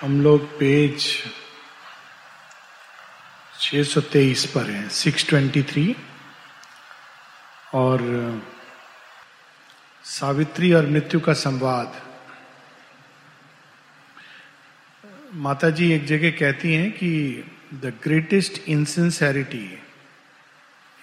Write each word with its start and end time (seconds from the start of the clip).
हम 0.00 0.20
लोग 0.22 0.58
पेज 0.58 1.06
623 3.60 4.44
पर 4.46 4.70
हैं 4.70 4.88
623 4.88 5.94
और, 7.74 8.02
सावित्री 10.04 10.72
और 10.72 10.86
मृत्यु 10.86 11.20
का 11.20 11.32
संवाद। 11.32 12.00
माता 15.34 15.70
जी 15.70 15.92
एक 15.92 16.06
जगह 16.06 16.30
कहती 16.30 16.74
हैं 16.74 16.92
कि 16.92 17.44
the 17.74 17.92
greatest 18.04 18.68
insincerity 18.68 19.78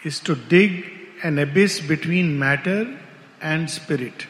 is 0.05 0.23
to 0.25 0.33
dig 0.33 0.83
an 1.25 1.39
abyss 1.39 1.87
between 1.87 2.31
matter 2.37 2.99
and 3.43 3.67
spirit 3.67 4.29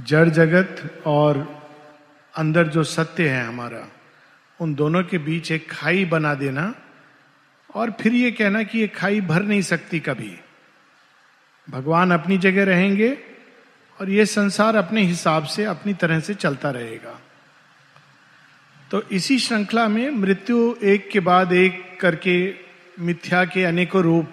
जड़ 0.00 0.28
जगत 0.28 1.02
और 1.06 1.63
अंदर 2.36 2.68
जो 2.68 2.84
सत्य 2.84 3.28
है 3.28 3.46
हमारा, 3.46 3.88
उन 4.60 4.74
दोनों 4.74 5.02
के 5.04 5.18
बीच 5.18 5.52
एक 5.52 5.70
खाई 5.70 6.04
बना 6.04 6.34
देना 6.34 6.74
और 7.74 7.90
फिर 7.90 8.12
ये 8.12 8.30
कहना 8.30 8.62
कि 8.62 8.78
ये 8.78 8.88
खाई 8.88 9.20
भर 9.20 9.42
नहीं 9.42 9.62
सकती 9.62 10.00
कभी। 10.00 10.38
भगवान 11.70 12.10
अपनी 12.10 12.38
जगह 12.38 12.64
रहेंगे 12.64 13.18
और 14.00 14.10
ये 14.10 14.26
संसार 14.26 14.76
अपने 14.76 15.02
हिसाब 15.02 15.44
से, 15.44 15.64
अपनी 15.64 15.94
तरह 15.94 16.20
से 16.20 16.34
चलता 16.34 16.70
रहेगा। 16.70 17.20
तो 18.90 19.02
इसी 19.02 19.38
श्रृंखला 19.38 19.88
में 19.88 20.10
मृत्यु 20.10 20.76
एक 20.82 21.10
के 21.10 21.20
बाद 21.20 21.52
एक 21.52 22.00
करके 22.00 22.54
मिथ्या 23.00 23.44
के 23.44 23.64
अनेकों 23.64 24.02
रूप 24.02 24.28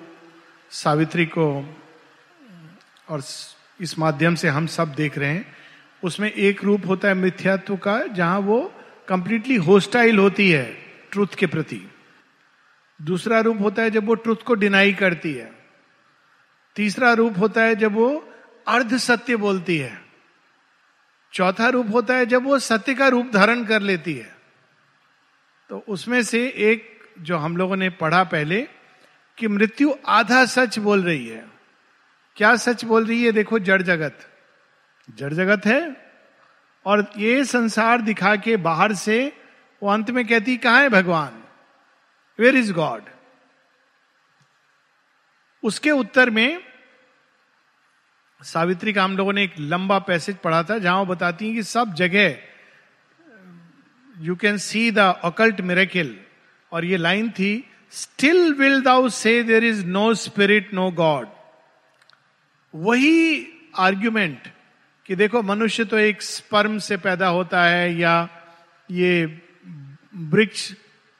सावित्री 0.71 1.25
को 1.25 1.75
और 3.09 3.21
इस 3.81 3.95
माध्यम 3.99 4.35
से 4.35 4.47
हम 4.47 4.67
सब 4.67 4.93
देख 4.93 5.17
रहे 5.17 5.29
हैं। 5.29 5.60
उसमें 6.03 6.31
एक 6.31 6.63
रूप 6.63 6.87
होता 6.87 7.07
है 7.07 7.13
मिथ्यात्व 7.13 7.77
का, 7.77 8.01
जहाँ 8.01 8.39
वो 8.39 8.73
कंप्लीटली 9.07 9.55
होस्टाइल 9.55 10.19
होती 10.19 10.51
है 10.51 10.77
ट्रुथ 11.11 11.27
के 11.37 11.45
प्रति। 11.45 11.91
दूसरा 13.01 13.39
रूप 13.39 13.61
होता 13.61 13.81
है 13.81 13.89
जब 13.89 14.05
वो 14.05 14.15
ट्रुथ 14.15 14.35
को 14.35 14.53
डिनाई 14.53 14.93
करती 14.93 15.33
है। 15.33 15.51
तीसरा 16.75 17.13
रूप 17.13 17.37
होता 17.39 17.61
है 17.61 17.75
जब 17.75 17.93
वो 17.93 18.33
अर्ध 18.67 18.97
सत्य 18.97 19.35
बोलती 19.35 19.77
है। 19.77 20.01
चौथा 21.33 21.69
रूप 21.69 21.87
होता 21.91 22.13
है 22.13 22.25
जब 22.25 22.43
वो 22.43 22.59
सत्य 22.59 22.93
का 22.93 23.07
रूप 23.07 23.31
धारण 23.33 23.65
कर 23.65 23.81
लेती 23.81 24.13
है। 24.13 24.35
तो 25.69 25.85
उसमें 25.87 26.23
से 26.23 26.47
एक 26.47 27.03
जो 27.19 27.37
हम 27.37 27.57
लोगों 27.57 27.75
ने 27.75 27.89
पढ़ा 27.89 28.23
पहले, 28.23 28.67
कि 29.37 29.47
मृत्यु 29.47 29.93
आधा 30.07 30.45
सच 30.45 30.79
बोल 30.79 31.03
रही 31.03 31.27
है। 31.27 31.47
क्या 32.35 32.55
सच 32.55 32.85
बोल 32.85 33.05
रही 33.05 33.23
है? 33.23 33.31
देखो 33.31 33.59
जड़ 33.59 33.81
जगत। 33.81 34.30
जड़ 35.17 35.33
जगत 35.33 35.65
है 35.65 35.81
और 36.85 37.11
ये 37.17 37.43
संसार 37.45 38.01
दिखा 38.01 38.35
के 38.35 38.57
बाहर 38.57 38.93
से 38.95 39.17
वो 39.81 39.89
अंत 39.89 40.09
में 40.11 40.25
कहती, 40.27 40.57
कहा 40.57 40.79
है 40.79 40.89
भगवान? 40.89 41.41
वेर 42.39 42.55
इज़ 42.55 42.71
गॉड 42.73 43.03
उसके 45.63 45.91
उत्तर 45.91 46.29
में 46.29 46.59
सावित्री 48.41 48.93
का 48.93 49.03
हम 49.03 49.17
लोगों 49.17 49.33
ने 49.33 49.43
एक 49.43 49.53
लंबा 49.59 49.97
पैसेज 49.99 50.37
पढ़ा 50.37 50.61
था, 50.63 50.77
जहाँ 50.77 50.97
वो 50.97 51.05
बताती 51.05 51.45
हैं 51.45 51.55
कि 51.55 51.63
सब 51.63 51.93
जगह 51.93 52.37
you 54.15 54.35
can 54.35 54.57
see 54.57 54.89
the 54.91 54.99
occult 55.23 55.61
miracle 55.61 56.17
और 56.71 56.85
ये 56.85 56.97
लाइन 56.97 57.29
थी 57.29 57.51
still 57.91 58.53
will 58.53 58.81
thou 58.81 59.09
say 59.09 59.41
there 59.43 59.63
is 59.63 59.85
no 59.85 60.13
spirit 60.13 60.73
no 60.73 60.89
God 60.91 61.27
वही 62.73 63.47
आर्ग्यूमेंट 63.79 64.47
कि 65.11 65.15
देखो, 65.15 65.41
मनुष्य 65.41 65.85
तो 65.85 65.97
एक 65.97 66.21
स्पर्म 66.21 66.77
से 66.77 66.97
पैदा 66.97 67.27
होता 67.27 67.63
है 67.63 67.95
या 67.95 68.29
ये 68.91 69.41
वृक्ष 70.15 70.73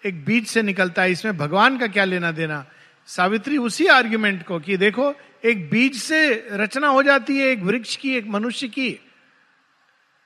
एक 0.05 0.25
बीज 0.25 0.47
से 0.47 0.61
निकलता 0.61 1.01
है, 1.01 1.11
इसमें 1.11 1.37
भगवान 1.37 1.77
का 1.77 1.87
क्या 1.87 2.03
लेना 2.03 2.31
देना? 2.31 2.65
सावित्री 3.07 3.57
उसी 3.57 3.87
आर्ग्यूमेंट 3.87 4.45
को 4.45 4.59
कि 4.59 4.77
देखो, 4.77 5.15
एक 5.45 5.69
बीज 5.69 5.95
से 5.95 6.47
रचना 6.51 6.87
हो 6.87 7.03
जाती 7.03 7.37
है, 7.37 7.45
एक 7.47 7.59
वृक्ष 7.59 7.95
की, 7.95 8.15
एक 8.15 8.27
मनुष्य 8.27 8.67
की। 8.67 8.99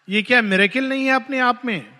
ये 0.09 0.21
क्या 0.21 0.41
मेरेकिल 0.41 0.89
नहीं 0.89 1.05
है 1.05 1.11
अपने 1.11 1.39
आप 1.39 1.65
में? 1.65 1.93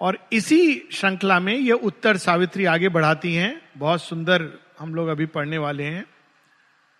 और 0.00 0.28
इसी 0.32 0.88
श्रृंखला 0.92 1.40
में 1.40 1.56
ये 1.56 1.72
उत्तर 1.72 2.16
सावित्री 2.16 2.64
आगे 2.64 2.88
बढ़ाती 2.88 3.34
हैं। 3.34 3.62
बहुत 3.76 4.02
सुंदर 4.02 4.48
हम 4.78 4.94
लोग 4.94 5.08
अभी 5.08 5.26
पढ़ने 5.26 5.58
वाले 5.58 5.84
हैं। 5.84 6.04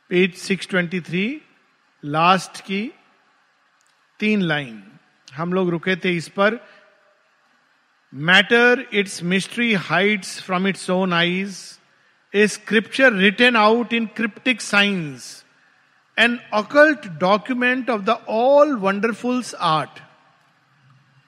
पेज 0.08 0.36
623 0.36 1.40
लास्ट 2.04 2.60
की 2.60 2.92
तीन 4.20 4.42
लाइन। 4.42 4.82
हम 5.34 5.52
लोग 5.52 5.70
रुके 5.70 5.96
थे 5.96 6.16
इस 6.16 6.28
पर। 6.30 6.58
Matter 8.12 8.84
its 8.92 9.22
mystery 9.24 9.72
hides 9.74 10.40
from 10.42 10.66
its 10.68 10.88
own 10.90 11.12
eyes 11.12 11.56
a 12.34 12.46
scripture 12.46 13.12
written 13.12 13.56
out 13.56 13.92
in 13.92 14.06
cryptic 14.16 14.60
science 14.60 15.44
an 16.16 16.38
occult 16.54 17.06
document 17.20 17.90
of 17.90 18.02
the 18.02 18.16
all 18.28 18.74
wonderful's 18.78 19.54
art 19.54 20.00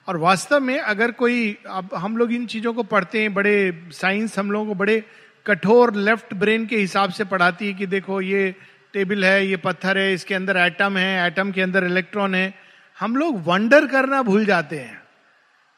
और 0.07 0.17
वास्तव 0.17 0.59
में 0.59 0.79
अगर 0.79 1.11
कोई, 1.11 1.57
अब 1.67 1.89
हम 1.95 2.17
लोग 2.17 2.31
इन 2.33 2.45
चीज़ों 2.45 2.73
को 2.73 2.83
पढ़ते 2.83 3.21
हैं, 3.21 3.33
बड़े 3.33 3.89
साइंस 3.93 4.37
हम 4.39 4.51
लोगों 4.51 4.65
को 4.65 4.75
बड़े 4.75 5.03
कठोर 5.45 5.93
लेफ़्ट 5.95 6.33
ब्रेन 6.33 6.65
के 6.67 6.77
हिसाब 6.77 7.11
से 7.11 7.23
पढ़ाती 7.25 7.67
है 7.67 7.73
कि 7.73 7.85
देखो 7.87 8.21
ये 8.21 8.55
टेबल 8.93 9.25
है, 9.25 9.47
ये 9.47 9.57
पत्थर 9.57 9.97
है, 9.97 10.13
इसके 10.13 10.35
अंदर 10.35 10.57
एटम 10.57 10.97
है 10.97 11.27
एटम 11.27 11.51
के 11.51 11.61
अंदर 11.61 11.85
इलेक्ट्रॉन 11.85 12.35
है। 12.35 12.53
हम 12.99 13.15
लोग 13.15 13.43
वंडर 13.45 13.85
करना 13.85 14.21
भूल 14.23 14.45
जाते 14.45 14.79
हैं। 14.79 15.01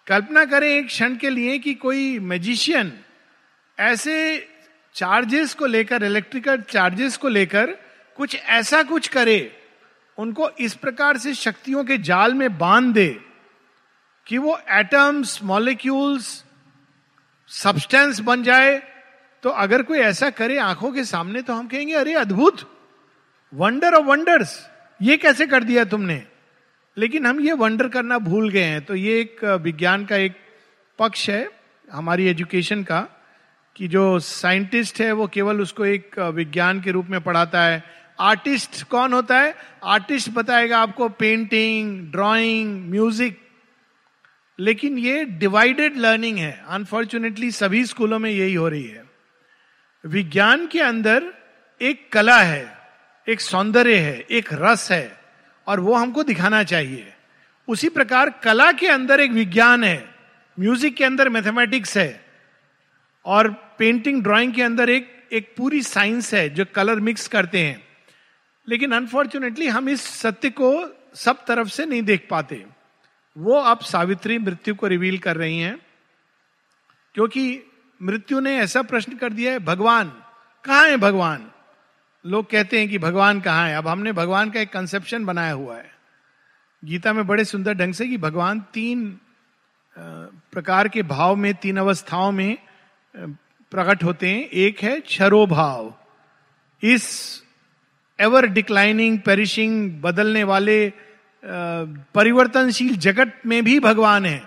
कल्पना 0.08 0.46
करें 0.46 0.70
एक 0.70 0.88
क्षण 0.88 1.16
के 1.16 1.30
लिए 1.30 1.58
कि 1.60 1.74
कोई 1.74 2.20
मैजिशियन 2.20 2.92
ऐसे 3.78 4.48
चार्जेस 4.96 5.54
को 5.54 5.66
लेकर 5.66 6.04
इलेक्ट्रिकल 6.04 6.62
चार्जेस 6.62 7.18
को 7.18 7.30
लेकर 7.30 7.72
कुछ 8.18 8.36
ऐसा 8.36 8.84
कुछ 8.84 9.08
करे, 9.08 9.52
उनको 10.18 10.50
इस 10.50 10.74
प्रकार 10.74 11.18
से 11.18 11.34
शक्तियों 11.34 11.84
के 11.84 11.98
जाल 11.98 12.34
में 12.34 12.58
बाँध 12.58 12.94
दे 12.94 13.10
कि 14.28 14.38
वो 14.38 14.58
एटम्स 14.70 15.40
मॉलिक्यूल्स 15.44 16.44
सब्सटेंस 17.52 18.20
बन 18.20 18.44
जाए। 18.44 18.82
तो 19.44 19.50
अगर 19.50 19.84
कोई 19.84 20.00
ऐसा 20.00 20.30
करे 20.30 20.58
आँखों 20.58 20.92
के 20.92 21.04
सामने 21.04 21.42
तो 21.42 21.54
हम 21.54 21.68
कहेंगे, 21.68 21.94
अरे 21.94 22.14
अद्भुत! 22.14 22.58
वंडर 23.54 23.94
ऑफ़ 23.94 24.06
वंडर्स 24.06 24.70
ये 25.02 25.18
कैसे 25.18 25.48
कर 25.48 25.64
दिया 25.64 25.84
तुमने? 25.86 26.24
लेकिन 27.00 27.26
हम 27.26 27.40
ये 27.40 27.54
वंडर 27.54 27.88
करना 27.88 28.18
भूल 28.18 28.50
गए 28.50 28.64
हैं। 28.64 28.86
तो 28.86 28.96
ये 28.96 29.20
एक 29.22 29.44
विज्ञान 29.44 30.06
का 30.06 30.16
एक 30.16 30.36
पक्ष 31.00 31.30
है, 31.30 31.50
हमारी 31.92 32.26
एजुकेशन 32.28 32.84
का, 32.84 33.00
कि 33.76 33.88
जो 33.88 34.20
साइंटिस्ट 34.20 35.02
है, 35.02 35.12
वो 35.12 35.28
केवल 35.28 35.62
उसको 35.62 35.86
एक 35.86 36.20
विज्ञान 36.20 36.82
के 36.82 36.92
रूप 36.92 37.08
में 37.08 37.22
पढ़ाता 37.22 37.64
है। 37.64 37.84
आर्टिस्ट 38.20 38.84
कौन 38.84 39.14
होता 39.14 39.40
है? 39.40 39.56
आर्टिस्ट 39.84 40.30
बताएगा 40.30 40.80
आपको 40.80 41.10
पेंटिंग 41.10 42.12
ड्राइंग 42.12 42.90
म्यूज़िक 42.90 43.38
लेकिन 44.60 44.98
ये 44.98 45.24
डिवाइडेड 45.26 45.98
लर्निंग 45.98 46.38
है। 46.38 46.66
अनफॉर्चुनेटली 46.68 47.52
सभी 47.52 47.86
स्कूलों 47.86 48.20
में 48.20 48.30
यही 48.32 48.54
हो 48.54 48.68
रही 48.70 48.88
है। 48.88 49.04
विज्ञान 50.04 50.68
के 50.68 50.80
अंदर 50.80 51.24
एक 51.82 52.12
कला 52.12 52.40
है, 52.40 52.78
एक 53.28 53.42
सौंदर्य 53.42 53.96
है, 53.96 54.20
एक 54.20 54.50
रस 54.54 54.92
है। 54.92 55.19
और 55.70 55.80
वो 55.80 55.96
हमको 55.96 56.24
दिखाना 56.24 56.64
चाहिए। 56.64 57.14
उसी 57.68 57.90
प्रकार 57.90 58.30
कला 58.44 58.72
के 58.72 58.88
अंदर 58.88 59.20
एक 59.20 59.32
विज्ञान 59.32 59.84
है, 59.84 60.16
म्यूज़िक 60.58 60.96
के 60.96 61.04
अंदर 61.06 61.30
मैथमेटिक्स 61.30 61.98
है, 61.98 62.26
और 63.26 63.52
पेंटिंग, 63.80 64.24
ड्राइंग 64.24 64.54
के 64.54 64.64
अंदर 64.64 64.90
एक 64.90 65.16
एक 65.32 65.54
पूरी 65.58 65.82
साइंस 65.82 66.34
है 66.34 66.50
जो 66.50 66.66
कलर 66.76 67.00
मिक्स 67.00 67.28
करते 67.28 67.60
हैं। 67.60 67.84
लेकिन 68.68 68.92
अनफॉर्चुनेटली 68.92 69.68
हम 69.68 69.90
इस 69.90 70.02
सत्य 70.02 70.50
को 70.50 70.72
सब 71.16 71.46
तरफ़ 71.46 71.68
से 71.68 71.86
नहीं 71.86 72.02
देख 72.02 72.28
पाते। 72.30 72.66
वो 73.38 73.60
अब 73.60 73.80
सावित्री 73.80 74.38
मृत्यु 74.38 74.76
को 74.76 74.88
रिवील 74.88 75.18
कर 75.18 75.38
रही 75.38 75.60
हैं, 75.60 75.78
क्योंकि 77.14 77.64
मृत्यु 78.02 78.40
ने 78.40 78.58
ऐसा 78.58 78.82
प्रश्न 78.82 79.16
कर 79.18 79.34
दिया 79.34 79.52
है, 79.52 79.60
भगवान, 79.60 80.10
कहा 80.64 80.82
है 80.82 80.98
भगवान? 80.98 81.52
लोग 82.26 82.50
कहते 82.50 82.80
हैं 82.80 82.88
कि 82.90 82.98
भगवान 82.98 83.40
कहाँ 83.42 83.68
है? 83.68 83.76
अब 83.76 83.88
हमने 83.88 84.12
भगवान 84.12 84.50
का 84.50 84.60
एक 84.60 84.72
कंसेप्शन 84.72 85.26
बनाया 85.26 85.54
हुआ 85.54 85.76
है। 85.78 85.92
गीता 86.84 87.14
में 87.14 87.26
बड़े 87.28 87.46
सुंदर 87.46 87.74
ढंग 87.74 87.94
से 87.94 88.08
कि 88.08 88.18
भगवान 88.18 88.60
तीन 88.74 89.20
प्रकार 89.98 90.88
के 90.88 91.04
भाव 91.04 91.36
में, 91.36 91.54
तीन 91.54 91.78
अवस्थाओं 91.78 92.32
में 92.32 92.58
प्रकट 93.72 94.04
होते 94.04 94.30
हैं। 94.30 94.44
एक 94.44 94.80
है 94.80 95.00
क्षरो 95.00 95.46
भाव। 95.48 95.94
इस 96.84 97.44
एवर 98.20 98.46
डिक्लाइनिंग 98.48 99.20
पेरिशिंग 99.20 100.02
बदलने 100.02 100.44
वाले 100.44 100.92
परिवर्तनशील 101.44 102.96
जगत 102.98 103.42
में 103.46 103.64
भी 103.64 103.80
भगवान 103.80 104.26
है। 104.26 104.42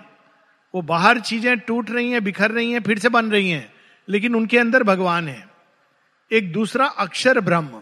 वो 0.73 0.81
बाहर 0.83 1.19
चीज़ें 1.19 1.57
टूट 1.59 1.91
रही 1.91 2.11
हैं, 2.11 2.23
बिखर 2.23 2.51
रही 2.51 2.71
हैं, 2.71 2.81
फिर 2.81 2.99
से 2.99 3.09
बन 3.09 3.31
रही 3.31 3.49
हैं, 3.49 3.73
लेकिन 4.07 4.35
उनके 4.35 4.57
अंदर 4.57 4.83
भगवान 4.83 5.27
है। 5.27 5.52
एक 6.33 6.51
दूसरा 6.53 6.85
अक्षर 6.85 7.39
ब्रह्म, 7.39 7.81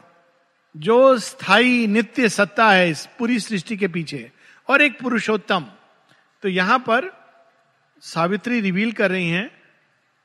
जो 0.76 1.18
स्थायी 1.20 1.88
नित्य 1.88 2.30
सत्ता 2.30 2.70
है 2.72 2.90
इस 2.90 3.06
पूरी 3.20 3.40
सृष्टि 3.40 3.78
के 3.78 3.88
पीछे, 3.88 4.30
और 4.68 4.82
एक 4.82 5.00
पुरुषोत्तम। 5.02 5.66
तो 6.44 6.50
यहाँ 6.50 6.80
पर 6.80 7.10
सावित्री 8.04 8.60
रिवील 8.62 8.92
कर 8.92 9.12
रही 9.12 9.30
हैं 9.30 9.50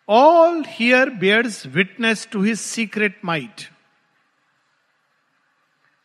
all 0.08 0.62
here 0.68 1.10
bears 1.18 1.66
witness 1.66 2.28
to 2.32 2.42
his 2.42 2.58
secret 2.60 3.18
might 3.24 3.68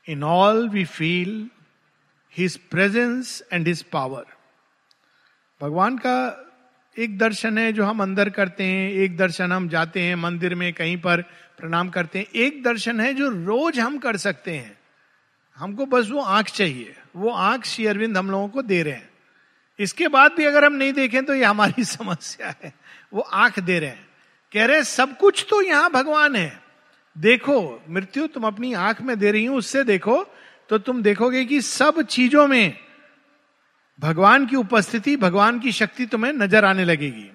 in 0.08 0.24
all 0.24 0.68
we 0.70 0.86
feel 0.86 1.50
his 2.34 2.58
presence 2.72 3.42
and 3.54 3.68
his 3.68 3.84
power 3.84 4.26
भगवान 5.62 5.98
का 5.98 6.18
एक 6.98 7.18
दर्शन 7.18 7.58
है 7.58 7.72
जो 7.74 7.84
हम 7.86 8.02
अंदर 8.02 8.30
करते 8.30 8.64
हैं, 8.64 8.90
एक 8.92 9.18
दर्शन 9.18 9.52
हम 9.52 9.68
जाते 9.70 10.02
हैं 10.02 10.16
मंदिर 10.16 10.56
में 10.56 10.72
कहीं 10.74 10.98
पर 10.98 11.24
प्रणाम 11.62 11.90
करते 11.90 12.20
हैं। 12.20 12.26
एक 12.36 12.64
दर्शन 12.64 13.00
है 13.00 13.14
जो 13.14 13.30
रोज 13.30 13.80
हम 13.80 13.98
कर 13.98 14.18
सकते 14.18 14.52
हैं। 14.52 14.80
हमको 15.56 15.86
बस 15.86 16.10
वो 16.10 16.22
आँख 16.22 16.46
चाहिए। 16.46 16.96
वो 17.16 17.30
आँख 17.30 17.66
श्री 17.66 17.86
अरविंद 17.86 18.18
हम 18.18 18.32
लोगों 18.32 18.48
को 18.48 18.62
दे 18.62 18.84
रहे 18.84 18.94
हैं। 18.94 19.10
इसके 19.80 20.08
बाद 20.08 20.32
भी 20.32 20.46
अगर 20.46 20.66
हम 20.66 20.74
नहीं 20.74 20.94
देखें 20.94 21.26
तो 21.26 21.36
ये 21.36 21.44
हमारी 21.44 21.84
समस्या 21.98 22.56
है। 22.64 22.74
वो 23.14 23.22
आँख 23.22 23.60
दे 23.60 23.80
रहे 23.80 23.90
हैं। 23.90 24.10
कह 24.54 24.66
रहे 24.66 24.84
सब 24.84 25.18
कुछ 25.18 25.46
तो 25.50 25.62
यहाँ 25.62 25.92
भगवान 25.92 26.36
है। 26.36 26.64
देखो, 27.18 27.84
मृत्यु 27.90 28.28
तुम 28.28 28.44
अपनी 28.44 28.74
आँख 28.74 29.02
में 29.02 29.20
दे 29.20 29.32
रही 29.32 29.46
हो, 29.46 29.56
उससे 29.56 29.84
देखो। 29.84 30.28
तो 30.70 30.78
तुम 30.78 31.02
देखोगे 31.04 31.46
कि 31.46 31.62
सब 31.62 32.02
चीज़ों 32.02 32.48
में 32.48 32.78
भगवान 34.00 34.46
की 34.46 34.56
उपस्थिति, 34.56 35.18
भगवान 35.18 35.60
की 35.60 35.72
शक्ति 35.72 36.06
तुम्हें 36.06 36.34
नज़र 36.34 36.66
आने 36.66 36.86
लगेगी। 36.86 37.32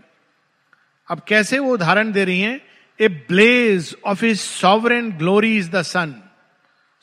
अब 1.08 1.20
कैसे 1.28 1.58
वो 1.58 1.74
उदाहरण 1.74 2.12
दे 2.12 2.24
रही 2.24 2.40
हैं? 2.40 2.75
A 3.00 3.08
blaze 3.08 3.94
of 4.04 4.24
his 4.24 4.40
sovereign 4.40 5.10
glory 5.12 5.56
is 5.58 5.70
the 5.70 5.82
sun 5.82 6.14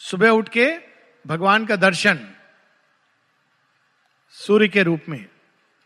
सुबह 0.02 0.30
उठ 0.30 0.50
के 0.50 0.68
भगवान 1.26 1.66
का 1.66 1.76
दर्शन 1.76 2.20
सूर्य 4.36 4.68
के 4.68 4.84
रूप 4.84 5.02
में। 5.10 5.26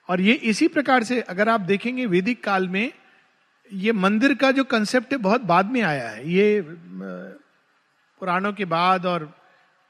और 0.09 0.21
ये 0.21 0.33
इसी 0.33 0.67
प्रकार 0.67 1.03
से 1.03 1.19
अगर 1.21 1.49
आप 1.49 1.61
देखेंगे 1.61 2.05
वैदिक 2.05 2.43
काल 2.43 2.67
में, 2.67 2.91
ये 3.71 3.91
मंदिर 3.91 4.33
का 4.33 4.51
जो 4.51 4.63
कंसेप्ट 4.63 5.11
है, 5.13 5.17
बहुत 5.19 5.41
बाद 5.41 5.71
में 5.71 5.81
आया 5.81 6.09
है। 6.09 6.29
ये 6.29 6.61
पुराणों 8.21 8.53
के 8.53 8.65
बाद 8.65 9.05
और 9.05 9.33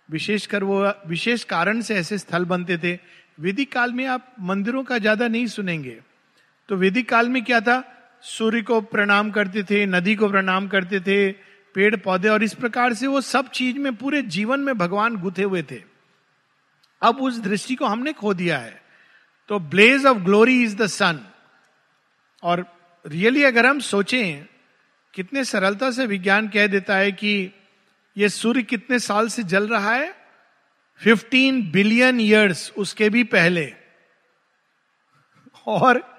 विशेषकर 0.10 0.64
वो, 0.64 0.94
विशेष 1.08 1.44
कारण 1.44 1.82
से 1.82 1.96
ऐसे 1.96 2.18
स्थल 2.18 2.46
बनते 2.46 2.78
थे। 2.78 2.98
वैदिक 3.40 3.72
काल 3.72 3.94
में 3.94 4.06
आप 4.06 4.36
मंदिरों 4.40 4.84
का 4.84 4.98
ज़्यादा 4.98 5.28
नहीं 5.28 5.48
सुनेंगे। 5.48 6.00
तो 6.70 6.76
वैदिक 6.76 7.10
काल 7.10 7.30
में 7.30 7.44
क्या 7.44 7.60
था? 7.62 7.78
सूर्य 8.22 8.62
को 8.62 8.82
प्रणाम 8.82 9.32
करते 9.32 9.64
थे, 9.64 9.86
नदी 9.86 10.16
को 10.16 10.30
प्रणाम 10.30 10.68
करते 10.68 11.00
थे, 11.00 11.32
पेड़ 11.74 11.96
पौधे, 11.96 12.30
और 12.30 12.44
इस 12.44 12.54
प्रकार 12.54 12.94
से 12.94 13.08
वो 13.08 13.22
सब 13.22 13.50
चीज़ 13.50 13.78
में, 13.78 13.96
पूरे 13.96 14.22
जीवन 14.22 14.60
में 14.60 14.78
भगवान 14.78 15.16
गुथे 15.16 15.44
हुए 15.44 15.64
थे। 15.64 15.84
अब 17.02 17.22
उस 17.22 17.40
दृष्टि 17.40 17.76
को 17.76 17.86
हमने 17.86 18.14
खो 18.14 18.34
दिया 18.34 18.58
है। 18.58 18.82
तो 19.48 19.60
blaze 19.60 20.06
of 20.06 20.18
glory 20.18 20.64
is 20.64 20.76
the 20.76 20.88
sun 20.88 21.20
और 22.44 22.78
रियली 23.08 23.44
अगर 23.44 23.66
हम 23.66 23.80
सोचें, 23.80 24.46
कितने 25.14 25.44
सरलता 25.44 25.92
से 25.92 26.06
विज्ञान 26.06 26.48
कह 26.48 26.68
देता 26.68 26.96
है 26.96 27.12
कि 27.12 27.52
ये 28.18 28.30
सूर्य 28.30 28.64
कितने 28.64 29.00
साल 29.00 29.28
से 29.28 29.44
जल 29.44 29.68
रहा 29.68 29.94
है? 29.94 30.16
15 31.04 31.72
बिलियन 31.72 32.20
ईयर्स 32.20 32.74
उसके 32.78 33.10
भी 33.10 33.24
पहले। 33.24 33.74
और 35.68 36.18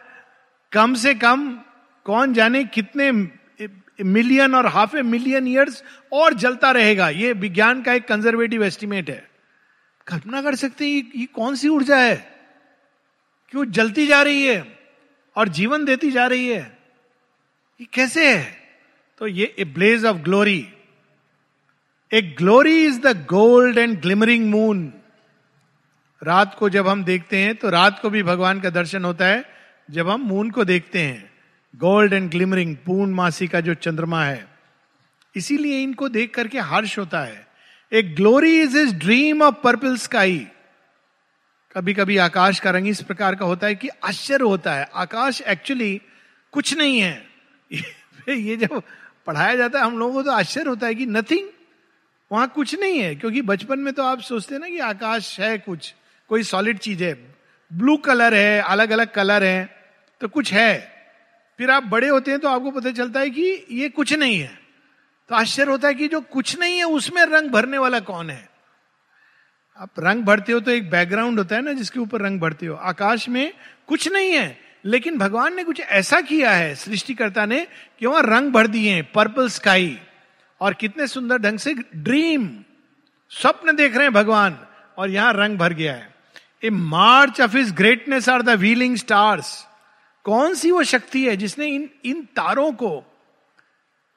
कम 0.73 0.95
से 0.95 1.15
कम 1.15 1.61
कौन 2.07 2.33
जाने 2.35 2.65
कितने 2.65 3.11
मिलियन 4.01 4.55
और 4.55 4.67
हाफ़ 4.67 4.97
ए 4.97 5.03
मिलियन 5.03 5.47
ईयर्स 5.49 5.83
और 6.13 6.35
जलता 6.35 6.71
रहेगा? 6.71 7.09
ये 7.09 7.33
विज्ञान 7.35 7.83
का 7.83 7.93
एक 7.93 8.07
कंजर्वेटिव 8.09 8.65
एस्टिमेट 8.65 9.11
है। 9.11 9.27
कल्पना 10.07 10.43
कर 10.43 10.55
सकते 10.55 10.87
हैं, 10.87 11.03
ये 11.17 11.27
कौन 11.27 11.55
सी 11.57 11.69
ऊर्जा 11.69 11.97
है? 11.97 12.17
क्यों 13.53 13.65
जलती 13.71 14.07
जा 14.07 14.23
रही 14.23 14.45
है 14.45 14.65
और 15.37 15.49
जीवन 15.49 15.85
देती 15.85 16.11
जा 16.11 16.27
रही 16.27 16.49
है? 16.49 16.79
ये 17.81 17.87
कैसे 17.93 18.33
है? 18.33 18.57
तो 19.21 19.27
ये 19.27 19.55
a 19.59 19.65
blaze 19.65 20.05
of 20.05 20.17
glory 20.19 20.67
a 22.11 22.21
glory 22.39 22.77
is 22.87 23.01
the 23.01 23.17
gold 23.27 23.79
and 23.79 24.01
glimmering 24.03 24.49
moon 24.51 24.93
रात 26.23 26.55
को 26.59 26.69
जब 26.71 26.89
हम 26.89 27.03
देखते 27.05 27.39
हैं 27.39 27.55
तो 27.55 27.71
रात 27.71 27.99
को 28.03 28.11
भी 28.11 28.23
भगवान 28.23 28.61
का 28.61 28.71
दर्शन 28.71 29.05
होता 29.05 29.27
है, 29.27 29.45
जब 29.89 30.09
हम 30.09 30.21
मून 30.21 30.51
को 30.51 30.65
देखते 30.65 30.99
हैं। 30.99 31.28
गोल्ड 31.75 32.13
एंड 32.13 32.31
ग्लिमरिंग 32.31 32.77
पूर्णमासी 32.77 33.49
का 33.49 33.61
जो 33.61 33.75
चंद्रमा 33.75 34.25
है 34.25 34.47
इसीलिए 35.35 35.83
इनको 35.83 36.09
देख 36.09 36.35
करके 36.35 36.59
हर्ष 36.59 36.99
होता 36.99 37.21
है। 37.21 37.47
A 37.93 38.03
glory 38.03 38.61
is 38.61 38.77
is 38.79 38.95
dream 38.95 39.43
of 39.43 39.55
purple 39.55 39.97
sky 39.97 40.47
कभी 41.75 41.95
कभी 41.95 42.17
आकाश 42.17 42.61
का 42.61 42.71
रंग 42.71 42.89
इस 42.89 43.03
प्रकार 43.03 43.35
का 43.35 43.47
होता 43.47 43.67
है 43.67 43.75
कि 43.75 43.89
आश्चर्य 44.05 44.45
होता 44.45 44.75
है। 44.75 44.89
आकाश 44.95 45.41
एक्चुअली 45.41 46.01
कुछ 46.53 46.77
नहीं 46.77 47.01
है। 47.01 47.27
ये 48.29 48.57
जब 48.57 48.83
पढ़ाया 49.27 49.55
जाता 49.57 49.79
है, 49.79 49.85
हम 49.85 49.99
लोगों 49.99 50.15
को 50.15 50.23
तो 50.23 50.31
आश्चर्य 50.31 50.69
होता 50.69 50.87
है 50.87 50.95
कि 50.95 51.07
नथिंग 51.07 51.49
वहाँ 52.31 52.49
कुछ 52.49 52.75
नहीं 52.81 52.99
है। 52.99 53.15
क्योंकि 53.15 53.43
बचपन 53.43 53.79
में 53.79 53.93
तो 53.95 54.03
आप 54.03 54.21
सोचते 54.21 54.55
हैं 54.55 54.61
ना 54.61 54.69
कि 54.69 54.79
आकाश 54.79 55.39
है 55.41 55.57
कुछ, 55.59 55.95
कोई 56.31 56.43
सॉलिड 56.43 56.79
चीज़ 56.79 57.05
है। 57.05 57.15
ब्लू 57.71 57.97
कलर 57.97 58.35
है 58.35 58.61
अलग 58.63 58.91
अलग 58.91 59.13
कलर 59.13 59.45
है 59.45 59.69
तो 60.21 60.29
कुछ 60.29 60.53
है। 60.53 60.98
फिर 61.59 61.71
आप 61.71 61.83
बड़े 61.83 62.09
होते 62.09 62.31
हैं 62.31 62.41
तो 62.41 62.49
आपको 62.49 62.71
पता 62.71 62.91
चलता 62.91 63.21
है 63.21 63.31
कि 63.31 63.67
ये 63.71 63.89
कुछ 63.89 64.13
नहीं 64.13 64.39
है। 64.41 64.59
तो 65.31 65.35
आश्चर्य 65.35 65.71
होता 65.71 65.89
है 65.89 65.95
कि 65.95 66.09
जो 66.09 66.21
कुछ 66.21 66.59
नहीं 66.59 66.77
है, 66.79 66.85
उसमें 66.85 67.23
रंग 67.25 67.51
भरने 67.51 67.79
वाला 67.79 68.01
कौन 68.01 68.31
है? 68.31 68.49
आप 69.79 69.91
रंग 69.99 70.25
भरते 70.25 70.53
हो 70.53 70.61
तो 70.61 70.71
एक 70.71 70.91
बैकग्राउंड 70.91 71.39
होता 71.39 71.57
है 71.57 71.63
ना, 71.63 71.73
जिसके 71.73 72.01
ऊपर 72.01 72.21
रंग 72.21 72.41
भरते 72.41 72.67
हो। 72.67 72.75
आकाश 72.75 73.29
में 73.29 73.53
कुछ 73.87 74.09
नहीं 74.09 74.31
है, 74.31 74.59
लेकिन 74.85 75.19
भगवान 75.19 75.55
ने 75.57 75.65
कुछ 75.65 75.81
ऐसा 75.81 76.21
किया 76.21 76.51
है, 76.51 76.75
सृष्टिकर्ता 76.75 77.47
ने, 77.47 77.67
कि 78.01 78.07
वहाँ 78.07 78.23
रंग 78.23 78.53
भर 78.53 78.67
दिए 78.67 79.03
पर्पल 79.15 79.49
स्काई 79.49 79.99
और 80.61 80.75
कितने 80.75 81.07
सुंदर 81.07 81.39
ढंग 81.39 81.59
से 81.59 81.75
ड्रीम 81.97 82.49
स्वप्न 83.33 83.77
देख 83.77 83.95
रहे 83.95 84.05
हैं 84.05 84.13
भगवान, 84.13 84.59
और 84.99 85.11
यहाँ 85.11 85.33
रंग 85.33 85.59
भर 85.59 85.73
गया 85.73 85.95
है। 85.95 86.15
A 86.65 86.71
march 86.71 87.41
of 87.41 87.57
is 87.57 87.73
greatness 87.75 88.29
are 88.29 88.43
the 88.43 88.49
wheeling 88.51 88.97
stars 88.97 89.67
कौन 90.25 90.55
सी 90.55 90.71
वो 90.71 90.83
शक्ति 90.83 91.27
है 91.27 91.37
जिसने 91.37 91.67
इन 91.67 91.89
इन 92.05 92.23
तारों 92.23 92.73
को, 92.73 93.05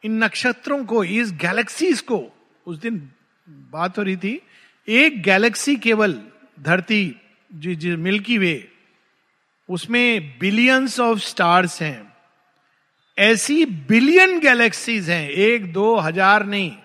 इन 0.03 0.23
नक्षत्रों 0.23 0.85
को, 0.85 1.03
इस 1.03 1.31
गैलेक्सीज 1.31 2.01
को, 2.01 2.31
उस 2.67 2.77
दिन 2.77 3.11
बात 3.47 3.97
हो 3.97 4.03
रही 4.03 4.17
थी, 4.17 4.41
एक 4.87 5.21
गैलेक्सी 5.23 5.75
केवल 5.75 6.21
धरती, 6.59 7.15
जी 7.53 7.75
जी, 7.75 7.95
मिल्की 7.95 8.37
वे, 8.37 8.71
उसमें 9.69 10.39
बिलियंस 10.39 10.99
ऑफ़ 10.99 11.19
स्टार्स 11.19 11.81
हैं। 11.81 12.13
ऐसी 13.17 13.65
बिलियन 13.65 14.39
गैलेक्सीज 14.39 15.09
हैं, 15.09 15.29
एक, 15.29 15.73
दो, 15.73 15.95
हज़ार 15.95 16.45
नहीं। 16.45 16.75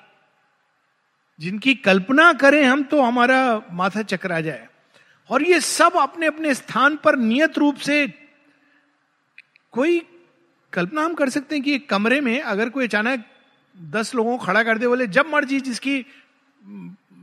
जिनकी 1.40 1.74
कल्पना 1.74 2.32
करें 2.32 2.62
हम 2.64 2.82
तो 2.82 3.00
हमारा 3.02 3.62
माथा 3.72 4.02
चकरा 4.02 4.40
जाए। 4.40 4.68
और 5.30 5.42
ये 5.42 5.60
सब 5.60 5.96
अपने 5.96 6.26
अपने 6.26 6.54
स्थान 6.54 6.96
पर 6.96 7.16
नियत 7.16 7.58
रूप 7.58 7.76
से 7.76 8.06
कोई 9.76 10.02
कल्पना 10.72 11.02
हम 11.02 11.14
कर 11.14 11.28
सकते 11.28 11.54
हैं 11.54 11.64
कि 11.64 11.74
एक 11.74 11.88
कमरे 11.88 12.20
में 12.20 12.40
अगर 12.40 12.68
कोई 12.68 12.84
अचानक 12.84 13.24
दस 13.82 14.14
लोगों 14.14 14.38
को 14.38 14.44
खड़ा 14.44 14.62
कर 14.62 14.78
दे, 14.78 14.86
बोले, 14.86 15.06
जब 15.06 15.26
मर्ज़ी 15.26 15.60
जिसकी 15.60 16.06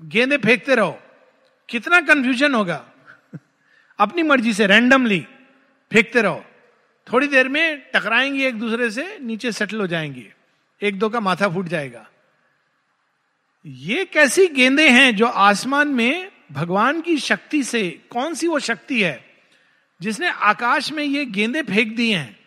गेंदे 0.03 0.37
फेंकते 0.37 0.75
रहो। 0.75 0.99
कितना 1.69 2.01
कंफ्यूजन 2.01 2.53
होगा। 2.53 2.85
अपनी 3.99 4.23
मर्ज़ी 4.23 4.53
से 4.53 4.67
रैंडमली 4.67 5.27
फेंकते 5.93 6.21
रहो। 6.21 6.45
थोड़ी 7.11 7.27
देर 7.27 7.49
में 7.49 7.79
टकराएँगे 7.95 8.47
एक 8.47 8.55
दूसरे 8.55 8.91
से, 8.91 9.19
नीचे 9.19 9.51
सेटल 9.51 9.81
हो 9.81 9.87
जाएँगे। 9.87 10.33
एक 10.81 10.99
दो 10.99 11.09
का 11.09 11.19
माथा 11.19 11.49
फूट 11.49 11.65
जाएगा। 11.65 12.09
ये 13.65 14.05
कैसी 14.05 14.47
गेंदे 14.47 14.89
हैं 14.89 15.15
जो 15.15 15.25
आसमान 15.25 15.87
में 15.87 16.31
भगवान 16.51 17.01
की 17.01 17.17
शक्ति 17.17 17.63
से, 17.63 18.01
कौन 18.09 18.33
सी 18.33 18.47
वो 18.47 18.59
शक्ति 18.59 19.03
है 19.03 19.33
जिसने 20.01 20.29
आकाश 20.29 20.91
में 20.91 21.03
ये 21.03 21.25
गेंदे 21.25 21.61
फेंक 21.61 21.95
दी 21.95 22.11
हैं? 22.11 22.42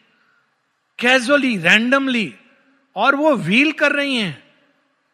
कैजुअली 0.99 1.57
रैंडमली 1.59 2.35
और 2.97 3.15
वो 3.15 3.35
व्हील 3.37 3.73
कर 3.73 3.93
रही 3.93 4.17
हैं, 4.17 4.43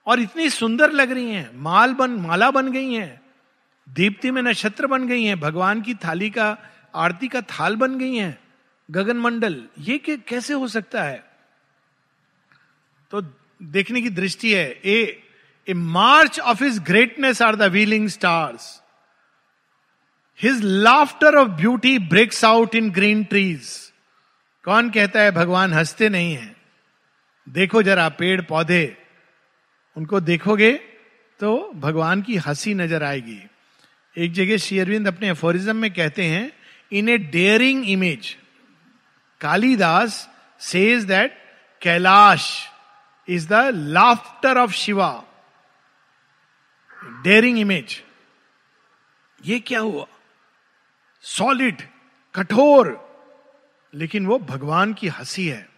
और 0.06 0.20
इतनी 0.20 0.48
सुंदर 0.50 0.92
लग 0.92 1.10
रही 1.10 1.30
हैं, 1.30 1.50
माल 1.54 1.94
बन, 1.94 2.10
माला 2.10 2.50
बन 2.50 2.70
गई 2.72 2.92
हैं, 2.92 3.20
दीप्ति 3.88 4.30
में 4.30 4.42
नक्षत्र 4.42 4.86
बन 4.86 5.06
गई 5.08 5.24
हैं, 5.24 5.38
भगवान 5.40 5.80
की 5.82 5.94
थाली 5.94 6.30
का, 6.30 6.56
आरती 6.94 7.28
का 7.28 7.40
थाल 7.50 7.76
बन 7.76 7.98
गई 7.98 8.16
हैं, 8.16 8.38
गगन 8.88 9.16
मंडल, 9.16 9.62
ये 9.78 9.98
कैसे 9.98 10.54
हो 10.54 10.68
सकता 10.68 11.02
है? 11.02 11.24
तो 13.12 13.22
देखने 13.60 14.02
की 14.02 14.10
दृष्टि 14.10 14.52
है, 14.52 14.68
a 14.84 15.22
a 15.68 15.74
march 15.74 16.40
of 16.40 16.62
his 16.64 16.78
greatness 16.78 17.42
are 17.42 17.56
the 17.56 17.62
wheeling 17.62 18.08
stars 18.08 18.80
his 20.40 20.60
laughter 20.62 21.36
of 21.36 21.48
beauty 21.50 21.98
breaks 21.98 22.44
out 22.44 22.74
in 22.74 22.90
green 22.90 23.24
trees 23.24 23.91
कौन 24.64 24.90
कहता 24.90 25.21
है 25.21 25.31
भगवान 25.31 25.73
हँसते 25.73 26.09
नहीं 26.09 26.35
है? 26.35 26.54
देखो 27.47 27.83
जरा 27.83 28.09
पेड़ 28.09 28.40
पौधे। 28.40 28.97
उनको 29.97 30.21
देखोगे 30.21 30.73
तो 31.40 31.73
भगवान 31.75 32.23
की 32.23 32.37
हँसी 32.37 32.75
नज़र 32.75 33.02
आएगी। 33.02 33.40
एक 34.16 34.33
जगह 34.33 34.57
शेयरविंद 34.57 35.09
अपने 35.09 35.31
एफोरिज्म 35.31 35.76
में 35.76 35.92
कहते 35.95 36.25
हैं 36.25 36.52
in 36.92 37.09
a 37.09 37.19
daring 37.19 37.88
image 37.90 38.37
Kalidas 39.40 40.28
says 40.61 41.04
that 41.04 41.38
Kailash 41.83 42.49
is 43.28 43.49
the 43.49 43.71
laughter 43.75 44.59
of 44.59 44.73
Shiva 44.73 45.12
daring 47.23 47.59
image 47.59 48.02
ये 49.45 49.59
क्या 49.61 49.81
हुआ? 49.81 50.07
सॉलिड 51.25 51.83
कठोर 52.35 52.99
लेकिन 53.94 54.26
वो 54.26 54.38
भगवान 54.38 54.92
की 54.92 55.08
हँसी 55.08 55.46
है। 55.49 55.68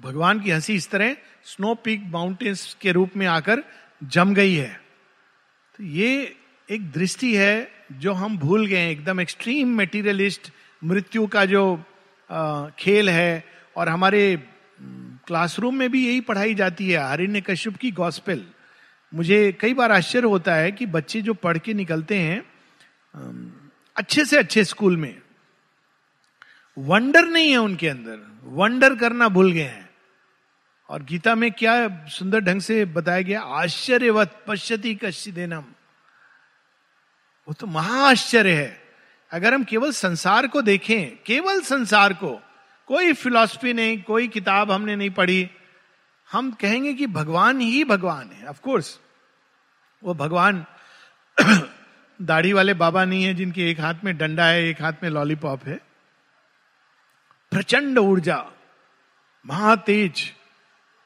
भगवान 0.00 0.40
की 0.40 0.50
हँसी 0.50 0.74
इस 0.74 0.90
तरह 0.90 1.16
स्नो 1.44 1.74
पीक 1.74 2.02
माउंटेन्स 2.06 2.76
के 2.80 2.92
रूप 2.92 3.10
में 3.16 3.26
आकर 3.26 3.62
जम 4.04 4.34
गई 4.34 4.54
है। 4.54 4.80
तो 5.78 5.84
ये 5.84 6.36
एक 6.70 6.90
दृष्टि 6.90 7.36
है 7.36 7.72
जो 7.92 8.12
हम 8.12 8.38
भूल 8.38 8.66
गए 8.66 8.90
एकदम 8.90 9.20
एक्सट्रीम 9.20 9.68
मेटीरियलिस्ट 9.68 10.50
मृत्यु 10.84 11.26
का 11.26 11.44
जो 11.44 11.84
आ, 12.30 12.68
खेल 12.68 13.10
है 13.10 13.44
और 13.76 13.88
हमारे 13.88 14.42
क्लासरूम 15.26 15.74
में 15.74 15.90
भी 15.90 16.06
यही 16.06 16.20
पढ़ाई 16.20 16.54
जाती 16.54 16.90
है 16.90 17.10
हरिण्य 17.10 17.40
कश्यप 17.40 17.76
की 17.76 17.90
गॉस्पेल 17.90 18.46
मुझे 19.14 19.52
कई 19.60 19.74
बार 19.74 19.92
आश्चर्य 19.92 20.28
होता 20.28 20.54
है 20.54 20.72
कि 20.72 20.86
बच्चे 20.86 21.22
जो 21.22 21.34
पढ़ 21.34 21.58
के 21.58 21.74
निकलते 21.74 22.18
हैं 22.18 22.42
अच्छे 23.96 24.24
से 24.24 24.38
अच्छे 24.38 24.64
स्कूल 24.64 24.96
में 24.96 25.22
वंडर 26.78 27.26
नहीं 27.26 27.50
है 27.50 27.56
उनके 27.56 27.88
अंदर। 27.88 28.40
वंडर 28.42 28.96
करना 28.96 29.28
भूल 29.28 29.52
गए 29.52 29.62
हैं। 29.62 29.90
और 30.88 31.02
गीता 31.02 31.34
में 31.34 31.52
क्या 31.52 32.06
सुंदर 32.06 32.40
ढंग 32.40 32.60
से 32.60 32.84
बताया 32.84 33.20
गया, 33.20 33.42
आश्चर्यवत 33.42 34.44
पश्यति 34.46 34.94
कश्चिदेनम 34.94 35.64
वो 37.48 37.52
तो 37.52 37.66
महाआश्चर्य 37.66 38.52
है। 38.52 38.82
अगर 39.32 39.54
हम 39.54 39.64
केवल 39.64 39.92
संसार 39.92 40.46
को 40.46 40.62
देखें, 40.62 41.18
केवल 41.26 41.60
संसार 41.60 42.12
को, 42.12 42.40
कोई 42.86 43.12
फिलॉसफी 43.12 43.72
नहीं, 43.72 44.02
कोई 44.02 44.28
किताब 44.28 44.70
हमने 44.70 44.96
नहीं 44.96 45.10
पढ़ी, 45.10 45.50
हम 46.32 46.50
कहेंगे 46.50 46.94
कि 46.94 47.06
भगवान 47.06 47.60
ही 47.60 47.84
भगवान 47.84 48.30
है 48.30 48.46
ऑफ़ 48.46 48.60
कोर्स 48.60 49.00
वो 50.04 50.14
भगवान 50.14 50.66
दाढ़ी 52.22 52.52
वाले 52.52 52.74
बाबा 52.74 53.04
नहीं 53.04 53.24
है 53.24 53.34
जिनके 53.34 53.70
एक 53.70 53.80
हाथ 53.80 53.94
में 54.04 54.18
डंडा 54.18 54.44
है, 54.44 54.64
एक 54.64 54.82
हाथ 54.82 54.92
में 55.02 55.10
लॉलीपॉप 55.10 55.64
है। 55.66 55.89
प्रचंड 57.52 57.98
ऊर्जा, 57.98 58.44
महातेज, 59.46 60.22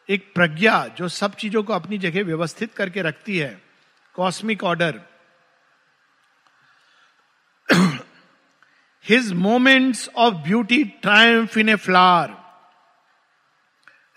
एक 0.08 0.32
प्रज्ञा 0.34 0.86
जो 0.98 1.08
सब 1.08 1.34
चीज़ों 1.34 1.62
को 1.62 1.72
अपनी 1.72 1.98
जगह 1.98 2.24
व्यवस्थित 2.24 2.74
करके 2.74 3.02
रखती 3.02 3.38
है। 3.38 3.62
Cosmic 4.14 4.64
order 4.64 5.00
his 9.04 9.32
moments 9.32 10.08
of 10.16 10.34
beauty 10.34 10.82
triumph 11.02 11.56
in 11.58 11.68
a 11.68 11.74
flower 11.76 12.36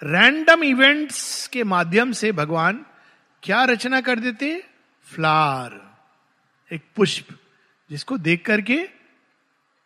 random 0.02 0.64
events 0.64 1.48
के 1.48 1.64
माध्यम 1.64 2.12
से 2.12 2.32
भगवान 2.32 2.86
क्या 3.44 3.64
रचना 3.64 4.02
कर 4.02 4.20
देते 4.20 4.64
फ्लावर 5.08 5.80
एक 6.72 6.84
पुष्प 6.96 7.28
जिसको 7.90 8.18
देख 8.18 8.46
करके 8.46 8.97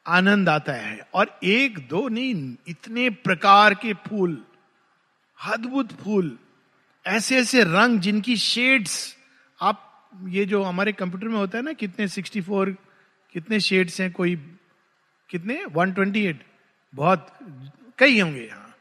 आनंद 0.06 0.50
आता 0.50 0.74
है 0.74 1.00
और 1.14 1.40
एक 1.44 1.78
दो 1.88 2.08
नहीं 2.10 2.56
इतने 2.68 3.10
प्रकार 3.26 3.74
के 3.74 3.94
फूल, 4.08 4.38
अद्भुत 5.38 5.92
फूल 5.94 6.38
ऐसे 7.06 7.38
ऐसे 7.38 7.64
रंग 7.64 8.00
जिनकी 8.00 8.36
शेड्स 8.38 8.94
आप 9.60 9.88
ये 10.30 10.46
जो 10.46 10.62
हमारे 10.64 10.92
कंप्यूटर 10.94 11.28
में 11.28 11.38
होता 11.38 11.58
है 11.58 11.64
ना, 11.64 11.74
कितने 11.74 12.08
64 12.08 12.74
कितने 13.36 13.60
शेड्स 13.60 14.00
हैं 14.02 14.12
कोई, 14.12 14.36
कितने? 15.30 15.56
128 15.68 16.36
बहुत, 16.94 17.28
कई 18.00 18.20
होंगे 18.20 18.42
यहाँ। 18.42 18.76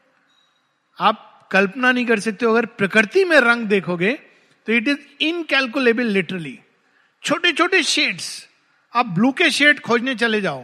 आप 0.97 1.47
कल्पना 1.51 1.91
नहीं 1.91 2.05
कर 2.05 2.19
सकते 2.19 2.45
अगर 2.45 2.65
प्रकृति 2.77 3.23
में 3.25 3.37
रंग 3.39 3.67
देखोगे 3.67 4.13
तो 4.67 4.73
इट 4.73 4.87
इज़ 4.87 5.23
इनकैलकुलेबल 5.23 6.05
लिटरली 6.07 6.57
छोटे 7.23 7.51
छोटे 7.53 7.81
शेड्स 7.83 8.27
आप 8.93 9.05
ब्लू 9.05 9.31
के 9.31 9.49
शेड 9.51 9.79
खोजने 9.79 10.15
चले 10.15 10.41
जाओ 10.41 10.63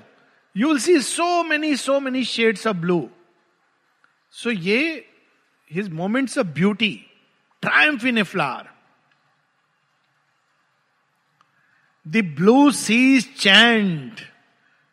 you 0.57 0.67
will 0.67 0.79
see 0.79 0.99
so 0.99 1.43
many 1.43 1.75
so 1.75 1.99
many 1.99 2.23
shades 2.23 2.67
of 2.67 2.77
blue 2.77 3.09
so 4.31 4.51
ये 4.51 5.09
his 5.71 5.89
moments 5.89 6.37
of 6.37 6.47
beauty 6.47 7.05
triumph 7.61 8.05
in 8.05 8.17
a 8.17 8.23
flower 8.23 8.69
the 12.07 12.17
blue 12.35 12.71
seas 12.71 13.33
chant 13.35 14.11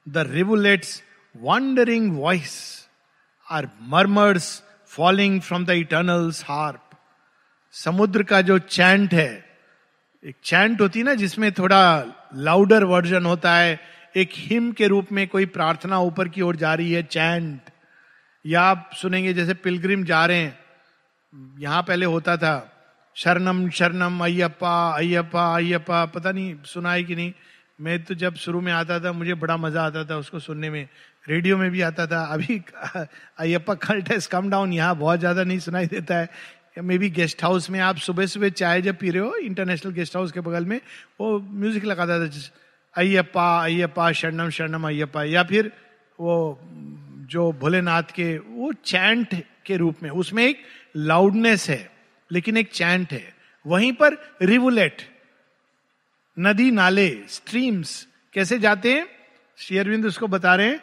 the 0.08 0.18
rivulets 0.18 1.02
wandering 1.36 2.16
voice 2.16 2.86
are 3.50 3.68
murmurs 3.82 4.62
falling 4.86 5.40
from 5.40 5.64
the 5.64 5.70
eternal's 5.70 6.44
harp 6.44 6.80
समुद्र 7.72 8.22
का 8.22 8.40
जो 8.40 8.58
chant 8.58 9.14
है, 9.14 9.58
एक 10.24 10.36
chant 10.44 10.80
होती 10.80 10.98
है 10.98 11.04
ना 11.04 11.14
जिसमें 11.14 11.52
थोड़ा 11.52 12.04
लाउडर 12.34 12.84
वर्जन 12.84 13.26
होता 13.26 13.54
है 13.54 13.93
एक 14.14 14.30
हिम 14.32 14.70
के 14.72 14.86
रूप 14.86 15.10
में 15.12 15.26
कोई 15.28 15.46
प्रार्थना 15.46 15.98
ऊपर 16.00 16.28
की 16.28 16.42
ओर 16.42 16.56
जा 16.56 16.74
रही 16.74 16.92
है 16.92 17.02
चैंट 17.04 17.70
या 18.44 18.62
आप 18.62 18.90
सुनेंगे 18.94 19.32
जैसे 19.34 19.54
पिलग्रिम 19.56 20.04
जा 20.04 20.24
रहे 20.26 20.38
हैं। 20.38 20.58
यहाँ 21.60 21.82
पहले 21.82 22.06
होता 22.06 22.36
था, 22.36 22.54
शरणम 23.16 23.68
शरणम 23.70 24.24
अयप्पा 24.24 24.74
अयप्पा 24.90 25.54
अयप्पा 25.56 26.04
पता 26.06 26.32
नहीं, 26.32 26.54
सुना 26.64 26.92
है 26.92 27.04
कि 27.04 27.14
नहीं? 27.14 27.32
मैं 27.80 28.02
तो 28.04 28.14
जब 28.14 28.34
शुरू 28.36 28.60
में 28.60 28.72
आता 28.72 28.98
था, 29.00 29.12
मुझे 29.12 29.34
बड़ा 29.34 29.56
मज़ा 29.56 29.82
आता 29.82 30.04
था 30.04 30.16
उसको 30.16 30.38
सुनने 30.40 30.70
में। 30.70 30.88
रेडियो 31.24 31.56
में 31.58 31.70
भी 31.70 31.80
आता 31.82 32.06
था। 32.06 32.22
अभी 32.24 32.62
अयप्पा 32.96 33.74
कल्ट 33.76 34.10
है 34.10 34.18
कम 34.30 34.50
डाउन 34.50 34.72
यहाँ 34.72 34.96
बहुत 34.96 35.18
ज़्यादा 35.18 35.44
नहीं 35.44 35.58
सुनाई 35.60 35.86
देता 35.86 36.16
है। 36.16 36.28
मे 36.78 36.98
बी 36.98 37.10
गेस्ट 37.12 37.42
हाउस 37.44 37.70
में 37.70 37.80
आप 37.80 37.96
सुबह 37.98 38.26
सुबह 38.26 38.48
चाय 38.50 38.82
जब 38.82 38.96
पी 38.98 39.10
रहे 39.10 39.22
हो 39.22 39.34
इंटरनेशनल 39.36 39.92
गेस्ट 39.92 40.16
हाउस 40.16 40.32
के 40.32 40.40
बगल 40.40 40.64
में, 40.64 40.80
वो 41.20 41.38
म्यूज़िक 41.40 41.84
लगाता 41.84 42.18
था 42.20 42.26
अयप्पा 42.96 43.64
अयप्पा 43.64 44.12
शरणम 44.12 44.50
शरणम, 44.50 44.86
अय्यप्पा, 44.86 45.22
या 45.22 45.42
फिर 45.42 45.72
वो 46.20 46.60
जो 47.28 47.52
भोलेनाथ 47.52 48.02
के, 48.02 48.38
वो 48.38 48.72
चैंट 48.72 49.44
के 49.66 49.76
रूप 49.76 49.96
में, 50.02 50.10
उसमें 50.10 50.44
एक 50.46 50.62
लाउडनेस 50.96 51.70
है, 51.70 51.90
लेकिन 52.32 52.56
एक 52.56 52.72
चैंट 52.72 53.12
है। 53.12 53.34
वहीं 53.66 53.92
पर 53.92 54.36
रिवुलेट 54.42 55.02
नदी 56.38 56.70
नाले 56.70 57.22
स्ट्रीम्स 57.28 58.06
कैसे 58.32 58.58
जाते 58.58 58.94
हैं? 58.94 59.06
श्री 59.58 59.78
अरविंद 59.78 60.06
उसको 60.06 60.26
बता 60.26 60.54
रहे 60.54 60.68
हैं। 60.68 60.80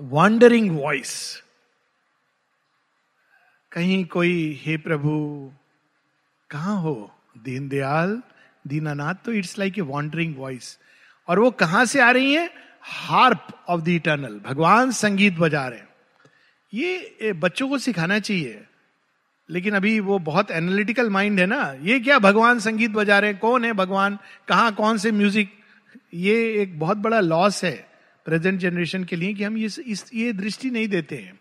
वॉन्डरिंग 0.00 0.78
वॉइस 0.78 1.42
कहीं 3.72 4.04
कोई, 4.04 4.60
हे 4.64 4.76
प्रभु, 4.76 5.10
कहा 6.50 6.72
हो 6.72 7.14
दीनदयाल? 7.38 8.22
दीनानाथ 8.66 9.14
तो 9.24 9.32
it's 9.32 9.58
like 9.58 9.78
a 9.78 9.80
wandering 9.80 10.36
voice 10.36 10.78
और 11.28 11.38
वो 11.38 11.50
कहाँ 11.50 11.84
से 11.84 12.00
आ 12.00 12.10
रही 12.10 12.34
है? 12.34 12.50
हार्प 12.82 13.46
ऑफ़ 13.68 13.80
द 13.80 13.88
इटर्नल 13.88 14.40
भगवान 14.46 14.90
संगीत 14.90 15.34
बजा 15.34 15.66
रहे 15.68 15.78
हैं। 15.78 15.88
ये 16.74 17.32
बच्चों 17.32 17.68
को 17.68 17.78
सिखाना 17.78 18.18
चाहिए। 18.18 18.64
लेकिन 19.50 19.74
अभी 19.74 20.00
वो 20.00 20.18
बहुत 20.18 20.50
एनालिटिकल 20.50 21.10
माइंड 21.10 21.40
है 21.40 21.46
ना। 21.46 21.74
ये 21.82 22.00
क्या 22.00 22.18
भगवान 22.18 22.58
संगीत 22.58 22.90
बजा 22.90 23.18
रहे 23.18 23.30
हैं? 23.30 23.38
कौन 23.40 23.64
है 23.64 23.72
भगवान? 23.72 24.18
कहा, 24.48 24.70
कौन 24.70 24.98
से 24.98 25.12
म्यूज़िक 25.12 25.52
ये 26.14 26.62
एक 26.62 26.78
बहुत 26.78 26.96
बड़ा 26.96 27.20
लॉस 27.20 27.64
है 27.64 27.88
प्रेजेंट 28.24 28.60
जनरेशन 28.60 29.04
के 29.04 29.16
लिए 29.16 29.34
कि 29.34 29.44
हम 29.44 29.58
ये, 29.58 29.66
इस, 29.66 30.10
ये 30.14 30.32
दृष्टि 30.32 30.70
नहीं 30.70 30.88
देते 30.88 31.16
हैं। 31.16 31.38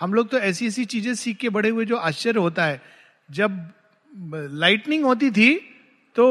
हम 0.00 0.14
लोग 0.14 0.28
तो 0.28 0.38
ऐसी 0.38 0.66
ऐसी 0.66 0.84
चीज़ें 0.84 1.14
सीख 1.14 1.36
के 1.36 1.48
बड़े 1.48 1.68
हुए 1.68 1.84
जो 1.84 1.96
आश्चर्य 1.96 2.40
होता 2.40 2.64
है। 2.64 2.82
जब 3.30 3.70
लाइटनिंग 4.52 5.04
होती 5.04 5.30
थी 5.30 5.75
तो 6.16 6.24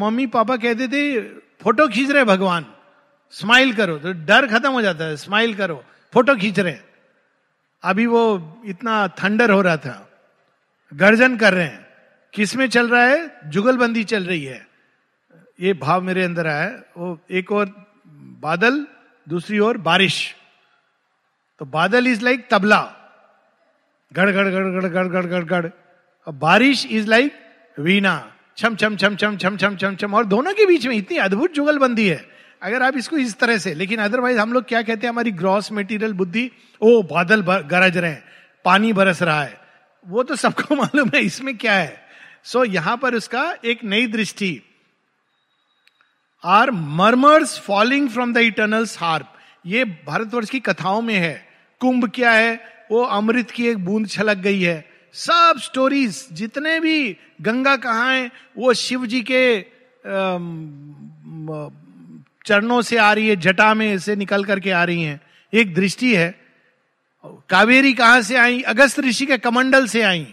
मम्मी 0.00 0.26
पापा 0.26 0.56
कहते 0.56 0.88
थे, 0.88 1.20
फ़ोटो 1.62 1.88
खींच 1.88 2.10
रहे 2.10 2.24
भगवान, 2.24 2.66
स्माइल 3.34 3.72
करो। 3.74 3.98
तो 3.98 4.12
डर 4.24 4.46
खत्म 4.46 4.72
हो 4.72 4.82
जाता 4.82 5.04
है, 5.04 5.16
स्माइल 5.16 5.54
करो, 5.54 5.82
फ़ोटो 6.12 6.36
खींच 6.36 6.58
रहे 6.60 6.76
अभी 7.82 8.06
वो 8.06 8.62
इतना 8.66 9.08
थंडर 9.08 9.50
हो 9.50 9.60
रहा 9.60 9.76
था, 9.76 10.08
गर्जन 10.92 11.36
कर 11.36 11.54
रहे 11.54 11.64
हैं, 11.64 11.86
किसमें 12.34 12.68
चल 12.68 12.88
रहा 12.88 13.04
है? 13.04 13.30
जुगलबंदी 13.46 14.04
चल 14.04 14.24
रही 14.24 14.44
है। 14.44 14.66
ये 15.60 15.72
भाव 15.72 16.02
मेरे 16.02 16.24
अंदर 16.24 16.46
आया, 16.46 16.68
वो 16.96 17.18
एक 17.30 17.52
और 17.52 17.66
बादल, 18.40 18.86
दूसरी 19.26 19.58
ओर 19.58 19.76
बारिश। 19.78 20.34
तो 21.60 21.64
बादल 21.64 22.06
इज़ 22.06 22.24
लाइक 22.24 22.46
तबला। 22.50 22.80
गड़ 24.12 24.30
गड़ 24.30 24.48
गड़ 24.48 24.64
गड़ 24.64 24.88
गड़ 24.88 25.06
गड़ 25.08 25.26
गड़ 25.26 25.44
गड़। 25.44 25.70
बारिश 26.26 26.86
इज़ 26.86 27.06
लाइक 27.06 27.34
वीणा। 27.78 28.33
छम 28.58 28.76
छम 28.76 28.96
छम 28.96 29.16
छम 29.16 29.36
छम 29.36 29.56
छम 29.56 29.76
छम 29.76 29.96
छम 29.96 30.14
और 30.14 30.24
दोनों 30.24 30.52
के 30.54 30.66
बीच 30.66 30.86
में 30.86 30.96
इतनी 30.96 31.16
अद्भुत 31.18 31.52
जुगलबंदी 31.52 32.08
है। 32.08 32.24
अगर 32.62 32.82
आप 32.82 32.96
इसको 32.96 33.16
इस 33.18 33.38
तरह 33.38 33.58
से 33.58 33.74
लेकिन 33.74 33.98
अदरवाइज़ 33.98 34.38
हम 34.38 34.52
लोग 34.52 34.64
क्या 34.64 34.82
कहते 34.82 35.06
हैं 35.06 35.12
हमारी 35.12 35.30
ग्रॉस 35.30 35.72
मेटीरियल 35.72 36.12
बुद्धि 36.12 36.50
ओ 36.80 37.02
बादल 37.02 37.40
गरज 37.42 37.96
रहे 37.98 38.10
हैं 38.10 38.24
पानी 38.64 38.92
बरस 38.92 39.22
रहा 39.22 39.42
है। 39.42 39.60
वो 40.06 40.22
तो 40.22 40.36
सबको 40.36 40.74
मालूम 40.82 41.10
है 41.14 41.20
इसमें 41.20 41.56
क्या 41.58 41.74
है। 41.74 42.06
सो 42.44 42.64
so, 42.64 42.74
यहाँ 42.74 42.96
पर 42.96 43.14
उसका 43.14 43.54
एक 43.64 43.84
नई 43.84 44.06
दृष्टि। 44.06 44.62
Are 46.44 46.70
murmurs 46.70 47.58
falling 47.58 48.08
from 48.08 48.32
the 48.32 48.36
eternal's 48.36 48.98
harp 48.98 49.32
ये 49.66 49.84
भारतवर्ष 49.84 50.50
की 50.50 50.60
कथाओं 50.60 51.02
में 51.02 51.14
है। 51.14 51.48
कुंभ 51.80 52.10
क्या 52.14 52.30
है? 52.30 52.54
वो 52.90 53.02
अमृत 53.02 53.50
की 53.50 53.68
एक 53.68 53.84
बूंद 53.84 54.08
छलक 54.08 54.36
गई 54.36 54.60
है। 54.60 54.93
सब 55.14 55.58
स्टोरीज 55.62 56.26
जितने 56.32 56.78
भी 56.80 57.16
गंगा 57.42 57.76
कहा 57.76 58.10
है 58.10 58.30
वो 58.56 58.72
शिव 58.74 59.06
जी 59.06 59.20
के 59.30 59.44
चरणों 62.46 62.80
से 62.82 62.96
आ 62.96 63.12
रही 63.12 63.28
है, 63.28 63.36
जटा 63.36 63.72
में 63.74 63.98
से 63.98 64.16
निकल 64.16 64.44
करके 64.44 64.70
आ 64.70 64.82
रही 64.84 65.02
हैं। 65.02 65.20
एक 65.52 65.74
दृष्टि 65.74 66.14
है। 66.14 66.34
कावेरी 67.50 67.92
कहाँ 67.94 68.20
से 68.22 68.36
आई? 68.36 68.60
अगस्त 68.62 69.00
ऋषि 69.00 69.26
के 69.26 69.38
कमंडल 69.38 69.86
से 69.86 70.02
आई। 70.02 70.26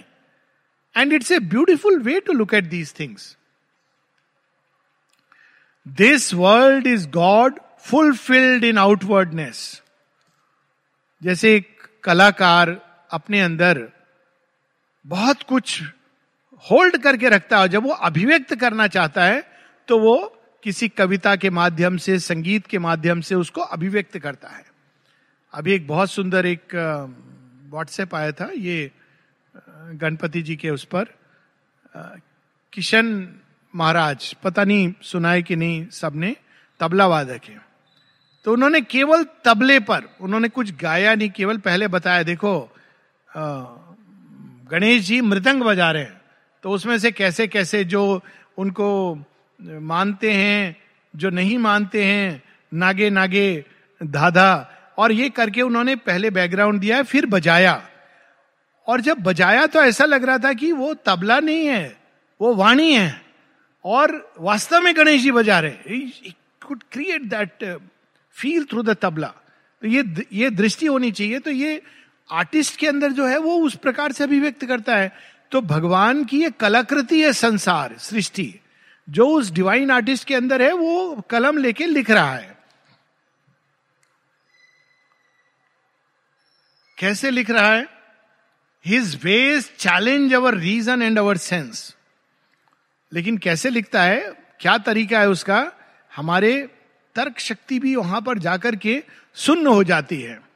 And 0.95 1.13
it's 1.13 1.31
a 1.31 1.39
beautiful 1.39 1.99
way 1.99 2.19
to 2.19 2.33
look 2.33 2.53
at 2.53 2.63
these 2.69 2.93
things 2.99 3.35
this 5.85 6.33
world 6.33 6.87
is 6.87 7.07
God 7.09 7.59
fulfilled 7.85 8.63
in 8.63 8.77
outwardness 8.77 9.81
जैसे 11.21 11.55
एक 11.55 11.77
कलाकार 12.03 12.79
अपने 13.11 13.41
अंदर 13.41 13.87
बहुत 15.05 15.43
कुछ 15.43 15.81
होल्ड 16.65 16.97
करके 16.97 17.29
रखता 17.29 17.59
है 17.59 17.69
जब 17.69 17.83
वो 17.83 17.93
अभिव्यक्त 18.01 18.53
करना 18.55 18.87
चाहता 18.87 19.23
है 19.23 19.41
तो 19.87 19.99
वो 19.99 20.17
किसी 20.63 20.87
कविता 20.89 21.35
के 21.35 21.49
माध्यम 21.49 21.97
से, 21.97 22.17
संगीत 22.19 22.67
के 22.67 22.79
माध्यम 22.79 23.21
से 23.21 23.35
उसको 23.35 23.61
अभिव्यक्त 23.61 24.17
करता 24.17 24.49
है। 24.49 24.63
अभी 25.53 25.73
एक 25.73 25.87
बहुत 25.87 26.11
सुंदर 26.11 26.45
एक 26.45 26.75
व्हाट्सएप 27.71 28.15
आया 28.15 28.31
था, 28.31 28.49
ये 28.55 28.91
गणपति 29.95 30.41
जी 30.41 30.55
के 30.55 30.69
उस 30.69 30.83
पर 30.85 31.07
किशन 32.73 33.27
महाराज, 33.73 34.33
पता 34.33 34.63
नहीं 34.63 34.93
सुनाए 35.03 35.41
कि 35.41 35.55
नहीं 35.55 35.87
सबने, 35.89 36.35
तबला 36.79 37.07
वादक 37.07 37.49
है। 37.49 37.59
तो 38.45 38.53
उन्होंने 38.53 38.81
केवल 38.81 39.25
तबले 39.45 39.79
पर, 39.81 40.03
उन्होंने 40.21 40.49
कुछ 40.49 40.73
गाया 40.75 41.15
नहीं, 41.15 41.29
केवल 41.29 41.57
पहले 41.59 41.87
बताया, 41.87 42.23
देखो 42.23 42.53
गणेश 44.71 45.03
जी 45.03 45.19
मृदंग 45.21 45.61
बजा 45.63 45.91
रहे 45.91 46.03
हैं। 46.03 46.21
तो 46.63 46.69
उसमें 46.69 46.97
से 46.99 47.11
कैसे 47.11 47.47
कैसे 47.47 47.83
जो 47.85 48.21
उनको 48.57 48.87
मानते 49.59 50.31
हैं, 50.31 50.75
जो 51.13 51.29
नहीं 51.29 51.57
मानते 51.57 52.03
हैं, 52.03 52.41
नागे 52.71 53.09
नागे 53.09 53.65
धाधा, 54.01 54.67
और 54.97 55.11
ये 55.11 55.29
करके 55.29 55.61
उन्होंने 55.61 55.95
पहले 55.97 56.29
बैकग्राउंड 56.29 56.79
दिया 56.81 56.97
है, 56.97 57.03
फिर 57.03 57.25
बजाया। 57.25 57.81
और 58.87 59.01
जब 59.01 59.17
बजाया 59.19 59.65
तो 59.67 59.79
ऐसा 59.79 60.05
लग 60.05 60.23
रहा 60.23 60.37
था 60.37 60.53
कि 60.53 60.71
वो 60.71 60.93
तबला 61.05 61.39
नहीं 61.39 61.65
है, 61.65 61.97
वो 62.39 62.53
वाणी 62.55 62.93
है, 62.93 63.21
और 63.85 64.33
वास्तव 64.39 64.81
में 64.81 64.95
गणेश 64.97 65.21
जी 65.21 65.31
बजा 65.31 65.59
रहे 65.59 65.99
could 66.61 66.83
create 66.91 67.21
that 67.25 67.63
feel 68.35 68.63
through 68.63 68.83
the 68.83 68.95
tabla 69.01 69.27
तो 69.81 69.87
ये 69.87 70.03
ये 70.33 70.49
दृष्टि 70.49 70.85
होनी 70.85 71.11
चाहिए। 71.11 71.39
तो 71.39 71.51
ये 71.51 71.81
आर्टिस्ट 72.29 72.75
के 72.75 72.87
अंदर 72.87 73.11
जो 73.11 73.25
है 73.27 73.37
वो 73.37 73.55
उस 73.61 73.75
प्रकार 73.75 74.11
से 74.11 74.23
अभिव्यक्त 74.23 74.65
करता 74.65 74.95
है। 74.95 75.11
तो 75.51 75.61
भगवान 75.61 76.23
की 76.25 76.41
ये 76.41 76.49
कलाकृति 76.49 77.21
है 77.21 77.33
संसार, 77.33 77.97
सृष्टि। 77.97 78.59
जो 79.09 79.27
उस 79.27 79.51
डिवाइन 79.51 79.91
आर्टिस्ट 79.91 80.27
के 80.27 80.35
अंदर 80.35 80.61
है, 80.61 80.71
वो 80.71 81.21
कलम 81.29 81.57
लेके 81.57 81.85
लिख 81.85 82.11
रहा 82.11 82.35
है। 82.35 82.57
कैसे 86.97 87.29
लिख 87.29 87.49
रहा 87.49 87.73
है? 87.73 87.87
His 88.85 89.23
ways 89.23 89.71
challenge 89.77 90.33
our 90.33 90.55
reason 90.55 91.01
and 91.01 91.19
our 91.19 91.37
sense 91.37 91.95
लेकिन 93.13 93.37
कैसे 93.37 93.69
लिखता 93.69 94.03
है? 94.03 94.19
क्या 94.59 94.77
तरीका 94.77 95.19
है 95.19 95.29
उसका? 95.29 95.71
हमारे 96.15 96.69
तर्क 97.15 97.39
शक्ति 97.39 97.79
भी 97.79 97.95
वहाँ 97.95 98.21
पर 98.21 98.39
जाकर 98.39 98.75
के 98.75 99.03
सुन्न 99.35 99.67
हो 99.67 99.83
जाती 99.83 100.21
है। 100.21 100.50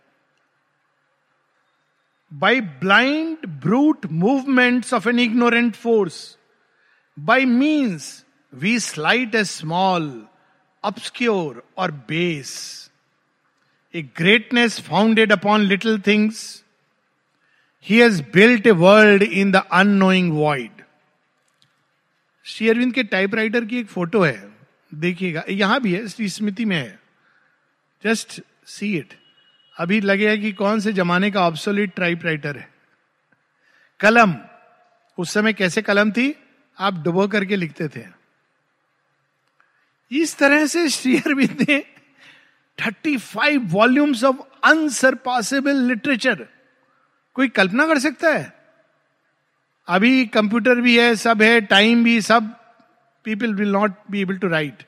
By 2.31 2.61
blind 2.83 3.45
brute 3.63 4.05
movements 4.11 4.93
of 4.93 5.09
an 5.09 5.19
ignorant 5.19 5.75
force 5.75 6.37
by 7.17 7.45
means 7.45 8.23
we 8.53 8.79
slight 8.79 9.35
a 9.35 9.43
small 9.43 10.09
obscure, 10.83 11.63
or 11.75 11.89
base. 12.09 12.89
A 13.93 14.01
greatness 14.03 14.79
founded 14.79 15.31
upon 15.31 15.67
little 15.67 15.97
things. 15.97 16.63
He 17.79 17.97
has 17.99 18.21
built 18.35 18.67
a 18.67 18.73
world 18.73 19.23
in 19.23 19.53
the 19.55 19.63
unknowing 19.71 20.31
void. 20.33 20.83
Shri 22.45 22.69
Aurobindo 22.69 22.93
के 22.93 23.03
typewriter 23.03 23.65
की 23.65 23.79
एक 23.79 23.87
photo 23.87 24.21
है 24.23 24.37
देखिएगा 24.93 25.43
यहाँ 25.49 25.79
भी 25.81 25.93
है, 25.93 26.07
श्री 26.07 26.29
स्मृति 26.29 26.65
में 26.65 26.77
है 26.77 26.99
जस्ट 28.03 28.41
सी 28.73 28.95
इट 28.97 29.13
अभी 29.77 30.01
लगेगा 30.01 30.35
कि 30.35 30.51
कौन 30.51 30.79
से 30.79 30.93
जमाने 30.93 31.31
का 31.31 31.41
ऑब्सोलिट 31.41 31.95
टाइपराइटर 31.95 32.57
है। 32.57 32.73
कलम, 33.99 34.35
उस 35.17 35.33
समय 35.33 35.53
कैसे 35.53 35.81
कलम 35.81 36.11
थी? 36.11 36.35
आप 36.79 36.93
डुबो 36.93 37.27
करके 37.27 37.55
लिखते 37.55 37.87
थे। 37.87 38.05
इस 40.11 40.37
तरह 40.37 40.65
से 40.65 40.89
श्री 40.89 41.17
अरविंद 41.17 41.65
ने 41.69 41.85
thirty 42.85 43.17
five 43.17 43.61
volumes 43.63 44.23
of 44.23 44.37
unsurpassable 44.63 45.75
literature 45.75 46.47
कोई 47.33 47.47
कल्पना 47.47 47.87
कर 47.87 47.99
सकता 47.99 48.29
है? 48.29 48.53
अभी 49.87 50.25
कंप्यूटर 50.25 50.81
भी 50.81 50.99
है, 50.99 51.15
सब 51.15 51.41
है 51.41 51.61
टाइम 51.61 52.03
भी, 52.03 52.21
सब 52.21 52.43
people 53.23 53.53
will 53.53 53.71
not 53.71 53.91
be 54.11 54.21
able 54.21 54.37
to 54.37 54.47
write 54.47 54.83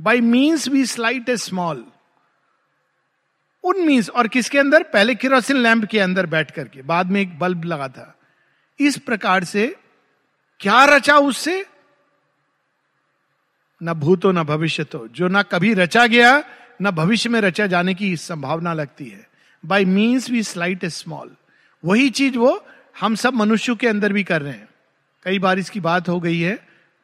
by 0.00 0.20
means 0.20 0.68
we 0.68 0.86
slight 0.86 1.28
a 1.28 1.36
small 1.36 1.91
उन 3.64 3.80
मीन्स 3.80 4.10
और 4.10 4.28
किसके 4.28 4.58
अंदर? 4.58 4.82
पहले 4.82 5.14
किरोसिन 5.14 5.56
लैंप 5.56 5.84
के 5.84 6.00
अंदर 6.00 6.26
बैठ 6.26 6.50
करके, 6.50 6.82
बाद 6.82 7.06
में 7.06 7.20
एक 7.20 7.38
बल्ब 7.38 7.64
लगा 7.64 7.88
था। 7.88 8.18
इस 8.80 8.98
प्रकार 8.98 9.44
से 9.44 9.76
क्या 10.60 10.84
रचा 10.84 11.16
उससे? 11.16 11.66
न 13.82 13.92
भूतो, 13.92 14.32
न 14.32 14.42
भविष्य 14.42 14.84
तो 14.84 15.08
जो 15.08 15.28
ना 15.28 15.42
कभी 15.42 15.74
रचा 15.74 16.06
गया, 16.06 16.42
न 16.82 16.90
भविष्य 16.90 17.28
में 17.28 17.40
रचा 17.40 17.66
जाने 17.66 17.94
की 17.94 18.16
संभावना 18.16 18.72
लगती 18.72 19.06
है। 19.06 19.26
By 19.64 19.84
means 19.84 20.30
we 20.30 20.42
slight 20.42 20.84
a 20.84 20.90
small 20.90 21.30
वही 21.84 22.10
चीज़ 22.10 22.38
वो 22.38 22.66
हम 23.00 23.14
सब 23.14 23.34
मनुष्यों 23.34 23.76
के 23.76 23.88
अंदर 23.88 24.12
भी 24.12 24.24
कर 24.24 24.42
रहे 24.42 24.52
हैं। 24.52 24.68
कई 25.24 25.38
बार 25.38 25.58
इसकी 25.58 25.80
बात 25.80 26.08
हो 26.08 26.20
गई 26.20 26.40
है। 26.40 26.54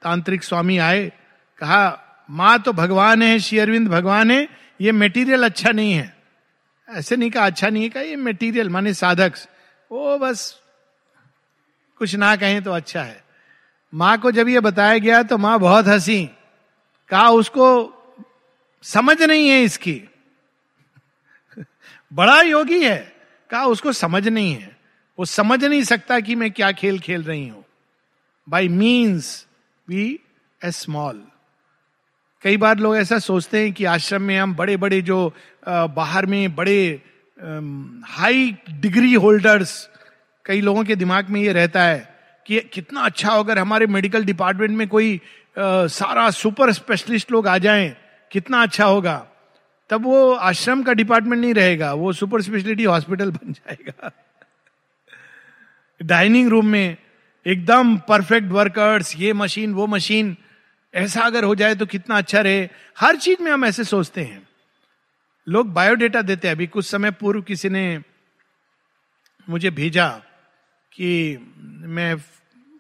तांत्रिक 0.03 0.45
स्वामी 0.45 0.79
आए, 0.79 1.13
कहा, 1.59 1.99
माँ 2.31 2.59
तो 2.59 2.73
भगवान 2.73 3.23
है, 3.23 3.39
श्री 3.39 3.59
अरविंद 3.59 3.89
भगवान 3.89 4.31
है, 4.31 4.49
ये 4.81 4.93
मेटीरियल 4.93 5.45
अच्छा 5.45 5.71
नहीं 5.71 5.93
है। 5.93 6.18
ऐसे 6.91 7.17
नहीं 7.17 7.31
कहा 7.31 7.47
अच्छा 7.47 7.69
नहीं 7.69 7.91
कहा, 7.91 8.03
ये 8.03 8.17
मेटीरियल 8.17 8.71
माने 8.71 8.95
साधक। 8.95 9.33
वो 9.93 10.19
बस, 10.19 10.61
कुछ 11.99 12.15
ना 12.15 12.37
कहें 12.37 12.63
तो 12.63 12.73
अच्छा 12.73 13.03
है। 13.03 13.25
माँ 13.95 14.19
को 14.19 14.31
जब 14.31 14.49
ये 14.49 14.61
बताया 14.61 14.99
गया 14.99 15.23
तो 15.23 15.39
माँ 15.39 15.59
बहुत 15.59 15.87
हँसी। 15.87 16.31
कहा, 17.09 17.31
उसको 17.31 17.95
समझ 18.83 19.23
नहीं 19.23 19.49
है 19.49 19.63
इसकी। 19.63 20.03
बड़ा 22.13 22.41
योगी 22.41 22.85
है। 22.85 23.17
कहा, 23.51 23.65
उसको 23.65 23.93
समझ 23.93 24.29
नहीं 24.29 24.55
है। 24.55 24.77
वो 25.19 25.25
समझ 25.25 25.65
नहीं 25.65 25.83
सकता 25.83 26.21
कि 26.21 26.35
मैं 26.35 26.51
क्या 26.51 26.73
खेल 26.73 26.99
खेल 26.99 27.23
रही 27.23 27.49
हूँ। 27.49 27.65
By 28.49 28.69
means 28.69 29.47
we 29.89 30.21
a 30.65 30.71
small 30.71 31.25
कई 32.43 32.57
बार 32.57 32.79
लोग 32.79 32.97
ऐसा 32.97 33.19
सोचते 33.19 33.59
हैं 33.59 33.73
कि 33.73 33.85
आश्रम 33.85 34.23
में 34.23 34.39
हम 34.39 34.55
बड़े 34.55 34.77
बड़े 34.77 35.03
जो 35.03 35.35
बाहर 35.69 36.27
में 36.27 36.55
बड़े 36.55 37.03
हाई 38.07 38.57
डिग्री 38.71 39.15
होल्डर्स 39.15 39.91
कई 40.45 40.61
लोगों 40.61 40.85
के 40.85 40.97
दिमाग 40.97 41.31
में 41.31 41.41
ये 41.41 41.53
रहता 41.53 41.83
है 41.83 42.15
कि 42.47 42.61
कितना 42.61 43.01
अच्छा 43.01 43.31
अगर 43.31 43.59
हमारे 43.59 43.87
मेडिकल 43.87 44.25
डिपार्टमेंट 44.25 44.71
में 44.71 44.89
कोई 44.89 45.17
आ, 45.17 45.87
सारा 45.87 46.31
सुपर 46.31 46.73
स्पेशलिस्ट 46.73 47.33
लोग 47.33 47.49
आ 47.49 47.59
जाएँ 47.59 47.97
कितना 48.33 48.63
अच्छा 48.63 48.85
होगा। 48.85 49.27
तब 49.91 50.05
वो 50.05 50.35
आश्रम 50.35 50.83
का 50.83 50.93
डिपार्टमेंट 50.93 51.43
नहीं 51.43 51.55
रहेगा 51.55 51.93
वो 51.93 52.13
सुपर 52.13 52.43
स्पेशलिटी 52.43 52.85
हॉस्पिटल 52.85 53.31
बन 53.31 53.53
जाएगा। 53.53 54.11
डाइनिंग 56.03 56.49
रूम 56.49 56.67
में 56.67 56.97
एकदम 57.47 57.97
परफेक्ट 57.97 58.49
वर्कर्स 58.49 59.17
ये 59.17 59.33
मशीन 59.33 59.75
वो 59.75 59.87
मशीन 59.87 60.37
ऐसा 60.95 61.21
अगर 61.21 61.45
हो 61.45 61.55
जाए 61.55 61.75
तो 61.75 61.87
कितना 61.87 62.19
अच्छा 62.19 62.41
रहे। 62.41 62.69
हर 63.01 63.17
चीज़ 63.17 63.43
में 63.43 63.53
हम 63.53 63.65
ऐसे 63.65 63.85
सोचते 63.85 64.21
हैं। 64.21 64.49
लोग 65.49 65.73
बायोडेटा 65.73 66.23
देते 66.23 66.49
हैं। 66.49 66.55
अभी 66.55 66.67
कुछ 66.67 66.87
समय 66.87 67.11
पूर्व 67.11 67.43
किसी 67.43 67.69
ने 67.69 68.03
मुझे 69.49 69.71
भेजा 69.71 70.09
कि 70.93 71.39
मैं 71.81 72.17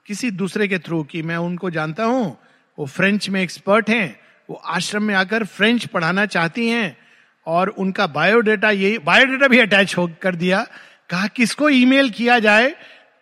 किसी 0.07 0.31
दूसरे 0.31 0.68
के 0.68 0.79
थ्रू 0.79 1.03
कि 1.03 1.23
मैं 1.23 1.37
उनको 1.37 1.71
जानता 1.71 2.05
हूँ। 2.05 2.38
वो 2.79 2.87
फ्रेंच 2.87 3.29
में 3.29 3.42
एक्सपर्ट 3.42 3.90
हैं। 3.90 4.21
वो 4.51 4.57
आश्रम 4.57 5.03
में 5.03 5.14
आकर 5.14 5.44
फ्रेंच 5.44 5.87
पढ़ाना 5.87 6.27
चाहती 6.27 6.68
हैं 6.68 6.99
और 7.47 7.68
उनका 7.68 8.07
बायोडेटा 8.07 8.71
ये, 8.71 8.99
बायोडेटा 8.99 9.49
भी 9.49 9.59
अटैच 9.59 9.97
हो 9.97 10.11
कर 10.23 10.35
दिया। 10.35 10.66
कहा, 11.11 11.27
किसको 11.27 11.68
ईमेल 11.68 12.11
किया 12.11 12.38
जाए? 12.38 12.75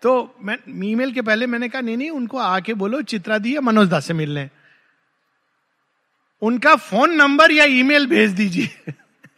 तो 0.03 0.37
मैं, 0.43 0.85
ईमेल 0.85 1.13
के 1.13 1.23
पहले 1.23 1.47
मैंने 1.47 1.69
कहा, 1.69 1.83
नहीं 1.83 1.97
नहीं, 1.97 2.11
उनको 2.11 2.39
आके 2.39 2.75
बोलो, 2.75 3.03
चित्रा 3.03 3.39
दी 3.39 3.57
या 3.57 3.61
मनोज 3.61 3.89
दास 3.89 4.07
से 4.07 4.15
मिल 4.15 4.31
लें 4.31 4.51
उनका 6.43 6.77
फ़ोन 6.77 7.15
नंबर 7.15 7.53
या 7.53 7.65
ईमेल 7.65 8.07
भेज 8.07 8.31
दीजिए। 8.31 8.93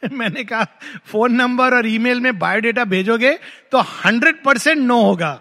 मैंने 0.13 0.45
कहा, 0.45 0.67
फ़ोन 1.05 1.33
नंबर 1.33 1.75
और 1.75 1.87
ईमेल 1.87 2.21
में 2.21 2.39
बायोडेटा 2.39 2.85
भेजोगे 2.85 3.39
तो 3.73 3.81
हंड्रेड 3.81 4.43
परसेंट 4.45 4.79
नो 4.79 5.03
होगा। 5.03 5.41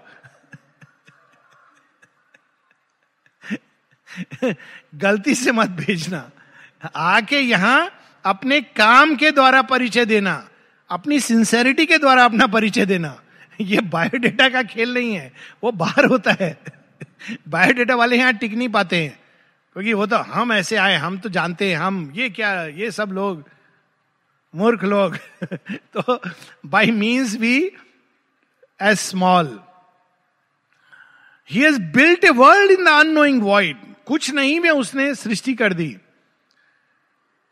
गलती 4.95 5.35
से 5.35 5.51
मत 5.51 5.69
भेजना। 5.69 6.31
आके 6.95 7.39
यहाँ 7.39 7.91
अपने 8.25 8.61
काम 8.61 9.15
के 9.15 9.31
द्वारा 9.31 9.61
परिचय 9.61 10.05
देना, 10.05 10.49
अपनी 10.89 11.19
सिंसेरिटी 11.19 11.85
के 11.85 11.97
द्वारा 11.97 12.25
अपना 12.25 12.47
परिचय 12.47 12.85
देना। 12.85 13.21
ये 13.61 13.81
बायोडेटा 13.81 14.49
का 14.49 14.63
खेल 14.63 14.93
नहीं 14.93 15.13
है, 15.13 15.31
वो 15.63 15.71
बाहर 15.71 16.05
होता 16.05 16.35
है। 16.39 16.57
बायोडेटा 17.49 17.95
वाले 17.95 18.17
यहाँ 18.17 18.33
टिक 18.33 18.53
नहीं 18.53 18.69
पाते 18.69 19.03
हैं। 19.03 19.26
क्योंकि 19.77 19.93
वो 19.93 20.05
तो 20.05 20.17
हम 20.17 20.53
ऐसे 20.53 20.75
आए, 20.75 20.95
हम 20.95 21.19
तो 21.19 21.29
जानते 21.29 21.69
हैं, 21.69 21.77
हम, 21.77 22.13
ये 22.15 22.29
क्या, 22.29 22.65
ये 22.65 22.91
सब 22.91 23.09
लोग, 23.11 23.49
मूर्ख 24.55 24.83
लोग। 24.83 25.17
तो 25.97 26.21
by 26.65 26.91
means 26.91 27.35
we 27.35 27.71
as 28.81 28.97
small 28.97 29.59
he 31.49 31.61
has 31.61 31.81
built 31.81 32.25
a 32.25 32.29
world 32.29 32.71
in 32.71 32.85
the 32.85 32.87
unknowing 32.87 33.43
void 33.43 33.77
कुछ 34.05 34.33
नहीं 34.33 34.59
में 34.59 34.69
उसने 34.69 35.15
सृष्टि 35.15 35.53
कर 35.53 35.73
दी। 35.73 35.97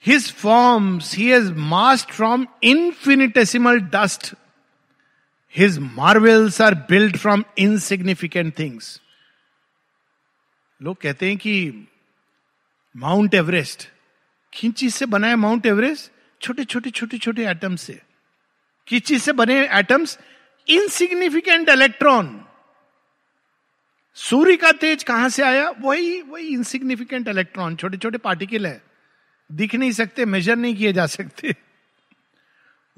His 0.05 0.33
forms 0.33 1.15
he 1.15 1.29
has 1.29 1.53
massed 1.53 2.11
from 2.11 2.47
infinitesimal 2.63 3.79
dust 3.79 4.35
his 5.55 5.79
marvels 5.79 6.61
are 6.61 6.75
build 6.75 7.17
from 7.17 7.43
insignificant 7.57 8.59
things 8.59 9.01
लोग 10.81 11.01
कहते 11.01 11.27
हैं 11.27 11.38
कि 11.38 11.88
माउंट 12.95 13.34
एवरेस्ट 13.34 13.88
किन 14.53 14.71
चीज़ 14.71 14.93
से 14.95 15.05
बना 15.05 15.27
है 15.27 15.36
माउंट 15.36 15.65
एवरेस्ट 15.65 16.12
छोटे 16.41 16.63
छोटे 16.65 16.89
छोटे 16.89 17.17
छोटे 17.17 17.47
एटम 17.47 17.75
से। 17.75 18.01
किस 18.88 19.01
चीज़ 19.01 19.23
से 19.23 19.31
बने 19.31 19.58
एटम्स 19.79 20.17
इनसिग्निफिकेंट 20.67 21.69
इलेक्ट्रॉन 21.69 22.45
सूर्य 24.17 24.55
का 24.55 24.71
तेज 24.71 25.03
कहाँ 25.03 25.29
से 25.29 25.43
आया? 25.43 25.69
वही 25.69 26.21
वही 26.21 26.47
इनसिग्निफिकेंट 26.47 27.27
इलेक्ट्रॉन 27.27 27.75
छोटे 27.75 27.97
छोटे 27.97 28.17
पार्टिकल 28.17 28.67
है। 28.67 28.81
दिख 29.51 29.75
नहीं 29.75 29.91
सकते 29.91 30.25
मेजर 30.25 30.55
नहीं 30.55 30.75
किए 30.75 30.93
जा 30.93 31.05
सकते। 31.08 31.55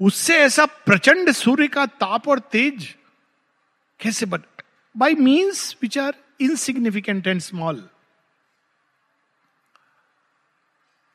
उससे 0.00 0.38
ऐसा 0.38 0.66
प्रचंड 0.66 1.30
सूर्य 1.32 1.68
का 1.68 1.86
ताप 1.86 2.28
और 2.28 2.38
तेज 2.38 2.94
कैसे 4.00 4.26
बन 4.26 4.42
by 4.96 5.14
means 5.14 5.76
which 5.82 5.98
are 5.98 6.14
insignificant 6.40 7.26
and 7.26 7.40
small 7.40 7.88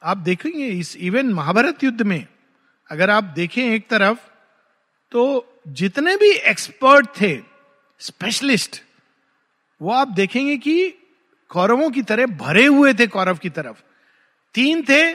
आप 0.03 0.17
देखेंगे 0.17 0.67
इस 0.67 0.95
इवन 0.97 1.33
महाभारत 1.33 1.83
युद्ध 1.83 2.01
में, 2.01 2.27
अगर 2.89 3.09
आप 3.09 3.23
देखें 3.23 3.63
एक 3.71 3.87
तरफ़ 3.89 4.19
तो 5.11 5.49
जितने 5.67 6.15
भी 6.17 6.31
एक्सपर्ट 6.31 7.07
थे 7.21 7.37
स्पेशलिस्ट 7.99 8.81
वो 9.81 9.91
आप 9.91 10.07
देखेंगे 10.07 10.57
कि 10.57 10.89
कौरवों 11.49 11.89
की 11.89 12.01
तरह 12.01 12.25
भरे 12.25 12.65
हुए 12.65 12.93
थे 12.93 13.07
कौरव 13.07 13.37
की 13.37 13.49
तरफ़। 13.49 13.81
तीन 14.53 14.83
थे, 14.83 15.13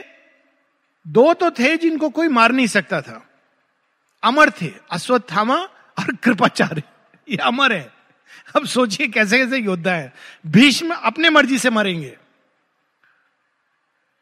दो 1.07 1.33
तो 1.33 1.51
थे 1.51 1.77
जिनको 1.77 2.09
कोई 2.09 2.27
मार 2.27 2.51
नहीं 2.51 2.67
सकता 2.67 3.01
था। 3.01 3.29
अमर 4.23 4.49
थे, 4.49 4.71
अश्वत्थामा 4.91 5.55
और 5.99 6.15
कृपाचार्य। 6.15 6.83
ये 7.29 7.37
अमर 7.37 7.73
है। 7.73 7.91
अब 8.55 8.65
सोचिए 8.65 9.07
कैसे 9.07 9.37
कैसे 9.37 9.57
योद्धा 9.57 9.93
है। 9.93 10.13
भीष्म 10.47 10.93
अपने 10.93 11.29
मर्ज़ी 11.29 11.57
से 11.57 11.69
मरेंगे। 11.69 12.17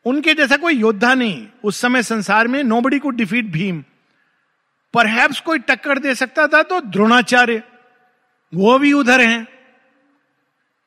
उनके 0.08 0.34
जैसा 0.34 0.58
कोई 0.58 0.74
योद्धा 0.74 1.13
नहीं। 1.13 1.48
उस 1.63 1.78
समय 1.78 2.04
संसार 2.04 2.48
में 2.48 2.63
नो 2.63 2.82
बडी 2.82 3.00
को 3.00 3.10
डिफीट 3.10 3.46
भीम। 3.46 3.84
पर 4.93 5.28
कोई 5.39 5.60
टक्कर 5.60 6.00
दे 6.00 6.15
सकता 6.15 6.48
था 6.48 6.63
तो 6.63 6.82
द्रोणाचार्य, 6.82 7.63
वो 8.56 8.80
भी 8.80 8.93
उधर 8.93 9.22
हैं। 9.22 9.48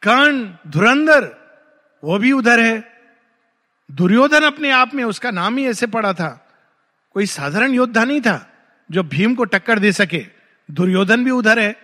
कर्ण, 0.03 0.55
धुरंधर, 0.71 1.37
वो 2.05 2.19
भी 2.19 2.33
उधर 2.33 2.61
है। 2.61 3.01
दुर्योधन 3.91 4.41
अपने 4.41 4.71
आप 4.71 4.95
में 4.95 5.05
उसका 5.05 5.31
नाम 5.31 5.57
ही 5.57 5.67
ऐसे 5.67 5.87
पड़ा 5.87 6.13
था। 6.13 6.49
कोई 7.15 7.27
साधारण 7.27 7.71
योद्धा 7.71 8.05
नहीं 8.05 8.21
था 8.21 8.53
जो 8.91 9.03
भीम 9.03 9.35
को 9.35 9.45
टक्कर 9.45 9.79
दे 9.79 9.93
सके। 9.93 10.27
दुर्योधन 10.71 11.25
भी 11.25 11.31
उधर 11.31 11.59
है। 11.59 11.77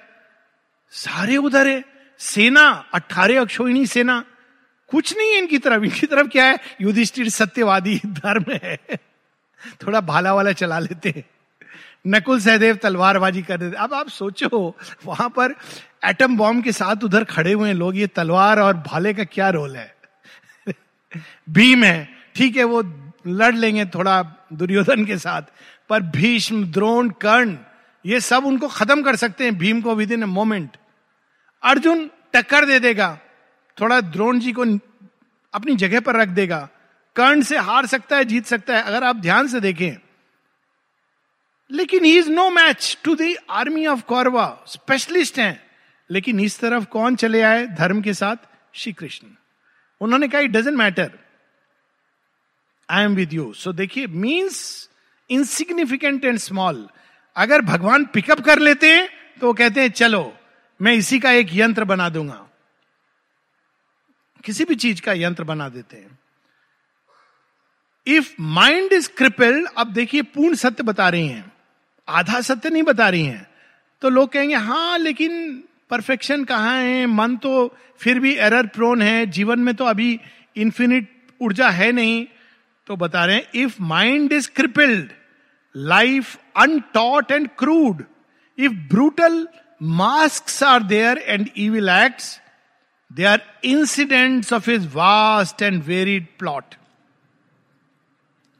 सारे 0.90 1.36
उधर 1.36 1.66
है। 1.66 1.84
सेना, 2.18 2.84
अठारह 2.94 3.40
अक्षोहिणी 3.40 3.86
सेना। 3.86 4.24
कुछ 4.88 5.16
नहीं 5.16 5.30
है 5.30 5.38
इनकी 5.38 5.58
तरफ़। 5.58 5.84
इनकी 5.84 6.06
तरफ़ 6.06 6.28
क्या 6.28 6.44
है? 6.44 6.58
युधिष्ठिर 6.80 7.28
सत्यवादी 7.28 8.00
धर्म 8.06 8.44
है। 8.64 8.78
थोड़ा 9.86 10.00
भाला 10.00 10.34
वाला 10.34 10.52
चला 10.52 10.78
लेते 10.78 11.08
हैं। 11.16 11.24
नकुल 12.06 12.40
सहदेव 12.40 12.76
तलवारबाजी 12.76 13.42
कर 13.42 13.58
देते। 13.58 13.76
अब 13.76 13.94
आप 13.94 14.08
सोचो, 14.08 14.76
वहाँ 15.04 15.28
पर 15.28 15.54
एटम 16.04 16.36
बॉम्ब 16.36 16.64
के 16.64 16.72
साथ 16.72 17.04
उधर 17.04 17.24
खड़े 17.24 17.52
हुए 17.52 17.72
लोग। 17.72 17.96
ये 17.96 18.06
तलवार 18.06 18.60
और 18.60 18.76
भाले 18.76 19.14
का 19.14 19.24
क्या 19.24 19.50
रोल 19.50 19.76
है? 19.76 19.96
भीम 21.50 21.84
है। 21.84 22.08
ठीक 22.36 22.56
है, 22.56 22.64
वो 22.64 22.82
लड़ 23.26 23.54
लेंगे 23.54 23.84
थोड़ा 23.84 24.22
दुर्योधन 24.52 25.04
के 25.04 25.18
साथ। 25.18 25.42
पर 25.88 26.02
भीष्म, 26.02 26.64
द्रोण, 26.64 27.10
कर्ण, 27.10 27.56
ये 28.06 28.20
सब 28.20 28.44
उनको 28.44 28.68
खत्म 28.68 29.02
कर 29.02 29.16
सकते 29.16 29.44
हैं। 29.44 29.58
भीम 29.58 29.80
को 29.80 29.94
with 29.94 30.12
in 30.12 30.22
a 30.22 30.26
moment 30.26 30.76
Arjun 31.62 32.10
टक्कर 32.32 32.64
दे 32.64 32.78
देगा। 32.78 33.18
थोड़ा 33.80 34.00
द्रोण 34.00 34.38
जी 34.38 34.52
को 34.52 34.62
अपनी 35.54 35.76
जगह 35.76 36.00
पर 36.00 36.16
रख 36.16 36.28
देगा। 36.28 36.68
कर्ण 37.16 37.42
से 37.42 37.58
हार 37.58 37.86
सकता 37.86 38.16
है, 38.16 38.24
जीत 38.24 38.46
सकता 38.46 38.76
है, 38.76 38.82
अगर 38.82 39.04
आप 39.04 39.16
ध्यान 39.16 39.48
से 39.48 39.60
देखें। 39.60 39.92
लेकिन 41.70 42.04
he 42.04 42.18
is 42.18 42.30
no 42.30 42.50
match 42.50 42.98
to 43.04 43.14
the 43.14 43.34
army 43.50 43.86
of 43.86 44.02
Kaurava 44.02 44.64
specialist 44.66 45.38
हैं। 45.38 45.66
लेकिन 46.10 46.40
इस 46.40 46.60
तरफ़ 46.60 46.84
कौन 46.84 47.16
चले 47.16 47.42
आए? 47.42 47.66
धर्म 47.66 48.02
के 48.02 48.14
साथ 48.14 48.36
श्री 48.74 48.92
कृष्ण। 48.92 49.26
उन्होंने 50.00 50.28
कहा 50.28 50.40
it 50.40 50.50
doesn't 50.50 50.76
matter 50.76 51.12
I 52.90 53.04
am 53.04 53.14
with 53.14 53.32
you 53.32 53.52
so 53.52 53.72
देखिए 53.72 54.06
मीन्स 54.06 54.88
इनसिग्निफिकेंट 55.30 56.24
एंड 56.24 56.38
स्मॉल 56.38 56.88
अगर 57.36 57.60
भगवान 57.60 58.04
पिकअप 58.04 58.40
कर 58.40 58.58
लेते 58.58 58.94
हैं 58.94 59.08
तो 59.40 59.46
वो 59.46 59.54
कहते 59.54 59.80
हैं, 59.80 59.90
चलो, 59.90 60.36
मैं 60.82 60.92
इसी 60.92 61.20
का 61.20 61.30
एक 61.30 61.48
यंत्र 61.52 61.84
बना 61.84 62.08
दूँगा। 62.08 62.45
किसी 64.46 64.64
भी 64.64 64.74
चीज़ 64.74 65.02
का 65.02 65.12
यंत्र 65.12 65.44
बना 65.44 65.68
देते 65.68 65.96
हैं। 65.96 66.18
इफ़ 68.06 68.34
माइंड 68.40 68.92
इज़ 68.92 69.10
क्रिपल्ड 69.16 69.68
अब 69.78 69.92
देखिए 69.92 70.22
पूर्ण 70.22 70.54
सत्य 70.54 70.82
बता 70.82 71.08
रही 71.08 71.28
हैं। 71.28 71.52
आधा 72.08 72.40
सत्य 72.40 72.70
नहीं 72.70 72.82
बता 72.82 73.08
रही 73.08 73.24
हैं। 73.24 73.46
तो 74.02 74.08
लोग 74.08 74.32
कहेंगे, 74.32 74.54
हाँ, 74.54 74.98
लेकिन 74.98 75.64
परफेक्शन 75.90 76.44
कहाँ 76.44 76.78
है? 76.78 77.06
मन 77.06 77.36
तो 77.36 77.76
फिर 78.00 78.20
भी 78.20 78.34
एरर 78.34 78.66
प्रोन 78.66 79.02
है। 79.02 79.26
जीवन 79.26 79.58
में 79.58 79.74
तो 79.74 79.84
अभी 79.84 80.20
इंफिनिट 80.56 81.26
ऊर्जा 81.42 81.70
है 81.70 81.92
नहीं। 81.92 82.26
तो 82.86 82.96
बता 82.96 83.24
रहे 83.24 83.36
हैं 83.36 83.48
if 83.54 83.76
mind 83.80 84.32
is 84.32 84.50
crippled 84.50 85.10
life 85.76 86.38
untaught 86.56 87.32
and 87.32 87.48
crude 87.58 88.04
if 88.58 88.72
brutal 88.72 89.48
masks 89.82 90.64
are 90.64 90.82
there 90.82 91.18
and 91.18 91.48
evil 91.58 91.88
acts 91.88 92.40
they 93.10 93.24
are 93.24 93.40
incidents 93.64 94.52
of 94.52 94.70
his 94.70 94.86
vast 94.94 95.62
and 95.62 95.82
varied 95.84 96.26
plot 96.38 96.74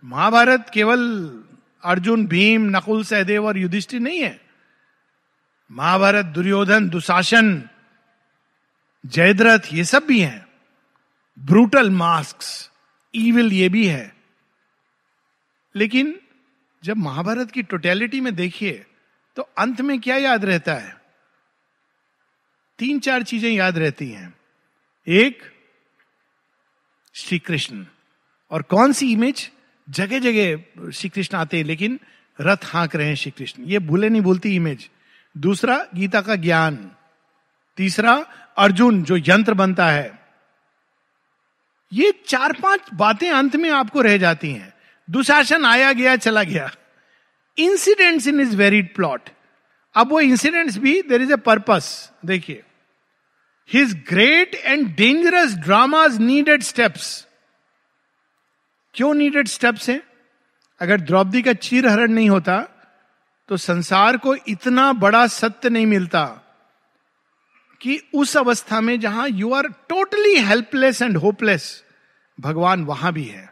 Mahabharata 0.04 0.70
केवल 0.74 1.04
अर्जुन 1.82 2.26
भीम 2.26 2.68
नकुल 2.76 3.04
सहदेव 3.04 3.46
और 3.46 3.59
युधिष्ठिर 3.59 4.00
नहीं 4.00 4.20
है 4.20 4.40
महाभारत 5.70 6.26
दुर्योधन 6.26 6.88
दुशासन 6.88 7.62
जयद्रथ 9.04 9.72
ये 9.72 9.85
सब 9.85 10.06
भी 10.06 10.20
हैं 10.20 10.46
ब्रूटल 11.38 11.90
मास्क 11.90 12.42
ईविल 13.14 13.52
ये 13.52 13.68
भी 13.68 13.87
है 13.87 14.12
लेकिन 15.74 16.14
जब 16.82 16.96
महाभारत 16.96 17.50
की 17.50 17.62
टोटेलिटी 17.62 18.20
में 18.20 18.35
देखिए 18.35 18.85
तो 19.37 19.42
अंत 19.59 19.80
में 19.80 20.00
क्या 20.00 20.16
याद 20.16 20.44
रहता 20.44 20.74
है 20.74 20.94
तीन 22.78 22.98
चार 23.00 23.22
चीज़ें 23.22 23.50
याद 23.50 23.78
रहती 23.78 24.11
हैं 24.11 24.36
एक 25.08 25.42
श्री 27.14 27.38
कृष्ण 27.38 27.86
और 28.50 28.62
कौन 28.62 28.92
सी 28.92 29.12
इमेज 29.12 29.50
जगह 29.90 30.18
जगह 30.18 30.90
श्री 30.90 31.08
कृष्ण 31.08 31.36
आते 31.38 31.56
हैं, 31.56 31.64
लेकिन 31.64 32.00
रथ 32.40 32.64
हाँक 32.64 32.96
रहे 32.96 33.06
हैं 33.06 33.14
श्री 33.14 33.30
कृष्ण 33.30 33.64
ये 33.64 33.78
भूले 33.78 34.08
नहीं 34.08 34.22
भूलती 34.22 34.56
इमेज 34.56 34.90
दूसरा, 35.36 35.86
गीता 35.94 36.20
का 36.20 36.36
ज्ञान। 36.36 36.90
तीसरा, 37.76 38.14
अर्जुन, 38.56 39.02
जो 39.02 39.16
यंत्र 39.16 39.54
बनता 39.54 39.90
है। 39.90 40.18
ये 41.92 42.12
चार 42.26 42.52
पाँच 42.52 42.80
बातें 42.94 43.30
अंत 43.30 43.56
में 43.56 43.70
आपको 43.70 44.00
रह 44.00 44.18
जाती 44.18 44.50
हैं। 44.50 44.72
दुशासन 45.10 45.64
आया 45.64 45.92
गया, 45.92 46.16
चला 46.16 46.42
गया। 46.42 46.70
Incidents 47.58 48.26
in 48.26 48.40
is 48.40 48.56
varied 48.56 48.94
plot 48.94 49.28
अब 49.94 50.10
वो 50.10 50.20
इंसिडेंट्स 50.20 50.78
भी 50.78 51.02
देर 51.02 51.22
इज़ 51.22 51.32
ए 51.32 51.36
पर्पस 51.36 52.12
देखिए 52.24 52.62
his 53.68 53.94
great 54.09 54.55
and 54.55 54.94
dangerous 54.96 55.55
dramas 55.55 56.18
needed 56.18 56.62
steps 56.62 57.26
क्यों 58.94 59.14
नीडेड 59.14 59.48
स्टेप्स 59.48 59.88
हैं? 59.90 60.00
अगर 60.81 61.00
द्रौपदी 61.00 61.42
का 61.42 61.52
चीर 61.52 61.87
हरण 61.88 62.12
नहीं 62.12 62.31
होता 62.31 62.61
तो 63.48 63.57
संसार 63.57 64.16
को 64.16 64.35
इतना 64.35 64.92
बड़ा 64.92 65.26
सत्य 65.26 65.70
नहीं 65.70 65.87
मिलता 65.87 66.24
कि 67.81 68.00
उस 68.14 68.37
अवस्था 68.37 68.81
में 68.81 68.98
जहाँ 69.00 69.29
you 69.29 69.52
are 69.52 69.68
totally 69.88 70.35
helpless 70.37 71.02
and 71.02 71.16
hopeless 71.16 71.85
भगवान 72.38 72.85
वहाँ 72.85 73.12
भी 73.12 73.24
है। 73.24 73.46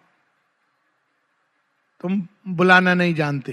तुम 2.02 2.26
बुलाना 2.48 2.94
नहीं 2.94 3.14
जानते। 3.14 3.52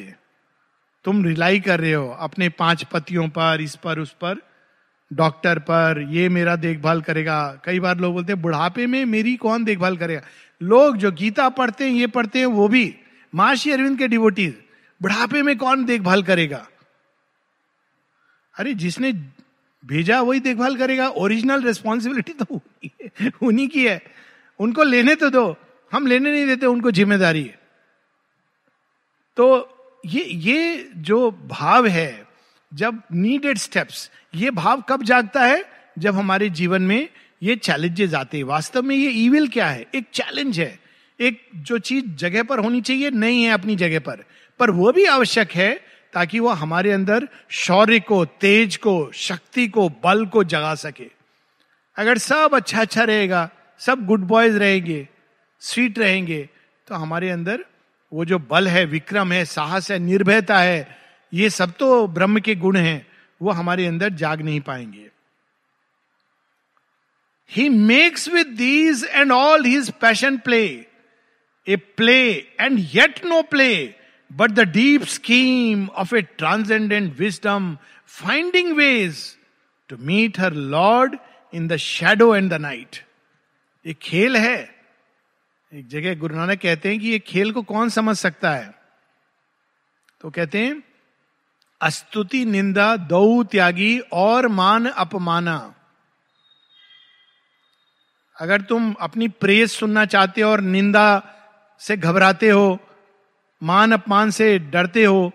तुम 1.05 1.23
रिलाई 1.25 1.59
कर 1.59 1.79
रहे 1.79 1.93
हो 1.93 2.09
अपने 2.19 2.49
पाँच 2.49 2.83
पतियों 2.83 3.27
पर, 3.29 3.61
इस 3.61 3.75
पर, 3.75 3.99
उस 3.99 4.11
पर। 4.11 4.41
डॉक्टर 5.13 5.59
पर, 5.59 6.07
ये 6.09 6.29
मेरा 6.29 6.55
देखभाल 6.55 7.01
करेगा। 7.01 7.61
कई 7.65 7.79
बार 7.79 7.97
लोग 7.97 8.13
बोलते 8.13 8.33
हैं, 8.33 8.41
बुढ़ापे 8.41 8.87
में 8.87 9.05
मेरी 9.05 9.35
कौन 9.35 9.63
देखभाल 9.63 9.97
करेगा? 9.97 10.21
लोग 10.61 10.97
जो 10.97 11.11
गीता 11.11 11.49
पढ़ते 11.49 11.83
हैं, 11.83 11.91
ये 11.91 12.07
पढ़ते 12.07 12.39
हैं, 12.39 12.45
वो 12.45 12.67
भी। 12.67 12.95
महर्षि 13.35 13.71
अरविंद 13.71 13.97
के 13.97 14.07
डिवोटीज 14.07 14.61
बुढ़ापे 15.01 15.41
में 15.41 15.57
कौन 15.57 15.85
देखभाल 15.85 16.23
करेगा? 16.23 16.67
अरे, 18.55 18.73
जिसने 18.73 19.11
भेजा, 19.85 20.21
वही 20.21 20.39
देखभाल 20.39 20.77
करेगा। 20.77 21.07
ओरिजिनल 21.07 21.63
रिस्पॉन्सिबिलिटी 21.63 22.33
तो 22.33 22.61
उन्हीं 23.43 23.67
की 23.67 23.87
है। 23.87 24.03
उनको 24.59 24.83
लेने 24.83 25.15
तो 25.15 25.29
दो। 25.29 25.57
हम 25.91 26.07
लेने 26.07 26.31
नहीं 26.31 26.45
देते, 26.45 26.65
उनको 26.65 26.91
ज़िम्मेदारी 26.91 27.43
है। 27.43 27.59
तो 29.37 29.77
ये 30.05 30.23
ये 30.23 30.89
जो 30.97 31.31
भाव 31.31 31.87
है, 31.87 32.27
जब 32.73 33.01
नीडेड 33.13 33.57
स्टेप्स 33.57 34.11
ये 34.35 34.51
भाव 34.51 34.81
कब 34.81 35.03
जागता 35.03 35.45
है? 35.45 35.65
जब 35.99 36.15
हमारे 36.15 36.49
जीवन 36.49 36.81
में 36.81 37.09
ये 37.43 37.55
चैलेंजेस 37.55 38.13
आते 38.13 38.37
हैं। 38.37 38.43
वास्तव 38.43 38.81
में 38.81 38.95
ये 38.95 39.09
ईविल 39.09 39.47
क्या 39.47 39.67
है? 39.67 39.85
एक 39.95 40.07
चैलेंज 40.13 40.59
है। 40.59 40.79
एक 41.19 41.49
जो 41.55 41.77
चीज़ 41.77 42.05
जगह 42.05 42.43
पर 42.43 42.59
होनी 42.59 42.81
चाहिए, 42.81 43.09
नहीं 43.09 43.43
है 43.43 43.51
अपनी 43.51 43.75
जगह 43.75 43.99
पर। 43.99 44.23
पर 44.59 44.71
वो 44.71 44.91
भी 44.91 45.05
आवश्यक 45.05 45.51
है 45.51 45.73
ताकि 46.13 46.39
वो 46.39 46.49
हमारे 46.49 46.91
अंदर 46.91 47.27
शौर्य 47.49 47.99
को, 47.99 48.25
तेज 48.25 48.77
को, 48.77 49.11
शक्ति 49.13 49.67
को, 49.67 49.89
बल 50.03 50.25
को 50.25 50.43
जगा 50.43 50.75
सके। 50.75 51.09
अगर 51.97 52.17
सब 52.17 52.49
अच्छा 52.53 52.81
अच्छा 52.81 53.03
रहेगा, 53.03 53.49
सब 53.79 54.05
गुड 54.05 54.19
बॉयज़ 54.19 54.57
रहेंगे 54.57 55.07
स्वीट 55.59 55.99
रहेंगे 55.99 56.49
तो 56.87 56.95
हमारे 56.95 57.29
अंदर 57.29 57.65
वो 58.13 58.25
जो 58.25 58.39
बल 58.39 58.67
है, 58.67 58.85
विक्रम 58.85 59.31
है, 59.31 59.45
साहस 59.45 59.91
है, 59.91 59.99
निर्भयता 59.99 60.59
है, 60.59 60.97
ये 61.33 61.49
सब 61.49 61.73
तो 61.79 62.07
ब्रह्म 62.07 62.39
के 62.39 62.55
गुण 62.55 62.77
हैं। 62.77 63.07
वो 63.41 63.51
हमारे 63.51 63.85
अंदर 63.87 64.09
जाग 64.13 64.41
नहीं 64.41 64.61
पाएँगे। 64.61 65.09
He 67.49 67.67
makes 67.69 68.27
with 68.29 68.47
these 68.47 69.03
and 69.03 69.31
all 69.31 69.65
his 69.65 69.91
passion 69.91 70.37
play 70.37 70.63
a 71.67 71.75
play 71.97 72.21
and 72.59 72.79
yet 72.93 73.25
no 73.25 73.41
play 73.43 73.73
but 74.31 74.51
the 74.51 74.67
deep 74.69 75.03
scheme 75.03 75.87
of 75.89 76.15
a 76.15 76.21
transcendent 76.21 77.13
wisdom 77.19 77.77
finding 78.07 78.75
ways 78.77 79.23
to 79.89 79.97
meet 79.97 80.39
her 80.39 80.53
lord 80.53 81.17
in 81.53 81.67
the 81.67 81.75
shadow 81.75 82.35
and 82.35 82.49
the 82.49 82.61
night 82.61 82.95
ये 83.85 83.93
खेल 84.01 84.37
है। 84.37 84.59
एक 85.71 85.87
जगह 85.87 86.15
गुरु 86.15 86.35
नानक 86.35 86.61
कहते 86.61 86.89
हैं 86.89 86.99
कि 86.99 87.07
ये 87.07 87.19
खेल 87.19 87.51
को 87.51 87.61
कौन 87.63 87.89
समझ 87.89 88.15
सकता 88.17 88.51
है? 88.51 88.73
तो 90.21 90.29
कहते 90.29 90.59
हैं 90.59 90.81
अस्तुति 91.81 92.43
निंदा 92.45 92.95
दौ 93.09 93.43
त्यागी 93.43 93.97
और 94.13 94.47
मान 94.53 94.85
अपमाना 94.85 95.57
अगर 98.37 98.61
तुम 98.61 98.93
अपनी 98.99 99.27
प्रेस 99.41 99.77
सुनना 99.79 100.05
चाहते 100.05 100.41
हो 100.41 100.49
और 100.49 100.61
निंदा 100.61 101.05
से 101.81 101.97
घबराते 101.97 102.49
हो 102.49 102.67
मान 103.61 103.91
अपमान 103.91 104.31
से 104.31 104.57
डरते 104.71 105.03
हो 105.03 105.31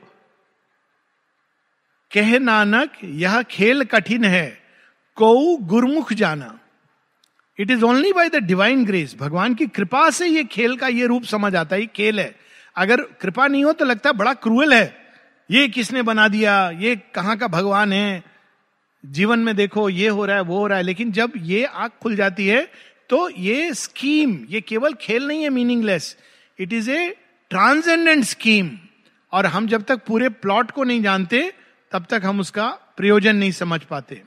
कह 2.11 2.39
नानक 2.39 2.93
यह 3.05 3.41
खेल 3.43 3.85
कठिन 3.85 4.25
है 4.25 4.47
को 5.17 5.35
गुरमुख 5.67 6.13
जाना 6.13 6.59
it 7.59 7.71
is 7.71 7.85
only 7.85 8.13
by 8.13 8.29
the 8.29 8.43
divine 8.45 8.85
grace 8.85 9.15
भगवान 9.21 9.55
की 9.55 9.67
कृपा 9.67 10.09
से 10.11 10.27
ये 10.27 10.45
खेल 10.45 10.77
का 10.77 10.89
ये 10.89 11.07
रूप 11.07 11.25
समझ 11.25 11.55
आता 11.57 11.77
है 11.77 11.87
खेल 11.97 12.21
है 12.21 12.35
अगर 12.77 13.03
कृपा 13.21 13.47
नहीं 13.47 13.65
हो 13.65 13.73
तो 13.73 13.85
लगता 13.85 14.11
है 14.11 14.17
बड़ा 14.17 14.33
क्रूअल 14.37 14.75
है 14.75 15.06
ये 15.51 15.67
किसने 15.69 16.03
बना 16.03 16.27
दिया? 16.29 16.71
ये 16.71 16.97
कहाँ 17.15 17.37
का 17.37 17.49
भगवान 17.49 17.93
है? 17.93 18.23
जीवन 19.05 19.39
में 19.39 19.55
देखो, 19.57 19.89
ये 19.89 20.09
हो 20.09 20.25
रहा 20.25 20.37
है, 20.37 20.43
वो 20.43 20.59
हो 20.59 20.67
रहा 20.67 20.79
है। 20.79 20.85
लेकिन 20.85 21.13
जब 21.13 21.33
ये 21.37 21.65
आँख 21.65 21.93
खुल 22.03 22.17
जाती 22.17 22.47
है 22.49 22.69
तो 23.11 23.29
ये 23.31 23.75
स्कीम 23.75 24.39
ये 24.51 24.61
केवल 24.61 24.95
खेल 24.95 25.27
नहीं 25.27 25.43
है 25.43 25.49
meaningless 25.49 26.17
it 26.59 26.73
is 26.73 26.91
a 26.91 27.09
transcendent 27.51 28.25
scheme 28.25 28.71
और 29.33 29.47
हम 29.47 29.67
जब 29.67 29.83
तक 29.83 30.05
पूरे 30.07 30.29
प्लॉट 30.29 30.71
को 30.71 30.85
नहीं 30.85 31.03
जानते, 31.03 31.53
तब 31.93 32.07
तक 32.11 32.23
हम 32.25 32.41
उसका 32.41 32.67
प्रयोजन 32.97 33.37
नहीं 33.37 33.51
समझ 33.53 33.81
पाते। 33.83 34.23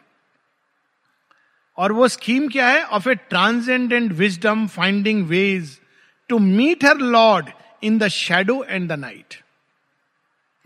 और 1.78 1.92
वो 1.92 2.08
स्कीम 2.08 2.48
क्या 2.48 2.68
है? 2.68 2.84
Of 2.84 3.10
a 3.10 3.16
transcendent 3.16 4.12
wisdom 4.12 4.66
finding 4.68 5.28
ways 5.28 5.78
to 6.30 6.40
meet 6.40 6.86
her 6.86 6.98
lord 6.98 7.50
in 7.84 7.98
the 8.00 8.08
shadow 8.08 8.64
and 8.64 8.90
the 8.90 9.00
night 9.00 9.42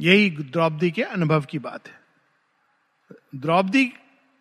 यही 0.01 0.29
द्रौपदी 0.29 0.91
के 0.91 1.03
अनुभव 1.03 1.41
की 1.41 1.60
बात 1.60 1.88
है। 1.88 1.99
द्रौपदी 3.36 3.86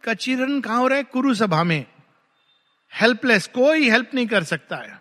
का 0.05 0.15
चिरण 0.15 0.61
कहाँ 0.61 0.79
हो 0.79 0.87
रहा 0.89 0.99
है? 0.99 1.05
कुरु 1.05 1.35
सभा 1.35 1.63
में। 1.65 1.85
हेल्पलेस 2.93 3.47
कोई 3.47 3.91
हेल्प 3.91 4.11
नहीं 4.15 4.27
कर 4.27 4.45
सकता 4.45 4.77
है। 4.77 5.01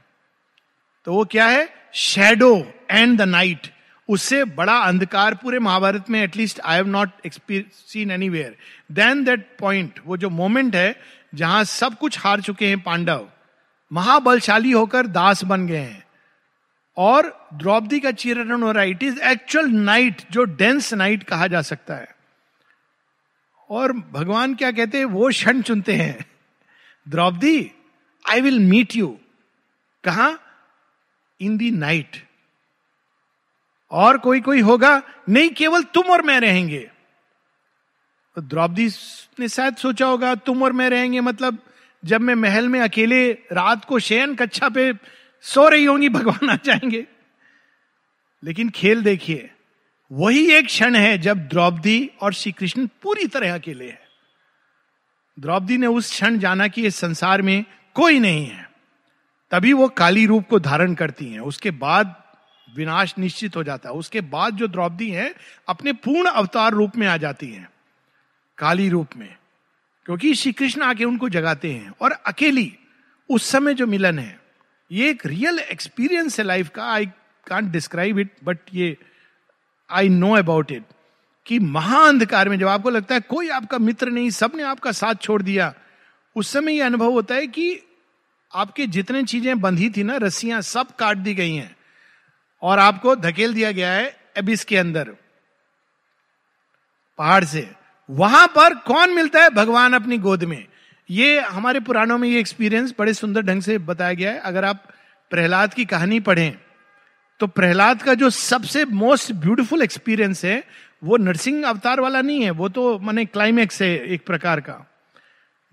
तो 1.05 1.13
वो 1.13 1.25
क्या 1.25 1.47
है? 1.47 1.69
शेडो 1.93 2.55
एंड 2.91 3.17
द 3.17 3.21
नाइट 3.21 3.67
उससे 4.09 4.43
बड़ा 4.43 4.77
अंधकार 4.77 5.35
पूरे 5.35 5.59
महाभारत 5.59 6.09
में 6.09 6.21
at least 6.23 6.59
I 6.65 6.75
have 6.75 6.87
not 6.87 7.09
seen 7.27 8.11
anywhere 8.29 8.55
then 8.91 9.23
that 9.23 9.47
point 9.59 9.99
वो 10.05 10.17
जो 10.17 10.29
मोमेंट 10.29 10.75
है, 10.75 10.95
जहाँ 11.35 11.63
सब 11.63 11.97
कुछ 11.97 12.19
हार 12.19 12.41
चुके 12.41 12.67
हैं 12.67 12.79
पांडव, 12.79 13.27
महाबलशाली 13.91 14.71
होकर 14.71 15.07
दास 15.07 15.43
बन 15.43 15.67
गए 15.67 15.77
हैं। 15.77 16.03
और 16.97 17.49
द्रौपदी 17.54 17.99
का 17.99 18.12
चिरण 18.12 18.62
हो 18.63 18.71
रहा 18.71 18.84
है 18.84 18.89
इट 18.89 19.04
इज़ 19.04 19.19
एक्चुअल 19.21 19.67
नाइट 19.67 20.21
जो 20.32 20.43
डेंस 20.43 20.93
नाइट 20.93 21.23
कहा 21.23 21.47
जा 21.47 21.62
सकता 21.62 21.95
है। 21.95 22.15
और 23.69 23.91
भगवान 23.93 24.56
क्या 24.56 24.71
कहते 24.71 24.97
हैं? 24.97 25.06
वो 25.06 25.30
क्षण 25.30 25.62
चुनते 25.62 25.93
हैं। 25.93 26.25
Draupadi 27.10 27.71
I 28.30 28.41
will 28.41 28.60
meet 28.60 28.95
you 28.95 29.19
कहा? 30.04 30.38
इन 31.41 31.58
दी 31.58 31.71
नाइट 31.71 32.27
और 33.91 34.17
कोई 34.17 34.41
कोई 34.41 34.60
होगा, 34.60 35.01
नहीं, 35.30 35.49
केवल 35.49 35.84
तुम 35.84 36.10
और 36.10 36.21
मैं 36.21 36.39
रहेंगे. 36.39 36.91
तो 38.36 38.41
द्रौपदी 38.41 38.89
ने 39.39 39.47
शायद 39.47 39.75
सोचा 39.75 40.06
होगा, 40.06 40.36
तुम 40.36 40.63
और 40.63 40.73
मैं 40.73 40.89
रहेंगे 40.89 41.21
मतलब 41.21 41.58
जब 42.06 42.21
मैं 42.21 42.36
महल 42.36 42.69
में 42.69 42.80
अकेले 42.80 43.32
रात 43.32 43.86
को 43.86 43.99
शयन 43.99 44.36
कक्षा 44.36 44.69
पे 44.69 44.93
सो 45.41 45.69
रही 45.69 45.86
होंगी, 45.86 46.10
भगवान 46.10 46.49
आ 46.49 46.56
जाएँगे। 46.56 47.08
लेकिन 48.43 48.69
खेल 48.69 49.04
देखिए, 49.04 49.51
वही 50.12 50.51
एक 50.51 50.65
क्षण 50.65 50.95
है 50.95 51.17
जब 51.17 51.38
द्रौपदी 51.38 52.12
और 52.21 52.34
श्री 52.34 52.51
कृष्ण 52.51 52.88
पूरी 53.01 53.27
तरह 53.27 53.56
अकेले 53.56 53.89
हैं। 53.89 53.99
द्रौपदी 55.39 55.77
ने 55.77 55.88
उस 55.88 56.10
क्षण 56.12 56.38
जाना 56.38 56.67
कि 56.67 56.88
इस 56.88 56.95
संसार 56.95 57.41
में 57.41 57.65
कोई 57.93 58.19
नहीं 58.19 58.45
है। 58.45 58.71
तभी 59.51 59.73
वो 59.73 59.88
काली 59.88 60.25
रूप 60.25 60.47
को 60.49 60.60
धारण 60.60 60.93
करती 60.93 61.25
हैं। 61.25 61.39
उसके 61.39 61.71
बाद 61.71 62.23
विनाश 62.75 63.15
निश्चित 63.17 63.56
हो 63.56 63.63
जाता 63.63 63.89
है। 63.89 63.95
उसके 63.95 64.21
बाद 64.21 64.54
जो 64.54 64.67
द्रौपदी 64.67 65.12
है, 65.12 65.36
अपने 65.69 65.93
पूर्ण 65.93 66.30
अवतार 66.30 66.71
रूप 66.71 66.97
में 66.97 67.08
आ 67.08 67.17
जाती 67.17 67.47
हैं, 67.47 67.69
काली 68.58 68.89
रूप 68.89 69.08
में। 69.17 69.36
क्योंकि 70.06 70.36
श्री 70.36 70.51
कृष्ण 70.51 70.82
आके 70.82 71.06
उनको 71.06 71.30
जगाते 71.30 71.71
हैं 71.71 71.93
और 72.01 72.12
अकेली 72.12 72.77
उस 73.30 73.45
समय 73.45 73.73
जो 73.73 73.88
मिलन 73.88 74.19
है 74.19 74.40
ये 74.91 75.10
एक 75.10 75.25
रियल 75.25 75.60
एक्सपीरियंस 75.62 76.39
है 76.39 76.45
लाइफ 76.45 76.69
का. 76.69 76.86
I 76.86 77.06
can't 77.47 77.71
describe 77.71 78.19
it 78.19 78.36
but 78.43 78.60
ये 78.73 78.97
आई 79.89 80.10
नो 80.10 80.34
अबाउट 80.36 80.71
इट 80.71 80.84
कि 81.45 81.60
महाअंधकार 81.60 82.49
में 82.49 82.58
जब 82.60 82.67
आपको 82.67 82.89
लगता 82.89 83.15
है 83.15 83.21
कोई 83.21 83.49
आपका 83.49 83.77
मित्र 83.77 84.10
नहीं, 84.10 84.30
सबने 84.30 84.63
आपका 84.63 84.91
साथ 84.91 85.15
छोड़ 85.15 85.41
दिया, 85.41 85.73
उस 86.36 86.51
समय 86.54 86.73
यह 86.73 86.86
अनुभव 86.86 87.12
होता 87.12 87.36
है 87.36 87.47
कि 87.47 87.80
आपके 88.51 88.88
जितने 88.88 89.23
चीज़ें 89.23 89.60
बंधी 89.62 89.89
थी 89.89 90.04
ना, 90.04 90.17
रस्सियाँ 90.17 90.62
सब 90.62 90.95
काट 90.95 91.17
दी 91.17 91.34
गई 91.34 91.56
हैं 91.56 91.75
और 92.62 92.80
आपको 92.80 93.15
धकेल 93.15 93.54
दिया 93.54 93.71
गया 93.71 93.91
है 93.91 94.15
एबिस 94.38 94.63
के 94.65 94.77
अंदर, 94.77 95.15
पहाड़ 97.19 97.43
से। 97.43 97.69
वहाँ 98.10 98.47
पर 98.47 98.73
कौन 98.77 99.13
मिलता 99.13 99.41
है? 99.43 99.49
भगवान 99.49 99.93
अपनी 99.93 100.17
गोद 100.17 100.43
में। 100.43 100.65
ये 101.12 101.39
हमारे 101.39 101.80
पुराणों 101.80 102.17
में 102.17 102.28
ये 102.30 102.39
एक्सपीरियंस 102.39 102.93
बड़े 103.00 103.13
सुंदर 103.13 103.41
ढंग 103.41 103.62
से 103.62 103.78
बताया 103.78 104.13
गया 104.13 104.32
है। 104.32 104.39
अगर 104.39 104.65
आप 104.65 104.84
प्रहलाद 105.32 105.74
की 105.74 105.86
कहानी 105.86 106.19
पढ़ें 106.19 106.58
तो 107.39 107.47
प्रहलाद 107.47 108.02
का 108.02 108.13
जो 108.13 108.30
सबसे 108.30 108.84
मोस्ट 108.86 109.32
ब्यूटीफुल 109.34 109.82
एक्सपीरियंस 109.82 110.43
है, 110.45 110.63
वो 111.04 111.17
नरसिंह 111.17 111.67
अवतार 111.67 112.00
वाला 112.00 112.21
नहीं 112.21 112.43
है, 112.43 112.50
वो 112.52 112.69
तो 112.69 113.00
माने 113.00 113.26
क्लाइमेक्स 113.26 113.82
है 113.82 113.89
एक 114.08 114.26
प्रकार 114.26 114.60
का। 114.60 114.76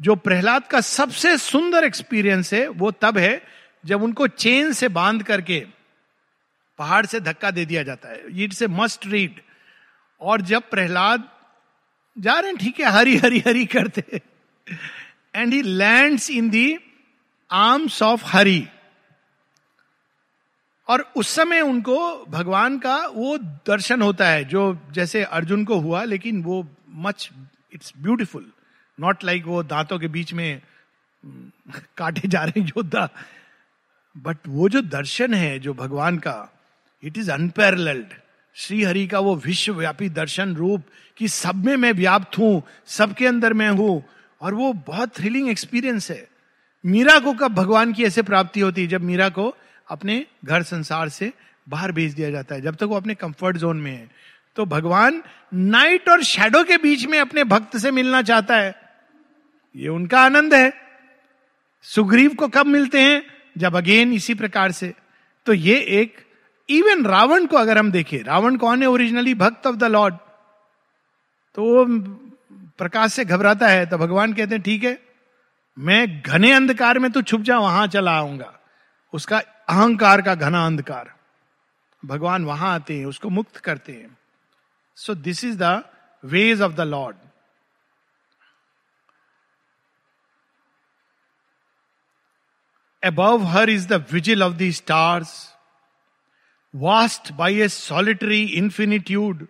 जो 0.00 0.14
प्रहलाद 0.16 0.66
का 0.66 0.80
सबसे 0.80 1.36
सुंदर 1.38 1.84
एक्सपीरियंस 1.84 2.52
है, 2.54 2.66
वो 2.68 2.90
तब 2.90 3.18
है 3.18 3.42
जब 3.84 4.02
उनको 4.02 4.26
चेन 4.26 4.72
से 4.72 4.88
बाँध 4.88 5.22
करके 5.22 5.60
पहाड़ 6.78 7.04
से 7.06 7.20
धक्का 7.20 7.50
दे 7.50 7.64
दिया 7.64 7.82
जाता 7.82 8.08
है। 8.08 8.44
इट्स 8.44 8.62
ए 8.62 8.66
मस्ट 8.66 9.06
रीड 9.06 9.40
और 10.20 10.40
जब 10.42 10.70
प्रहलाद 10.70 11.28
जा 12.16 12.38
रहे 12.38 12.50
हैं, 12.50 12.58
ठीक 12.58 12.80
है 12.80 12.90
हरी 12.90 13.16
हरी 13.16 13.42
हरी 13.46 13.66
करते 13.66 14.20
and 15.38 15.52
he 15.54 15.62
land 15.62 16.20
in 16.30 16.50
the 16.50 16.78
arms 17.50 18.02
of 18.02 18.22
Hari 18.26 18.66
और 20.88 21.00
उस 21.16 21.28
समय 21.28 21.60
उनको 21.60 22.24
भगवान 22.28 22.78
का 22.78 22.96
वो 23.06 23.36
दर्शन 23.38 24.02
होता 24.02 24.28
है, 24.28 24.44
जो 24.44 24.78
जैसे 24.92 25.22
अर्जुन 25.24 25.64
को 25.64 25.78
हुआ, 25.78 26.04
लेकिन 26.04 26.42
वो 26.42 26.66
much 26.88 27.30
it's 27.72 27.92
beautiful 27.98 28.52
not 28.98 29.24
like 29.24 29.46
वो 29.46 29.62
दांतों 29.62 29.98
के 29.98 30.08
बीच 30.08 30.32
में 30.32 30.60
काटे 31.96 32.28
जा 32.28 32.44
रहे 32.44 32.60
योद्धा 32.60 33.08
बट 34.16 34.36
वो 34.48 34.68
जो 34.68 34.80
दर्शन 34.82 35.34
है, 35.34 35.58
जो 35.58 35.74
भगवान 35.74 36.18
का 36.18 36.52
it 37.02 37.18
is 37.18 37.30
unparalleled 37.30 38.14
Shri 38.56 38.82
Hari 38.84 39.06
का 39.06 39.18
वो 39.18 39.34
विश्वव्यापी 39.36 40.08
दर्शन 40.08 40.54
रूप 40.56 40.82
कि 41.16 41.28
सब 41.28 41.64
में 41.64 41.76
मैं 41.76 41.92
व्याप्त 41.92 42.38
हूँ, 42.38 42.62
सबके 42.86 43.26
अंदर 43.26 43.52
मैं 43.52 43.70
हूँ 43.70 44.02
और 44.40 44.54
वो 44.54 44.72
बहुत 44.72 45.16
थ्रिलिंग 45.16 45.50
एक्सपीरियंस 45.50 46.10
है। 46.10 46.28
मीरा 46.86 47.18
को 47.18 47.32
कब 47.32 47.54
भगवान 47.54 47.92
की 47.92 48.04
ऐसे 48.04 48.22
प्राप्ति 48.22 48.60
होती 48.60 48.82
है? 48.82 48.86
जब 48.86 49.00
मीरा 49.00 49.28
को 49.28 49.56
अपने 49.88 50.26
घर 50.44 50.62
संसार 50.62 51.08
से 51.08 51.32
बाहर 51.68 51.92
भेज 51.92 52.14
दिया 52.14 52.30
जाता 52.30 52.54
है, 52.54 52.60
जब 52.60 52.74
तक 52.74 52.82
वो 52.82 52.96
अपने 52.96 53.14
कंफर्ट 53.14 53.56
जोन 53.56 53.76
में 53.76 53.92
है। 53.92 54.10
तो 54.56 54.64
भगवान 54.64 55.22
नाइट 55.54 56.08
और 56.08 56.22
शेडो 56.22 56.64
के 56.64 56.76
बीच 56.76 57.06
में 57.06 57.20
अपने 57.20 57.44
भक्त 57.44 57.76
से 57.76 57.90
मिलना 57.90 58.22
चाहता 58.22 58.56
है। 58.56 58.74
ये 59.76 59.88
उनका 59.88 60.20
आनंद 60.20 60.54
है। 60.54 60.72
सुग्रीव 61.82 62.34
को 62.34 62.48
कब 62.48 62.66
मिलते 62.66 63.00
हैं? 63.00 63.22
जब 63.58 63.76
अगेन 63.76 64.12
इसी 64.12 64.34
प्रकार 64.34 64.72
से। 64.72 64.94
तो 65.46 65.52
ये 65.52 65.78
एक 65.80 66.26
इवन 66.68 67.06
रावण 67.06 67.46
को 67.46 67.56
अगर 67.56 67.78
हम 67.78 67.90
देखें, 67.90 68.24
रावण 68.24 68.56
कौन 68.56 68.82
है 68.82 68.88
ओरिजिनली 68.88 69.34
भक्त 69.34 69.66
ऑफ़ 69.66 69.76
द 69.76 69.84
लॉर्ड 69.84 70.14
तो 71.54 71.84
प्रकाश 72.78 73.12
से 73.12 73.24
घबराता 73.24 73.68
है 73.68 73.86
तो 73.86 73.98
भगवान 73.98 74.32
कहते 74.32 74.54
हैं 74.54 74.62
ठीक 74.62 74.84
है 74.84 74.98
मैं 75.76 76.22
घने 76.22 76.52
अंधकार 76.52 76.98
में 76.98 77.10
तो 77.12 77.22
छुप 77.22 77.40
जा 77.40 77.58
वहाँ 77.58 77.86
चला 77.86 78.12
आऊँगा। 78.18 78.52
उसका 79.12 79.38
अहंकार 79.68 80.22
का 80.22 80.34
घना 80.34 80.64
अंधकार। 80.66 81.14
भगवान 82.02 82.44
वहाँ 82.44 82.74
आते 82.74 82.98
हैं 82.98 83.06
उसको 83.06 83.28
मुक्त 83.30 83.56
करते 83.56 83.92
हैं। 83.92 84.16
So 84.96 85.14
this 85.14 85.44
is 85.44 85.56
the 85.62 85.82
ways 86.24 86.62
of 86.62 86.72
the 86.72 86.80
lord 86.80 87.16
Above 93.02 93.42
her 93.50 93.68
is 93.70 93.86
the 93.86 93.98
vigil 94.12 94.42
of 94.42 94.54
the 94.58 94.68
stars, 94.72 95.32
vast 96.74 97.28
by 97.36 97.50
a 97.66 97.68
solitary 97.68 98.40
infinitude. 98.60 99.46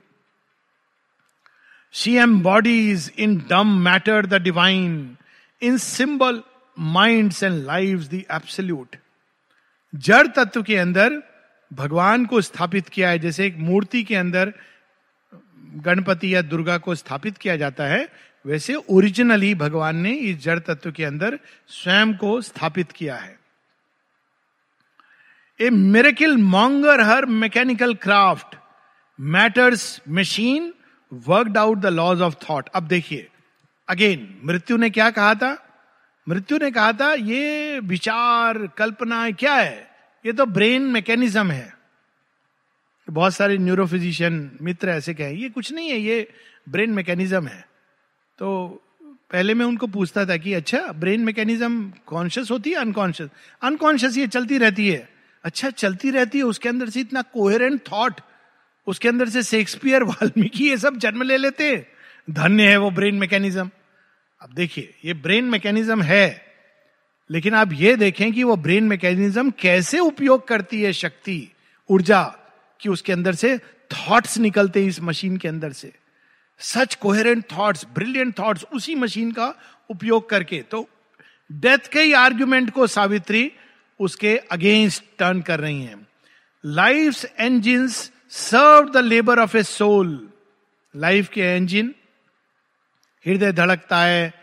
She 1.95 2.19
embodies 2.19 3.09
in 3.09 3.47
dumb 3.49 3.83
matter 3.83 4.23
the 4.23 4.39
divine, 4.39 5.19
in 5.63 5.79
symbol 5.79 6.43
minds 6.77 7.43
and 7.43 7.67
lives 7.67 8.09
the 8.09 8.27
absolute. 8.31 8.97
जड़ 9.95 10.27
तत्व 10.37 10.63
के 10.63 10.77
अंदर 10.77 11.23
भगवान 11.71 12.25
को 12.27 12.41
स्थापित 12.41 12.89
किया 12.89 13.11
है 13.11 13.19
जैसे 13.19 13.47
एक 13.47 13.57
मूर्ति 13.59 14.03
के 14.05 14.15
अंदर 14.15 14.53
गणपति 15.85 16.35
या 16.35 16.43
दुर्गा 16.43 16.77
को 16.79 16.95
स्थापित 16.95 17.39
किया 17.39 17.57
जाता 17.57 17.85
है 17.85 18.07
वैसे 18.45 18.75
ओरिजिनली 18.91 19.55
भगवान 19.55 19.97
ने 19.97 20.13
इस 20.13 20.39
जड़ 20.43 20.59
तत्व 20.59 20.91
के 20.93 21.05
अंदर 21.05 21.39
स्वयं 21.69 22.15
को 22.17 22.41
स्थापित 22.41 22.93
किया 22.93 23.17
है 23.17 23.37
a 25.61 25.71
miracle 25.71 26.37
monger 26.37 27.01
her 27.01 27.27
mechanical 27.27 27.95
craft 28.03 28.57
matters 29.19 30.01
machine 30.09 30.73
worked 31.13 31.59
out 31.59 31.79
the 31.79 31.87
laws 31.87 32.21
of 32.21 32.35
thought 32.51 32.69
अब 32.69 32.83
देखिए 32.83 33.29
अगेन 33.89 34.41
मृत्यु 34.45 34.77
ने 34.77 34.91
क्या 34.91 35.11
कहा 35.11 35.35
था? 35.35 35.57
मृत्यु 36.29 36.59
ने 36.59 36.71
कहा 36.71 36.93
था, 36.93 37.13
ये 37.13 37.79
विचार 37.81 38.67
कल्पना 38.67 39.31
क्या 39.31 39.55
है? 39.55 39.87
ये 40.27 40.33
तो 40.33 40.47
ब्रेन 40.47 40.83
मैकेनिज्म 40.83 41.51
है। 41.51 41.73
बहुत 43.09 43.35
सारे 43.35 43.59
न्यूरोफिजिशियन 43.59 44.59
मित्र 44.63 44.89
ऐसे 44.89 45.15
कहे, 45.15 45.35
ये 45.35 45.49
कुछ 45.49 45.73
नहीं 45.73 45.89
है, 45.89 45.99
ये 45.99 46.29
ब्रेन 46.69 46.91
मैकेनिज्म 46.91 47.47
है। 47.47 47.69
तो 48.39 48.83
पहले 49.33 49.55
मैं 49.55 49.67
उनको 49.67 49.87
पूछता 49.87 50.25
था 50.27 50.37
कि 50.37 50.53
अच्छा 50.55 50.81
ब्रेन 50.93 51.21
मैकेनिज्म 51.21 51.93
कॉन्शियस 52.07 52.51
होती 52.51 52.71
है 52.71 52.77
अनकॉन्शियस 52.77 53.31
अनकॉन्शियस 53.63 54.17
ये 54.17 54.27
चलती 54.27 54.59
रहती 54.59 54.89
है। 54.89 55.09
अच्छा 55.45 55.71
चलती 55.71 56.11
रहती 56.11 56.39
है, 56.39 56.45
उसके 56.45 56.69
अंदर 56.69 56.89
से 56.89 57.01
इतना 57.01 57.23
कोहेरेंट 57.23 57.81
थॉट 57.93 58.21
उसके 58.89 59.09
अंदर 59.09 59.29
से 59.29 59.43
शेक्सपियर 59.43 60.03
वाल्मीकि, 60.03 60.65
ये 60.65 60.77
सब 60.77 60.97
जन्म 60.97 61.23
ले 61.23 61.37
लेते 61.37 61.71
हैं। 61.71 61.87
धन्य 62.31 62.69
है 62.69 62.77
वो 62.77 62.91
ब्रेन 62.91 63.15
मैकेनिज्म। 63.15 63.71
अब 64.41 64.53
देखिए, 64.55 64.95
ये 65.05 65.15
ब्रेन 65.15 65.45
मैकेनिज्म 65.45 66.03
है, 66.03 66.47
लेकिन 67.31 67.55
आप 67.55 67.73
ये 67.73 67.95
देखें 67.97 68.33
कि 68.33 68.43
वो 68.43 68.57
ब्रेन 68.57 68.85
मैकेनिज्म 68.85 69.51
कैसे 69.51 69.99
उपयोग 69.99 70.47
करती 70.49 70.83
है 70.83 70.93
शक्ति, 70.93 71.49
ऊर्जा 71.89 72.23
कि 72.81 72.89
उसके 72.89 73.13
अंदर 73.13 73.35
से 73.35 73.57
थॉट्स 73.91 74.39
निकलते 74.39 74.81
हैं 74.81 74.89
इस 74.89 75.01
मशीन 75.01 75.37
के 75.37 75.49
अंदर 75.49 75.73
से। 75.73 75.93
Such 76.61 76.95
coherent 76.95 77.45
thoughts 77.53 77.87
brilliant 77.95 78.39
thoughts 78.39 78.65
उसी 78.75 78.95
मशीन 78.95 79.31
का 79.33 79.55
उपयोग 79.91 80.29
करके। 80.31 80.63
तो 80.71 80.89
डेथ 81.51 81.93
के 81.93 82.01
ही 82.01 82.13
आर्ग्यूमेंट 82.13 82.71
को 82.71 82.87
सावित्री 82.87 83.51
उसके 84.01 84.37
अगेंस्ट 84.37 85.05
टर्न 85.19 85.41
कर 85.41 85.61
रही 85.61 85.83
हैं। 85.83 86.07
Life 86.65 87.25
engine 87.41 87.89
serve 88.31 88.91
the 88.91 88.97
labour 88.97 89.39
of 89.39 89.57
a 89.57 89.63
soul 89.63 90.29
life 90.97 91.29
के 91.29 91.57
इंजिन 91.57 91.95
हृदय 93.27 93.53
धड़कता 93.53 93.99
है 93.99 94.35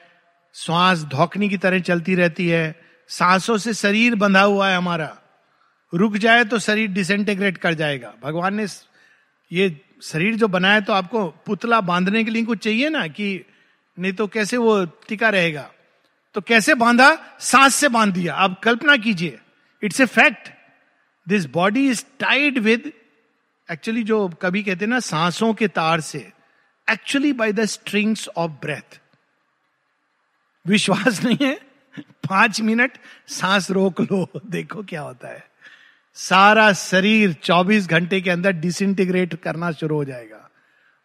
श्वास 0.54 1.04
धोकनी 1.04 1.50
की 1.50 1.58
तरह 1.58 1.80
चलती 1.80 2.16
रहती 2.16 2.48
है। 2.48 2.82
सांसों 3.08 3.58
से 3.58 3.74
शरीर 3.74 4.16
बंधा 4.16 4.42
हुआ 4.42 4.70
है 4.70 4.78
हमारा। 4.78 5.18
रुक 5.94 6.18
जाए 6.18 6.44
तो 6.46 6.60
शरीर 6.60 6.88
डिसइंटेग्रेट 6.88 7.58
कर 7.58 7.74
जाएगा। 7.74 8.14
भगवान 8.24 8.54
ने 8.54 8.66
ये 9.52 9.82
शरीर 10.04 10.36
जो 10.36 10.48
बनाया 10.48 10.80
तो 10.80 10.94
आपको 10.94 11.28
पुतला 11.46 11.82
बांधने 11.82 12.24
के 12.24 12.32
लिए 12.32 12.44
कुछ 12.44 12.60
चाहिए 12.60 12.90
ना 12.90 13.08
कि 13.08 13.46
नहीं 14.00 14.14
तो 14.14 14.28
कैसे 14.28 14.58
वो 14.58 14.86
टिका 14.86 15.30
रहेगा? 15.30 15.72
तो 16.34 16.42
कैसे 16.42 16.76
बांधा? 16.76 17.38
सांस 17.40 17.76
से 17.76 17.88
बाँध 17.88 18.14
दिया। 18.14 18.34
आप 18.34 18.60
कल्पना 18.64 18.96
कीजिए। 18.98 19.40
It's 19.84 20.02
a 20.02 20.06
fact 20.06 20.50
this 21.28 21.46
body 21.46 21.90
is 21.90 22.06
tied 22.20 22.58
with 22.58 22.92
actually 23.72 24.04
जो 24.04 24.28
कभी 24.28 24.64
कहते 24.64 24.86
हैं 24.86 24.90
ना, 24.90 25.00
सांसों 25.00 25.54
के 25.54 25.68
तार 25.68 26.02
से 26.02 26.32
actually 26.92 27.34
by 27.34 27.54
the 27.54 27.66
strings 27.66 28.28
of 28.28 28.52
breath 28.52 29.00
विश्वास 30.68 31.24
नहीं 31.24 31.38
है? 31.42 31.60
पाँच 32.00 32.62
मिनट, 32.62 32.98
सांस 33.28 33.72
रोक 33.72 34.02
लो, 34.02 34.30
देखो 34.46 34.84
क्या 34.84 35.02
होता 35.02 35.28
है। 35.28 35.50
सारा 36.14 36.74
शरीर 36.74 37.34
24 37.34 37.88
घंटे 37.88 38.22
के 38.22 38.30
अंदर 38.30 38.52
डिसइंटीग्रेट 38.52 39.36
करना 39.36 39.72
शुरू 39.72 39.96
हो 39.96 40.06
जाएगा। 40.06 40.50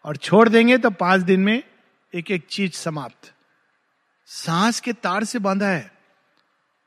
और 0.04 0.16
छोड़ 0.16 0.48
देंगे 0.48 0.78
तो 0.78 0.90
पाँच 0.90 1.20
दिन 1.20 1.40
में 1.40 1.62
एक 2.14 2.30
एक 2.30 2.46
चीज़ 2.50 2.72
समाप्त। 2.72 3.32
सांस 4.26 4.80
के 4.80 4.92
तार 4.92 5.24
से 5.24 5.38
बांधा 5.38 5.68
है। 5.68 5.92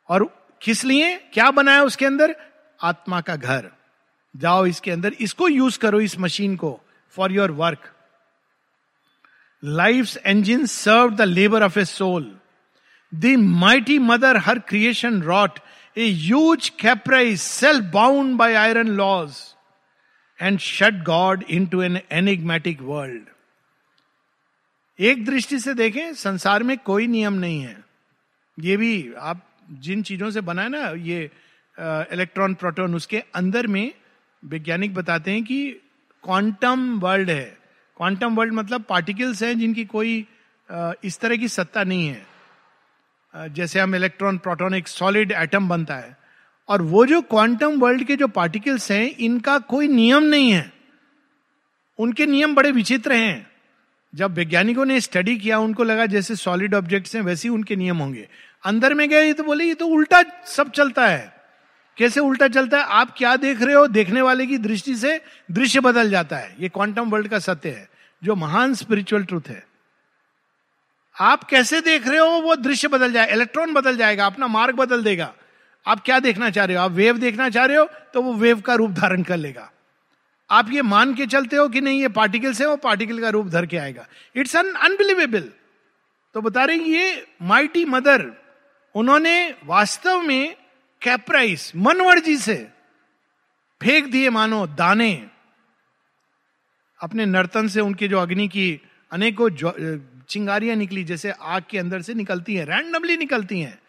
और 0.09 0.47
किस 0.61 0.83
लिए? 0.83 1.17
क्या 1.17 1.51
बनाया 1.51 1.83
उसके 1.83 2.05
अंदर? 2.05 2.35
आत्मा 2.81 3.21
का 3.21 3.35
घर। 3.35 3.71
जाओ 4.35 4.65
इसके 4.65 4.91
अंदर, 4.91 5.13
इसको 5.13 5.47
यूज़ 5.47 5.79
करो 5.79 5.99
इस 6.01 6.19
मशीन 6.19 6.55
को 6.55 6.79
for 7.13 7.31
your 7.31 7.51
work 7.53 7.91
life 9.63 10.25
engine 10.27 10.65
serve 10.67 11.15
the 11.15 11.21
labour 11.21 11.63
of 11.63 11.79
a 11.79 11.85
soul 11.85 12.31
the 13.13 13.35
mighty 13.39 13.97
mother 14.01 14.37
her 14.45 14.59
creation 14.59 15.21
wrought 15.23 15.59
a 15.97 16.05
huge 16.05 16.69
caprice 16.79 17.39
self 17.41 17.83
bound 17.93 18.37
by 18.37 18.53
iron 18.55 18.87
laws 18.97 19.37
and 20.39 20.59
shut 20.59 21.03
God 21.05 21.43
into 21.65 21.81
an 21.81 21.99
enigmatic 22.11 22.81
world 22.81 23.21
एक 24.99 25.25
दृष्टि 25.25 25.59
से 25.59 25.73
देखें, 25.73 26.13
संसार 26.13 26.63
में 26.63 26.77
कोई 26.79 27.07
नियम 27.07 27.33
नहीं 27.33 27.61
है। 27.61 27.77
ये 28.57 28.75
भी 28.77 29.13
आप 29.19 29.41
जिन 29.81 30.01
चीज़ों 30.03 30.29
से 30.31 30.41
बना 30.41 30.67
ना, 30.67 30.89
ये 30.89 31.29
इलेक्ट्रॉन 31.77 32.53
प्रोटॉन 32.53 32.95
उसके 32.95 33.23
अंदर 33.35 33.67
में 33.67 33.91
वैज्ञानिक 34.43 34.93
बताते 34.93 35.31
हैं 35.31 35.43
कि 35.43 35.69
क्वांटम 36.23 36.99
वर्ल्ड 36.99 37.29
है। 37.29 37.57
क्वांटम 37.97 38.35
वर्ल्ड 38.35 38.53
मतलब 38.53 38.81
पार्टिकल्स 38.81 39.43
हैं 39.43 39.59
जिनकी 39.59 39.85
कोई 39.85 40.27
इस 41.03 41.19
तरह 41.19 41.35
की 41.35 41.47
सत्ता 41.47 41.83
नहीं 41.83 42.07
है। 42.07 42.25
जैसे 43.33 43.79
हम 43.79 43.95
इलेक्ट्रॉन 43.95 44.37
प्रोटॉन 44.37 44.73
एक 44.75 44.87
सॉलिड 44.87 45.31
एटम 45.31 45.69
बनता 45.69 45.95
है। 45.95 46.17
और 46.69 46.81
वो 46.81 47.05
जो 47.05 47.21
क्वांटम 47.21 47.79
वर्ल्ड 47.79 48.03
के 48.03 48.15
जो 48.15 48.27
पार्टिकल्स 48.27 48.91
हैं, 48.91 49.09
इनका 49.09 49.57
कोई 49.59 49.87
नियम 49.87 50.23
नहीं 50.23 50.51
है। 50.51 50.71
उनके 51.99 52.25
नियम 52.25 52.55
बड़े 52.55 52.71
विचित्र 52.71 53.13
हैं। 53.13 53.47
जब 54.15 54.33
वैज्ञानिकों 54.33 54.85
ने 54.85 54.99
स्टडी 55.01 55.37
किया, 55.37 55.59
उनको 55.59 55.83
लगा 55.83 56.05
जैसे 56.05 56.35
सॉलिड 56.35 56.75
ऑब्जेक्ट्स 56.75 57.15
हैं, 57.15 57.21
वैसे 57.21 57.47
ही 57.47 57.53
उनके 57.53 57.75
नियम 57.75 57.97
होंगे। 57.97 58.27
अंदर 58.65 58.93
में 58.93 59.09
गए 59.09 59.33
तो 59.33 59.43
बोले, 59.43 59.65
ये 59.65 59.73
तो 59.73 59.87
उल्टा 59.87 60.23
सब 60.45 60.71
चलता 60.71 61.07
है। 61.07 61.42
कैसे 61.97 62.19
उल्टा 62.19 62.47
चलता 62.47 62.77
है? 62.77 62.83
आप 62.83 63.13
क्या 63.17 63.35
देख 63.35 63.61
रहे 63.61 63.75
हो? 63.75 63.85
देखने 63.87 64.21
वाले 64.21 64.45
की 64.47 64.57
दृष्टि 64.57 64.95
से 64.95 65.19
दृश्य 65.51 65.79
बदल 65.79 66.09
जाता 66.09 66.37
है। 66.37 66.55
ये 66.59 66.69
क्वांटम 66.69 67.09
वर्ल्ड 67.09 67.27
का 67.27 67.39
सत्य 67.39 67.69
है, 67.69 67.87
जो 68.21 68.35
महान 68.35 68.73
स्पिरिचुअल 68.73 69.23
ट्रूथ 69.23 69.49
है। 69.49 69.63
आप 71.15 71.43
कैसे 71.43 71.81
देख 71.81 72.07
रहे 72.07 72.19
हो? 72.19 72.41
वो 72.41 72.55
दृश्य 72.55 72.87
बदल 72.87 73.11
जाए 73.13 73.31
इलेक्ट्रॉन 73.31 73.73
बदल 73.73 73.97
जाएगा, 73.97 74.25
अपना 74.25 74.47
मार्ग 74.47 74.75
बदल 74.75 75.03
देगा। 75.03 75.33
आप 75.85 76.01
क्या 76.01 76.19
देखना 76.19 76.49
चाह 76.49 76.65
रहे 76.65 76.77
हो? 76.77 76.83
आप 76.83 76.91
वेव 76.91 77.17
देखना 77.17 77.49
चाह 77.49 77.65
रहे 77.65 77.77
हो 77.77 77.87
तो 78.13 78.21
वो 78.21 78.33
वेव 78.33 78.61
का 78.61 78.73
रूप 78.73 78.91
धारण 78.91 79.23
कर 79.23 79.37
लेगा। 79.37 79.69
आप 80.49 80.71
ये 80.71 80.81
मान 80.81 81.13
के 81.15 81.25
चलते 81.25 81.55
हो 81.55 81.67
कि 81.69 81.81
नहीं, 81.81 82.01
ये 82.01 82.07
पार्टिकल्स 82.09 82.61
है 82.61 82.67
वो 82.67 82.75
पार्टिकल 82.77 83.19
का 83.19 83.29
रूप 83.29 83.47
धर 83.47 83.65
के 83.65 83.77
आएगा। 83.77 84.05
इट्स 84.35 84.55
अन 84.55 84.71
अनबिलीवेबल 84.73 85.49
तो 86.35 86.41
बता 86.41 86.63
रहे 86.63 86.77
ये 86.77 87.25
माइटी 87.41 87.85
मदर 87.85 88.25
उन्होंने 88.95 89.33
वास्तव 89.65 90.21
में 90.21 90.55
कैप्राइस 91.03 91.71
मनवर 91.75 92.19
जी 92.19 92.37
से। 92.37 92.55
फेंक 93.81 94.05
दिए 94.05 94.29
मानो 94.29 94.65
दाने। 94.67 95.13
अपने 96.99 97.25
नर्तन 97.25 97.67
से 97.67 97.81
उनके 97.81 98.07
जो 98.07 98.19
अग्नि 98.19 98.47
की 98.47 98.81
अनेकों 99.11 99.49
चिंगारियाँ 100.29 100.75
निकली, 100.75 101.03
जैसे 101.03 101.31
आग 101.31 101.63
के 101.69 101.77
अंदर 101.77 102.01
से 102.01 102.13
निकलती 102.13 102.55
हैं 102.55 102.65
रैंडमली 102.65 103.17
निकलती 103.17 103.59
हैं। 103.61 103.79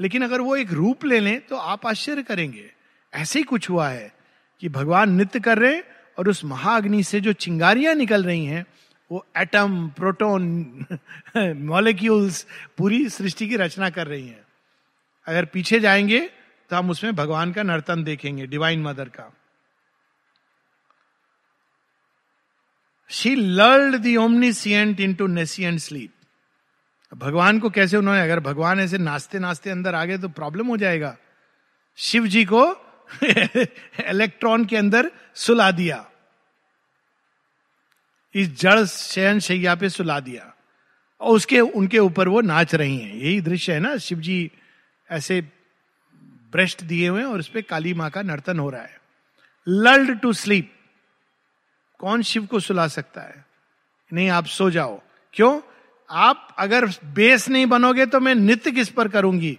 लेकिन 0.00 0.24
अगर 0.24 0.40
वो 0.40 0.56
एक 0.56 0.72
रूप 0.72 1.04
ले 1.04 1.20
लें 1.20 1.40
तो 1.40 1.56
आप 1.56 1.86
आश्चर्य 1.86 2.22
करेंगे। 2.22 2.70
ऐसे 3.14 3.38
ही 3.38 3.42
कुछ 3.42 3.70
हुआ 3.70 3.88
है 3.88 4.12
कि 4.60 4.68
भगवान 4.68 5.10
नृत्य 5.10 5.40
कर 5.40 5.58
रहे 5.58 5.80
और 6.18 6.28
उस 6.28 6.44
महाअग्नि 6.44 7.02
से 7.02 7.20
जो 7.20 7.32
चिंगारियाँ 7.32 7.94
निकल 7.94 8.24
रही 8.24 8.44
हैं, 8.44 8.66
वो 9.10 9.26
एटम 9.36 9.88
प्रोटोन 9.88 10.42
मॉलिक्यूल्स 11.36 12.46
पूरी 12.78 13.08
सृष्टि 13.08 13.48
की 13.48 13.56
रचना 13.56 13.90
कर 13.90 14.06
रही 14.06 14.26
हैं। 14.28 14.44
अगर 15.26 15.44
पीछे 15.44 15.80
जाएँगे 15.80 16.30
तो 16.70 16.76
हम 16.76 16.90
उसमें 16.90 17.14
भगवान 17.16 17.52
का 17.52 17.62
नर्तन 17.62 18.04
देखेंगे 18.04 18.46
डिवाइन 18.46 18.82
मदर 18.82 19.08
का। 19.08 19.32
She 23.10 23.34
lulled 23.34 23.96
the 23.96 24.16
into 25.14 25.26
nescient 25.26 25.80
sleep 25.80 26.12
भगवान 27.14 27.60
को 27.60 27.70
कैसे 27.70 27.96
उन्होंने, 27.96 28.20
अगर 28.20 28.40
भगवान 28.40 28.80
ऐसे 28.80 28.98
नाचते 28.98 29.38
नाचते 29.38 29.70
अंदर 29.70 29.94
आ 29.94 30.04
गए 30.04 30.18
तो 30.18 30.28
प्रॉब्लम 30.28 30.66
हो 30.66 30.76
जाएगा। 30.76 31.16
शिव 31.96 32.26
जी 32.26 32.44
को 32.44 32.76
इलेक्ट्रॉन 34.08 34.64
के 34.64 34.76
अंदर 34.76 35.10
सुला 35.34 35.70
दिया। 35.70 36.10
इस 38.34 38.60
जड़ 38.60 38.84
शयन 38.84 39.40
शैया 39.40 39.74
पे 39.74 39.88
सुला 39.88 40.20
दिया। 40.20 40.54
और 41.20 41.36
उसके, 41.36 41.60
उनके 41.60 41.98
ऊपर 41.98 42.28
वो 42.28 42.40
नाच 42.40 42.74
रही 42.74 42.98
हैं। 42.98 43.14
यही 43.14 43.40
दृश्य 43.40 43.72
है 43.72 43.80
ना, 43.80 43.96
शिव 43.96 44.20
जी 44.20 44.50
ऐसे 45.10 45.52
ब्रेस्ट 46.52 46.82
दिए 46.82 47.08
हुए 47.08 47.22
और 47.22 47.38
उस 47.38 47.48
पर 47.48 47.62
काली 47.62 47.94
माँ 47.94 48.10
का 48.10 48.22
नर्तन 48.22 48.58
हो 48.58 48.70
रहा 48.70 48.82
है। 48.82 49.00
Lulled 49.68 50.20
to 50.20 50.32
sleep. 50.32 50.72
कौन 51.98 52.22
शिव 52.22 52.46
को 52.46 52.60
सुला 52.60 52.88
सकता 52.88 53.20
है? 53.20 53.46
नहीं, 54.12 54.28
आप 54.30 54.46
सो 54.46 54.70
जाओ। 54.70 55.02
क्यों? 55.32 55.60
आप 56.10 56.56
अगर 56.58 56.86
बेस 57.04 57.48
नहीं 57.48 57.66
बनोगे 57.66 58.06
तो 58.06 58.20
मैं 58.20 58.34
नित्य 58.34 58.72
किस 58.72 58.88
पर 58.88 59.08
करूँगी? 59.08 59.58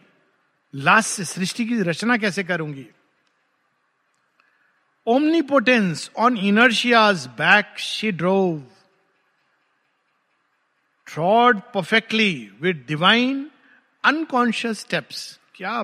लास्ट 0.75 1.09
से 1.09 1.25
सृष्टि 1.25 1.65
की 1.65 1.81
रचना 1.81 2.17
कैसे 2.17 2.43
करूँगी? 2.43 2.87
Omnipotence 5.07 6.11
on 6.17 6.37
inertia's 6.37 7.27
back 7.27 7.79
she 7.79 8.11
drove 8.11 8.63
trod 11.05 11.59
perfectly 11.59 12.51
with 12.61 12.85
divine 12.87 13.51
unconscious 14.03 14.79
steps 14.79 15.39
क्या 15.55 15.83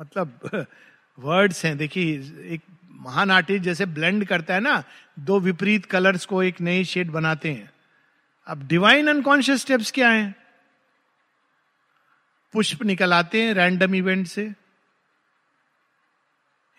मतलब 0.00 0.40
वर्ड्स 1.18 1.64
हैं। 1.64 1.78
देखिए, 1.78 2.18
एक 2.54 2.60
महान 2.90 3.30
आर्टिस्ट 3.30 3.64
जैसे 3.64 3.86
ब्लेंड 3.86 4.26
करता 4.26 4.54
है 4.54 4.60
ना, 4.60 4.84
दो 5.18 5.40
विपरीत 5.40 5.86
कलर्स 5.86 6.26
को 6.26 6.42
एक 6.42 6.60
नई 6.60 6.84
शेड 6.84 7.10
बनाते 7.10 7.52
हैं। 7.52 7.70
अब 8.46 8.66
डिवाइन 8.66 9.08
अनकॉन्शियस 9.08 9.60
स्टेप्स 9.60 9.90
क्या 9.90 10.10
हैं? 10.10 10.34
पुष्प 12.52 12.82
निकल 12.82 13.14
आते 13.14 13.42
हैं 13.42 13.54
रैंडम 13.54 13.94
इवेंट 13.94 14.26
से। 14.26 14.54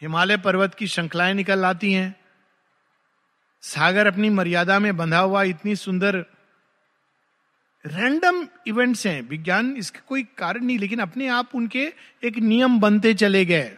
हिमालय 0.01 0.37
पर्वत 0.37 0.75
की 0.75 0.87
श्रृंखलाएँ 0.87 1.33
निकल 1.33 1.65
आती 1.65 1.93
हैं। 1.93 2.15
सागर 3.61 4.07
अपनी 4.07 4.29
मर्यादा 4.29 4.79
में 4.79 4.97
बंधा 4.97 5.19
हुआ 5.19 5.43
इतनी 5.43 5.75
सुंदर 5.75 6.25
रैंडम 7.85 8.47
इवेंट्स 8.67 9.07
हैं। 9.07 9.21
विज्ञान 9.21 9.75
इसका 9.77 9.99
कोई 10.09 10.23
कारण 10.23 10.63
नहीं, 10.63 10.79
लेकिन 10.79 10.99
अपने 10.99 11.27
आप 11.27 11.49
उनके 11.55 11.93
एक 12.23 12.37
नियम 12.37 12.79
बनते 12.79 13.13
चले 13.13 13.45
गए। 13.45 13.77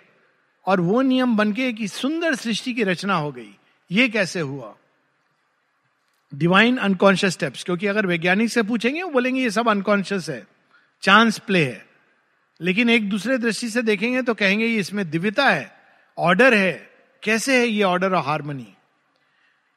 और 0.66 0.82
वो 0.82 1.02
नियम 1.02 1.38
बन 1.38 1.54
के 1.54 1.68
एक 1.68 1.90
सुंदर 1.90 2.36
सृष्टि 2.36 2.74
की 2.74 2.84
रचना 2.84 3.16
हो 3.16 3.32
गई। 3.32 3.58
ये 3.92 4.10
कैसे 4.10 4.40
हुआ? 4.40 4.76
डिवाइन 6.36 6.78
अनकॉन्शियस 6.78 7.34
स्टेप्स 7.34 7.64
क्योंकि 7.64 7.88
अगर 7.88 8.06
वैज्ञानिक 8.06 8.50
से 8.50 8.64
पूछेंगे, 8.64 9.04
वो 9.04 9.12
बोलेंगे, 9.12 9.42
ये 9.42 9.50
सब 9.50 9.70
अनकॉन्शियस 9.70 10.30
है। 10.30 10.48
चांस 11.02 11.40
प्ले 11.40 11.66
है। 11.66 11.86
लेकिन 12.62 12.90
एक 12.90 13.10
दूसरे 13.10 13.38
दृष्टि 13.38 13.70
से 13.70 13.82
देखेंगे 13.82 14.22
तो 14.22 14.34
कहेंगे, 14.34 14.66
ये 14.66 14.78
इसमें 14.78 15.10
दिव्यता 15.10 15.50
है। 15.50 15.72
ऑर्डर 16.18 16.54
है। 16.54 16.90
कैसे 17.24 17.60
है 17.60 17.68
ये 17.68 17.84
order 17.84 18.14
of 18.14 18.26
harmony 18.26 18.74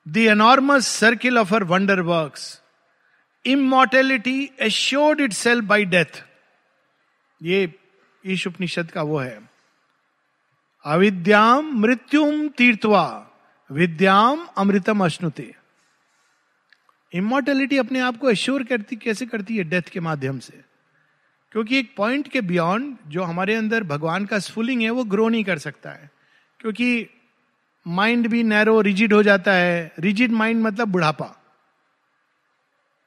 the 0.09 0.17
enormous 0.17 0.89
circle 0.89 1.39
of 1.39 1.55
her 1.55 1.65
wonder 1.65 2.01
work 2.01 2.33
immortality 3.47 4.51
assured 4.61 5.21
itself 5.33 5.65
by 5.65 5.85
death 5.85 6.25
ये 7.43 7.75
ईश 8.27 8.47
उपनिषद 8.47 8.91
का 8.91 9.03
वो 9.03 9.19
है। 9.19 9.51
अविद्याम 10.85 11.81
मृत्युम 11.81 12.49
तीर्थवा 12.49 13.31
विद्याम 13.73 14.49
अमृतम 14.59 15.05
अश्नुते। 15.05 15.55
इमोर्टेलिटी 17.13 17.79
अपने 17.79 18.01
आप 18.01 18.17
को 18.17 18.31
एश्योर 18.31 18.65
करती, 18.65 18.97
कैसे 18.97 19.27
करती 19.27 19.57
है 19.57 19.65
डेथ 19.65 19.83
के 19.83 20.01
माध्यम 20.01 20.39
से? 20.39 20.61
क्योंकि 21.53 21.79
एक 21.79 21.95
पॉइंट 21.97 22.29
के 22.29 22.41
बियॉन्ड 22.41 22.97
जो 23.07 23.23
हमारे 23.23 23.55
अंदर 23.55 23.85
भगवान 23.85 24.27
का 24.27 24.39
स्फुलिंग 24.39 24.83
है, 24.83 24.91
वो 24.91 25.05
ग्रो 25.05 25.29
नहीं 25.29 25.45
कर 25.45 25.59
सकता 25.59 25.91
है। 25.91 26.11
क्योंकि 26.61 27.09
माइंड 27.89 28.29
भी 28.29 28.43
नैरो 28.43 28.81
रिजिड 28.81 29.13
हो 29.13 29.23
जाता 29.23 29.53
है। 29.53 29.93
रिजिड 29.99 30.31
माइंड 30.31 30.63
मतलब 30.63 30.89
बुढ़ापा। 30.89 31.46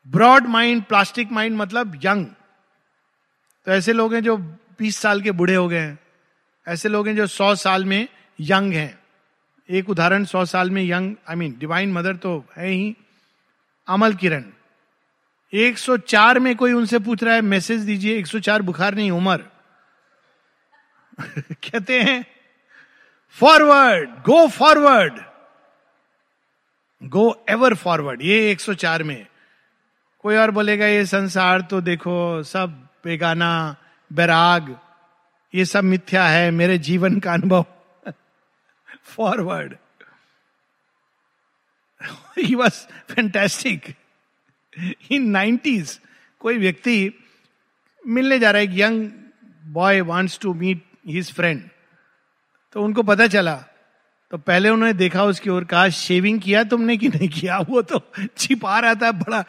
ब्रॉड 0.09 0.47
माइंड, 0.47 0.83
प्लास्टिक 0.83 1.31
माइंड 1.31 1.57
मतलब 1.57 1.95
यंग। 1.95 2.27
तो 3.65 3.71
ऐसे 3.71 3.93
लोग 3.93 4.13
हैं 4.13 4.23
जो 4.23 4.37
20 4.79 4.97
साल 4.97 5.21
के 5.21 5.31
बूढ़े 5.31 5.55
हो 5.55 5.69
गए 5.69 5.79
हैं। 5.79 5.99
ऐसे 6.67 6.89
लोग 6.89 7.07
हैं 7.07 7.15
जो 7.15 7.27
100 7.27 7.55
साल 7.55 7.85
में 7.85 8.07
यंग 8.41 8.73
हैं। 8.73 8.99
एक 9.69 9.89
उदाहरण 9.89 10.25
100 10.25 10.45
साल 10.45 10.71
में 10.71 10.83
young 10.83 11.15
I 11.29 11.35
mean 11.35 11.55
divine 11.59 11.93
mother 11.93 12.15
तो 12.15 12.45
है 12.57 12.67
ही, 12.67 12.97
अमल 13.87 14.13
किरण। 14.13 14.45
104 15.53 16.39
में 16.39 16.55
कोई 16.55 16.73
उनसे 16.73 16.99
पूछ 16.99 17.23
रहा 17.23 17.33
है 17.33 17.41
मैसेज 17.41 17.81
दीजिए 17.81 18.17
104 18.17 18.61
बुखार 18.61 18.95
नहीं, 18.95 19.11
उमर? 19.11 19.43
कहते 21.51 22.01
हैं 22.01 22.25
forward 23.29 24.09
go 24.09 24.47
forward 24.47 25.13
go 27.03 27.45
ever 27.49 27.73
forward 27.73 28.21
ये 28.21 28.51
104 28.51 29.03
में। 29.03 29.28
कोई 30.23 30.35
और 30.35 30.51
बोलेगा, 30.51 30.85
ये 30.85 31.05
संसार 31.05 31.61
तो 31.61 31.81
देखो, 31.81 32.43
सब 32.43 32.71
बेगाना, 33.03 33.75
बैराग, 34.11 34.75
ये 35.53 35.65
सब 35.65 35.83
मिथ्या 35.83 36.27
है, 36.27 36.49
मेरे 36.51 36.77
जीवन 36.77 37.19
का 37.19 37.33
अनुभव. 37.33 37.65
Forward 39.05 39.75
he 42.37 42.55
was 42.55 42.73
fantastic 43.09 43.93
in 45.11 45.29
nineties 45.29 45.99
कोई 46.39 46.57
व्यक्ति 46.57 47.13
मिलने 48.07 48.39
जा 48.39 48.51
रहा 48.51 48.59
है, 48.59 48.67
एक 48.67 48.73
young 48.73 49.09
boy 49.73 50.01
wants 50.01 50.39
to 50.39 50.53
meet 50.53 50.83
his 51.07 51.33
friend 51.33 51.63
तो 52.75 52.83
उनको 52.83 53.03
पता 53.03 53.27
चला 53.27 53.55
तो 54.31 54.37
पहले 54.37 54.69
उन्होंने 54.69 54.93
देखा 54.93 55.23
उसकी 55.23 55.49
ओर 55.49 55.63
कहा 55.63 55.89
शेविंग 55.89 56.39
किया 56.41 56.63
तुमने 56.63 56.97
कि 56.97 57.07
नहीं 57.07 57.29
किया? 57.29 57.57
वो 57.69 57.81
तो 57.81 58.01
छिपा 58.37 58.79
रहा 58.79 58.95
था, 58.95 59.11
बड़ा 59.11 59.43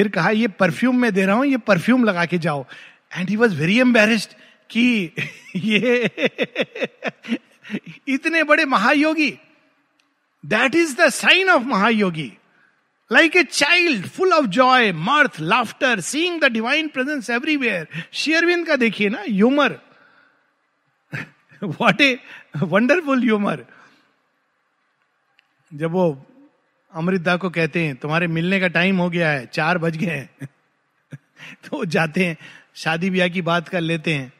फिर 0.00 0.08
कहा, 0.08 0.30
ये 0.30 0.48
परफ्यूम 0.48 0.96
में 0.96 1.12
दे 1.12 1.24
रहा 1.26 1.34
हूँ, 1.36 1.46
ये 1.46 1.56
परफ्यूम 1.60 2.04
लगा 2.04 2.24
के 2.26 2.38
जाओ. 2.38 2.64
And 3.12 3.28
he 3.28 3.36
was 3.36 3.54
very 3.54 3.78
embarrassed 3.80 4.30
कि 4.70 5.12
ये 5.56 6.10
इतने 8.08 8.42
बड़े 8.42 8.64
महायोगी 8.64 9.30
that 10.44 10.74
is 10.74 10.96
the 10.96 11.08
sign 11.10 11.50
of 11.50 11.62
महायोगी। 11.62 12.32
Like 13.10 13.36
a 13.36 13.42
child 13.42 14.06
full 14.06 14.32
of 14.32 14.46
Joy 14.56 14.92
mirth 14.92 15.40
laughter 15.40 16.00
seeing 16.00 16.40
the 16.40 16.52
divine 16.52 16.88
presence 16.88 17.30
everywhere 17.30 18.04
शेयरविंद 18.12 18.66
का 18.66 18.76
देखिए 18.76 19.08
ना 19.08 19.22
humour 19.28 19.78
what 21.62 22.00
a 22.00 22.18
wonderful 22.64 23.22
humour 23.22 23.64
जब 25.72 25.90
वो 25.92 26.10
अमृता 26.94 27.36
को 27.36 27.50
कहते 27.50 27.84
हैं, 27.84 27.96
तुम्हारे 27.96 28.26
मिलने 28.26 28.60
का 28.60 28.68
टाइम 28.68 28.96
हो 28.96 29.10
गया 29.10 29.30
है, 29.30 29.46
चार 29.46 29.78
बज 29.78 29.96
गए 29.96 30.06
हैं. 30.06 30.30
तो 31.64 31.84
जाते 31.84 32.24
हैं, 32.24 32.36
शादी 32.74 33.10
ब्याह 33.10 33.28
की 33.28 33.42
बात 33.42 33.68
कर 33.68 33.80
लेते 33.80 34.14
हैं 34.14 34.32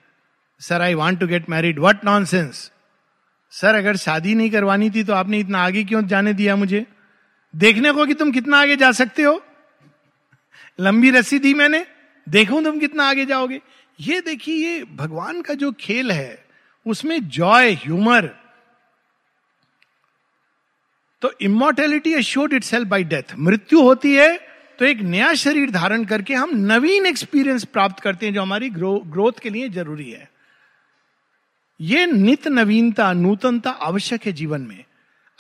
sir 0.60 0.82
I 0.82 0.94
want 0.94 1.20
to 1.20 1.26
get 1.26 1.50
married 1.50 1.78
what 1.78 2.04
none 2.04 2.24
sir 2.24 3.74
अगर 3.74 3.96
शादी 3.96 4.34
नहीं 4.34 4.50
करवानी 4.50 4.90
थी 4.90 5.04
तो 5.04 5.12
आपने 5.12 5.38
इतना 5.38 5.58
आगे 5.58 5.84
क्यों 5.84 6.06
जाने 6.06 6.32
दिया 6.32 6.56
मुझे? 6.56 6.86
देखने 7.56 7.92
को 7.92 8.06
कि 8.06 8.14
तुम 8.14 8.32
कितना 8.32 8.60
आगे 8.60 8.76
जा 8.76 8.92
सकते 8.92 9.22
हो? 9.22 9.42
लंबी 10.80 11.10
रस्सी 11.10 11.38
दी 11.38 11.54
मैंने, 11.54 11.86
देखो 12.28 12.62
तुम 12.62 12.78
कितना 12.78 13.04
आगे 13.04 13.26
जाओगे? 13.26 13.60
ये 14.00 14.20
देखिए, 14.20 14.54
ये 14.54 14.84
भगवान 14.84 15.42
का 15.42 15.54
जो 15.54 15.72
खेल 15.72 16.12
है, 16.12 16.44
उसमें 16.86 17.28
जॉय 17.28 17.72
ह्यूमर 17.72 18.39
तो 21.22 21.32
immortality 21.40 22.12
assured 22.14 22.52
itself 22.64 22.88
by 22.88 23.04
death 23.04 23.34
मृत्यु 23.38 23.82
होती 23.82 24.14
है 24.14 24.36
तो 24.78 24.84
एक 24.84 25.00
नया 25.04 25.32
शरीर 25.34 25.70
धारण 25.70 26.04
करके 26.04 26.34
हम 26.34 26.50
नवीन 26.66 27.06
एक्सपीरियंस 27.06 27.64
प्राप्त 27.64 28.00
करते 28.00 28.26
हैं 28.26 28.34
जो 28.34 28.42
हमारी 28.42 28.70
ग्रो, 28.70 28.98
ग्रोथ 29.06 29.40
के 29.42 29.50
लिए 29.50 29.68
ज़रूरी 29.68 30.10
है। 30.10 30.28
ये 31.80 32.06
नित 32.06 32.46
नवीनता 32.48 33.12
नूतनता 33.12 33.70
आवश्यक 33.70 34.26
है 34.26 34.32
जीवन 34.32 34.60
में। 34.60 34.84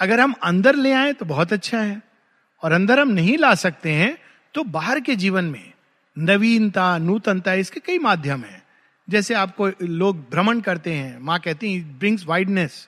अगर 0.00 0.20
हम 0.20 0.34
अंदर 0.42 0.76
ले 0.76 0.92
आए 0.92 1.12
तो 1.12 1.24
बहुत 1.26 1.52
अच्छा 1.52 1.78
है 1.78 2.00
और 2.62 2.72
अंदर 2.72 3.00
हम 3.00 3.08
नहीं 3.10 3.36
ला 3.38 3.54
सकते 3.54 3.92
हैं 3.92 4.16
तो 4.54 4.62
बाहर 4.66 5.00
के 5.00 5.16
जीवन 5.16 5.44
में 5.44 5.72
नवीनता 6.16 6.96
नूतनता 6.98 7.52
इसके 7.54 7.80
कई 7.80 7.98
माध्यम 7.98 8.40
हैं। 8.40 8.62
जैसे 9.08 9.34
आपको 9.34 9.68
लोग 9.82 10.20
भ्रमण 10.30 10.60
करते 10.60 10.92
हैं 10.92 11.18
माँ 11.20 11.38
कहती 11.38 11.72
हैं 11.72 11.98
ब्रिंग्स 11.98 12.26
वाइडनेस 12.26 12.86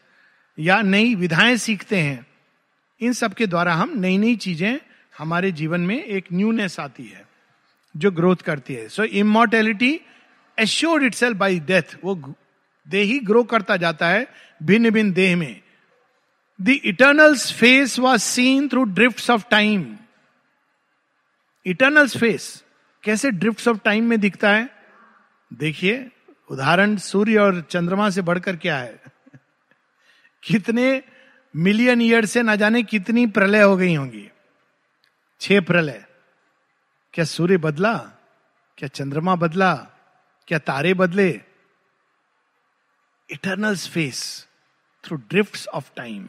या 0.59 0.81
नई 0.83 1.15
विधाएँ 1.15 1.57
सीखते 1.57 1.97
हैं। 1.99 2.27
इन 3.03 3.13
सब 3.13 3.35
के 3.35 3.47
द्वारा 3.47 3.75
हम 3.75 3.93
नई 3.99 4.19
नई 4.19 4.37
चीज़ें 4.37 4.81
हमारे 5.19 5.53
जीवन 5.53 5.81
में 5.81 6.03
एक 6.05 6.25
न्यूनेस 6.33 6.81
आती 6.81 7.05
है, 7.05 7.25
जो 7.97 8.11
ग्रोथ 8.11 8.37
करती 8.37 8.75
है। 8.75 8.89
So 8.89 9.05
immortality 9.05 10.01
assured 10.59 11.05
itself 11.15 11.37
by 11.37 11.61
death 11.61 11.97
वो 12.05 12.15
देह 12.87 13.21
ग्रो 13.25 13.43
करता 13.45 13.77
जाता 13.77 14.09
है 14.09 14.27
भिन्न 14.63 14.91
भिन्न 14.91 15.13
देह 15.13 15.37
में। 15.37 15.61
The 16.61 16.69
eternal's 16.69 17.53
face 17.53 17.99
was 17.99 18.21
seen 18.21 18.69
through 18.69 18.85
drift 18.85 19.31
of 19.31 19.45
time 19.51 19.97
eternal's 21.67 22.17
face 22.17 22.65
कैसे 23.05 23.31
ड्रिफ्ट 23.31 23.69
ऑफ़ 23.69 23.79
टाइम 23.79 24.05
में 24.05 24.21
दिखता 24.21 24.51
है? 24.51 24.69
देखिए, 25.53 26.11
उदाहरण 26.51 26.97
सूर्य 26.97 27.39
और 27.39 27.61
चंद्रमा 27.71 28.11
से 28.11 28.23
बढ़कर 28.23 28.57
क्या 28.57 28.79
है? 28.79 29.01
कितने 30.45 31.03
मिलियन 31.57 32.01
ईयर 32.01 32.27
से 32.27 32.43
ना 32.43 32.57
जाने 32.57 32.83
कितनी 32.83 33.27
प्रलय 33.27 33.63
हो 33.63 33.77
गई 33.77 33.95
होंगी। 33.95 34.31
छह 35.41 35.61
प्रलय। 35.61 36.05
क्या 37.15 37.25
सूर्य 37.25 37.57
बदला? 37.57 37.99
क्या 38.79 38.89
चंद्रमा 38.89 39.37
बदला? 39.37 39.75
क्या 40.49 40.59
तारे 40.59 40.95
बदले? 40.95 41.41
Eternal 43.31 43.75
space 43.75 44.49
through 45.05 45.17
drift 45.17 45.69
of 45.69 45.91
time 45.97 46.29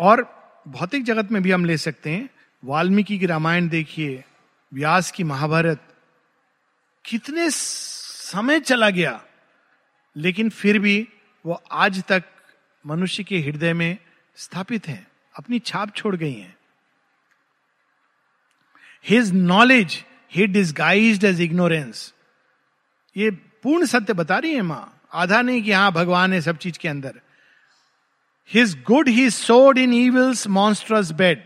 और 0.00 0.44
भौतिक 0.68 1.04
जगत 1.04 1.30
में 1.30 1.42
भी 1.42 1.52
हम 1.52 1.64
ले 1.64 1.76
सकते 1.76 2.10
हैं। 2.10 2.30
वाल्मीकि 2.64 3.18
की 3.18 3.26
रामायण 3.26 3.68
देखिए, 3.68 4.24
व्यास 4.72 5.10
की 5.10 5.24
महाभारत। 5.24 5.96
कितने 7.04 7.50
समय 7.50 8.60
चला 8.60 8.90
गया। 8.90 9.26
लेकिन 10.16 10.50
फिर 10.50 10.78
भी 10.78 11.08
वो 11.44 11.62
आज 11.72 12.02
तक 12.02 12.24
मनुष्य 12.84 13.24
के 13.24 13.38
हृदय 13.38 13.72
में 13.72 13.96
स्थापित 14.36 14.88
हैं, 14.88 15.06
अपनी 15.34 15.58
छाप 15.58 15.94
छोड़ 15.96 16.14
गई 16.16 16.32
हैं। 16.32 16.56
His 19.04 19.32
knowledge 19.34 20.02
he 20.32 20.46
disguise 20.46 21.24
as 21.24 21.40
ignorance 21.40 22.12
ये 23.16 23.30
पूर्ण 23.30 23.86
सत्य 23.86 24.12
बता 24.12 24.38
रही 24.38 24.54
है 24.54 24.62
माँ। 24.62 25.00
आधा 25.12 25.42
नहीं 25.42 25.62
कि 25.62 25.72
हाँ 25.72 25.92
भगवान 25.92 26.32
है 26.32 26.40
सब 26.40 26.56
चीज़ 26.56 26.78
के 26.78 26.88
अंदर। 26.88 27.20
His 28.50 28.74
good 28.82 29.08
he 29.08 29.28
sowed 29.30 29.78
in 29.78 29.92
evils 29.94 30.46
monstrous 30.48 31.10
bed 31.12 31.42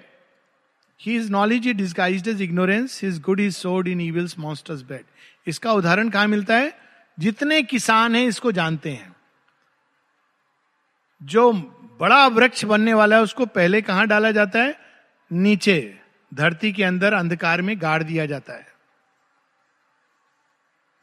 he 1.00 1.16
is 1.16 1.30
knowledge 1.30 1.66
he 1.66 1.72
disguise 1.72 2.28
as 2.28 2.42
ignorance 2.42 3.02
his 3.04 3.20
good 3.20 3.40
is 3.40 3.56
sowed 3.56 3.88
in 3.88 4.00
evils 4.00 4.38
monstrous 4.38 4.82
bed 4.82 5.04
इसका 5.46 5.72
उदाहरण 5.72 6.08
कहाँ 6.08 6.26
मिलता 6.26 6.56
है? 6.56 6.76
जितने 7.18 7.62
किसान 7.62 8.14
हैं, 8.16 8.26
इसको 8.26 8.52
जानते 8.52 8.90
हैं। 8.90 9.14
जो 11.22 11.52
बड़ा 12.00 12.26
वृक्ष 12.26 12.64
बनने 12.64 12.94
वाला 12.94 13.16
है, 13.16 13.22
उसको 13.22 13.46
पहले 13.46 13.82
कहाँ 13.82 14.06
डाला 14.06 14.30
जाता 14.30 14.58
है? 14.58 14.80
नीचे, 15.32 16.00
धरती 16.34 16.72
के 16.72 16.84
अंदर, 16.84 17.12
अंधकार 17.12 17.62
में 17.62 17.82
गाड़ 17.82 18.02
दिया 18.02 18.26
जाता 18.26 18.52
है। 18.52 18.66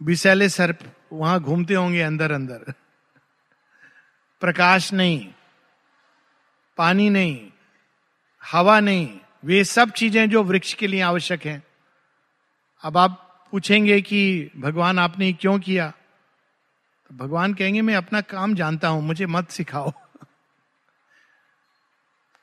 विशैले 0.04 0.50
सर्प 0.50 0.80
वहाँ 1.14 1.40
घूमते 1.40 1.74
होंगे 1.74 2.02
अंदर 2.02 2.32
अंदर। 2.32 2.74
प्रकाश 4.42 4.94
नहीं, 4.94 5.28
पानी 6.78 7.10
नहीं, 7.10 7.48
हवा 8.52 8.80
नहीं, 8.80 9.20
वे 9.46 9.64
सब 9.64 9.92
चीज़ें 9.92 10.30
जो 10.30 10.44
वृक्ष 10.44 10.74
के 10.74 10.88
लिए 10.88 11.02
आवश्यक 11.02 11.46
हैं। 11.46 11.64
अब 12.84 12.98
आप 12.98 13.48
पूछेंगे 13.52 14.02
कि 14.02 14.52
भगवान 14.58 15.00
आपने 15.00 15.34
क्यों 15.34 15.60
किया? 15.60 15.94
तो 17.10 17.16
भगवान 17.16 17.54
कहेंगे, 17.54 17.82
मैं 17.82 17.96
अपना 17.96 18.22
काम 18.22 18.56
जानता 18.56 18.88
हूँ, 18.88 19.04
मुझे 19.04 19.26
मत 19.26 19.50
सिखाओ। 19.50 19.94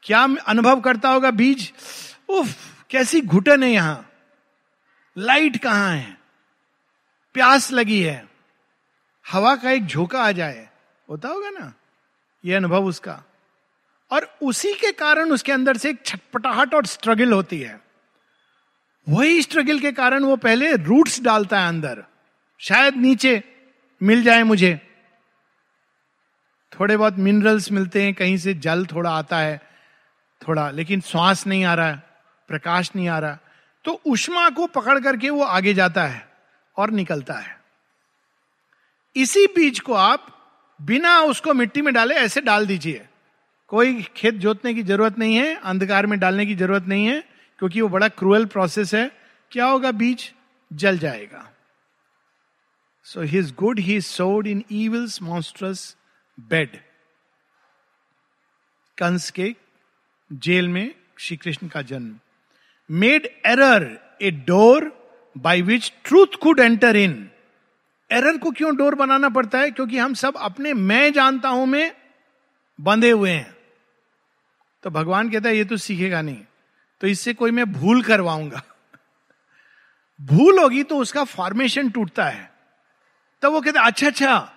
क्या 0.03 0.29
अनुभव 0.47 0.81
करता 0.81 1.09
होगा 1.09 1.31
बीज? 1.31 1.73
उफ, 2.29 2.49
कैसी 2.91 3.21
घुटन 3.21 3.63
है 3.63 3.71
यहाँ। 3.71 4.13
लाइट 5.19 5.63
कहाँ 5.63 5.97
है? 5.97 6.19
प्यास 7.35 7.73
लगी 7.73 8.03
है। 8.03 8.29
हवा 9.33 9.57
का 9.57 9.71
एक 9.71 9.87
झोंका 9.87 10.23
आ 10.23 10.33
जाए। 10.33 10.69
होता 11.11 11.29
होगा 11.29 11.51
ना? 11.51 11.75
यह 12.45 12.57
अनुभव 12.57 12.85
उसका। 12.85 13.23
और 14.11 14.39
उसी 14.43 14.75
के 14.75 14.93
कारण 14.93 15.31
उसके 15.31 15.53
अंदर 15.53 15.77
से 15.77 15.91
एक 15.91 16.07
छटपटाहट 16.07 16.75
और 16.75 16.87
स्ट्रगल 16.87 17.33
होती 17.33 17.61
है। 17.61 17.81
वही 19.09 19.43
स्ट्रगल 19.43 19.81
के 19.81 19.93
कारण 19.93 20.25
वो 20.25 20.37
पहले 20.37 20.77
रूट्स 20.77 21.21
डालता 21.21 21.61
है 21.61 21.69
अंदर। 21.69 22.05
शायद 22.59 22.97
नीचे 22.97 23.45
मिल 24.03 24.23
जाए 24.23 24.43
मुझे। 24.43 24.89
थोड़े 26.81 26.97
बहुत 26.97 27.17
मिनरल्स 27.19 27.73
मिलते 27.73 28.03
हैं, 28.03 28.15
कहीं 28.15 28.39
से 28.39 28.55
जल 28.55 28.87
थोड़ा 28.87 29.11
आता 29.11 29.39
है। 29.39 29.72
थोड़ा, 30.43 30.71
लेकिन 30.71 31.01
श्वास 31.01 31.47
नहीं 31.47 31.65
आ 31.65 31.75
रहा 31.75 31.89
है 31.89 32.03
प्रकाश 32.49 32.91
नहीं 32.97 33.09
आ 33.09 33.19
रहा 33.19 33.39
तो 33.85 33.93
उष्मा 34.07 34.49
को 34.51 34.67
पकड़ 34.69 34.99
करके 35.01 35.31
वो 35.31 35.45
आगे 35.45 35.75
जाता 35.75 36.05
है 36.07 36.27
और 36.77 36.91
निकलता 36.91 37.35
है। 37.35 37.57
इसी 39.17 39.47
बीज 39.47 39.81
को 39.81 39.95
आप 39.95 40.27
बिना 40.81 41.19
उसको 41.21 41.55
मिट्टी 41.55 41.83
में 41.83 41.93
डाले 41.95 42.15
ऐसे 42.15 42.41
डाल 42.41 42.67
दीजिए। 42.67 43.07
कोई 43.71 44.03
खेत 44.17 44.35
जोतने 44.35 44.75
की 44.75 44.83
ज़रूरत 44.83 45.19
नहीं 45.19 45.37
है, 45.37 45.55
अंधकार 45.55 46.07
में 46.07 46.19
डालने 46.19 46.47
की 46.47 46.55
ज़रूरत 46.55 46.85
नहीं 46.85 47.07
है, 47.07 47.21
क्योंकि 47.59 47.81
वो 47.81 47.89
बड़ा 47.89 48.09
क्रूअल 48.09 48.45
प्रोसेस 48.47 48.95
है। 48.95 49.11
क्या 49.53 49.67
होगा 49.67 49.91
बीज? 49.93 50.33
जल 50.71 50.99
जाएगा। 50.99 51.49
सो 53.07 53.23
his 53.23 53.55
good 53.55 53.79
he 53.79 54.01
sowed 54.01 54.47
in 54.47 54.65
evils 54.73 55.21
monstrous 55.23 55.97
bed 56.39 56.77
Kansa 58.99 59.31
के 59.31 59.55
जेल 60.33 60.69
में 60.69 60.95
श्री 61.19 61.37
कृष्ण 61.37 61.69
का 61.69 61.83
जन्म। 61.83 62.19
Made 62.91 63.27
error 63.47 63.99
a 64.23 64.31
door 64.31 65.03
by 65.39 65.63
which 65.63 65.93
truth 66.05 66.27
could 66.27 66.61
enter 66.61 66.97
in 66.97 67.31
error 68.13 68.39
को 68.39 68.51
क्यों 68.51 68.77
डोर 68.77 68.95
बनाना 68.95 69.29
पड़ता 69.29 69.59
है? 69.59 69.71
क्योंकि 69.71 69.99
हम 69.99 70.15
सब 70.15 70.37
अपने 70.37 70.75
मैं 70.75 71.13
जानता 71.13 71.49
हूँ 71.49 71.67
में 71.67 71.95
बंधे 72.81 73.11
हुए 73.11 73.31
हैं। 73.31 73.57
तो 74.83 74.91
भगवान 74.91 75.31
कहता 75.31 75.49
है, 75.49 75.57
ये 75.57 75.65
तो 75.65 75.77
सीखेगा 75.77 76.23
नहीं। 76.23 76.45
तो 77.01 77.07
इससे 77.07 77.35
कोई 77.35 77.51
मैं 77.51 77.73
भूल 77.73 78.03
करवाऊँगा। 78.03 78.63
भूल 80.21 80.59
होगी 80.59 80.83
तो 80.83 80.97
उसका 80.97 81.25
फॉर्मेशन 81.25 81.91
टूटता 81.91 82.25
है। 82.25 82.53
तो 83.43 83.51
वो 83.51 83.61
कहते 83.61 83.79
अच्छा 83.79 84.07
अच्छा 84.07 84.53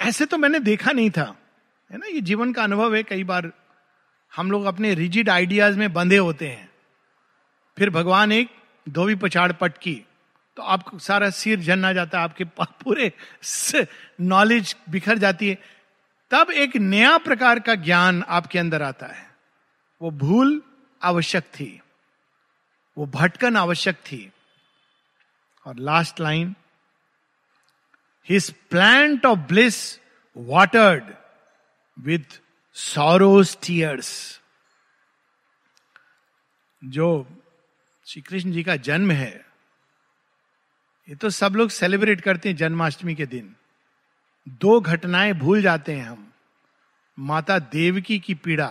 ऐसे 0.00 0.26
तो 0.26 0.38
मैंने 0.38 0.58
देखा 0.58 0.92
नहीं 0.92 1.10
था। 1.10 1.36
है 1.90 1.98
ना? 1.98 2.06
ये 2.06 2.20
जीवन 2.20 2.52
का 2.52 2.64
अनुभव 2.64 2.94
है, 2.94 3.02
कई 3.02 3.24
बार 3.24 3.52
हम 4.32 4.50
लोग 4.50 4.64
अपने 4.64 4.92
रिजिड 4.94 5.28
आइडियाज़ 5.28 5.78
में 5.78 5.92
बंधे 5.92 6.16
होते 6.18 6.48
हैं। 6.48 6.70
फिर 7.76 7.90
भगवान 7.90 8.32
एक 8.32 8.50
धोबी 8.86 9.14
पछाड़ 9.14 9.52
पटकी 9.52 9.94
तो 10.56 10.62
आपको 10.62 10.98
सारा 10.98 11.28
सिर 11.30 11.60
झन्ना 11.60 11.92
जाता 11.92 12.18
है, 12.18 12.24
आपके 12.24 12.44
पूरे 12.44 13.12
नॉलेज 14.20 14.74
बिखर 14.90 15.18
जाती 15.18 15.48
है। 15.48 15.58
तब 16.30 16.50
एक 16.50 16.76
नया 16.76 17.16
प्रकार 17.18 17.60
का 17.60 17.74
ज्ञान 17.76 18.22
आपके 18.28 18.58
अंदर 18.58 18.82
आता 18.82 19.06
है। 19.06 19.26
वो 20.00 20.10
भूल 20.12 20.60
आवश्यक 21.02 21.44
थी, 21.44 21.80
वो 22.96 23.06
भटकन 23.06 23.56
आवश्यक 23.56 23.96
थी। 24.02 24.30
और 25.66 25.76
last 25.78 26.20
line 26.20 26.54
his 28.28 28.50
plant 28.70 29.26
of 29.26 29.38
bliss 29.48 29.78
watered 30.36 31.14
with 31.96 32.40
sorrows 32.76 33.56
tears 33.62 34.40
जो 36.82 37.26
श्री 38.06 38.22
कृष्ण 38.22 38.52
जी 38.52 38.62
का 38.62 38.76
जन्म 38.76 39.10
है, 39.10 39.46
ये 41.08 41.14
तो 41.14 41.30
सब 41.30 41.56
लोग 41.56 41.70
सेलिब्रेट 41.70 42.20
करते 42.20 42.48
हैं 42.48 42.56
जन्माष्टमी 42.56 43.14
के 43.14 43.26
दिन। 43.26 43.54
दो 44.48 44.80
घटनाएँ 44.80 45.32
भूल 45.32 45.62
जाते 45.62 45.94
हैं 45.94 46.04
हम। 46.04 46.32
माता 47.18 47.58
देवकी 47.58 48.18
की 48.18 48.34
पीड़ा। 48.34 48.68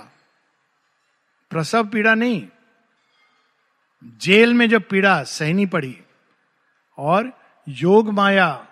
प्रसव 1.51 1.87
पीड़ा 1.87 2.13
नहीं, 2.15 2.47
जेल 4.03 4.53
में 4.53 4.67
जब 4.69 4.87
पीड़ा 4.89 5.23
सहनी 5.23 5.65
पड़ी, 5.65 5.97
और 6.97 7.31
योग 7.67 8.09
माया 8.09 8.67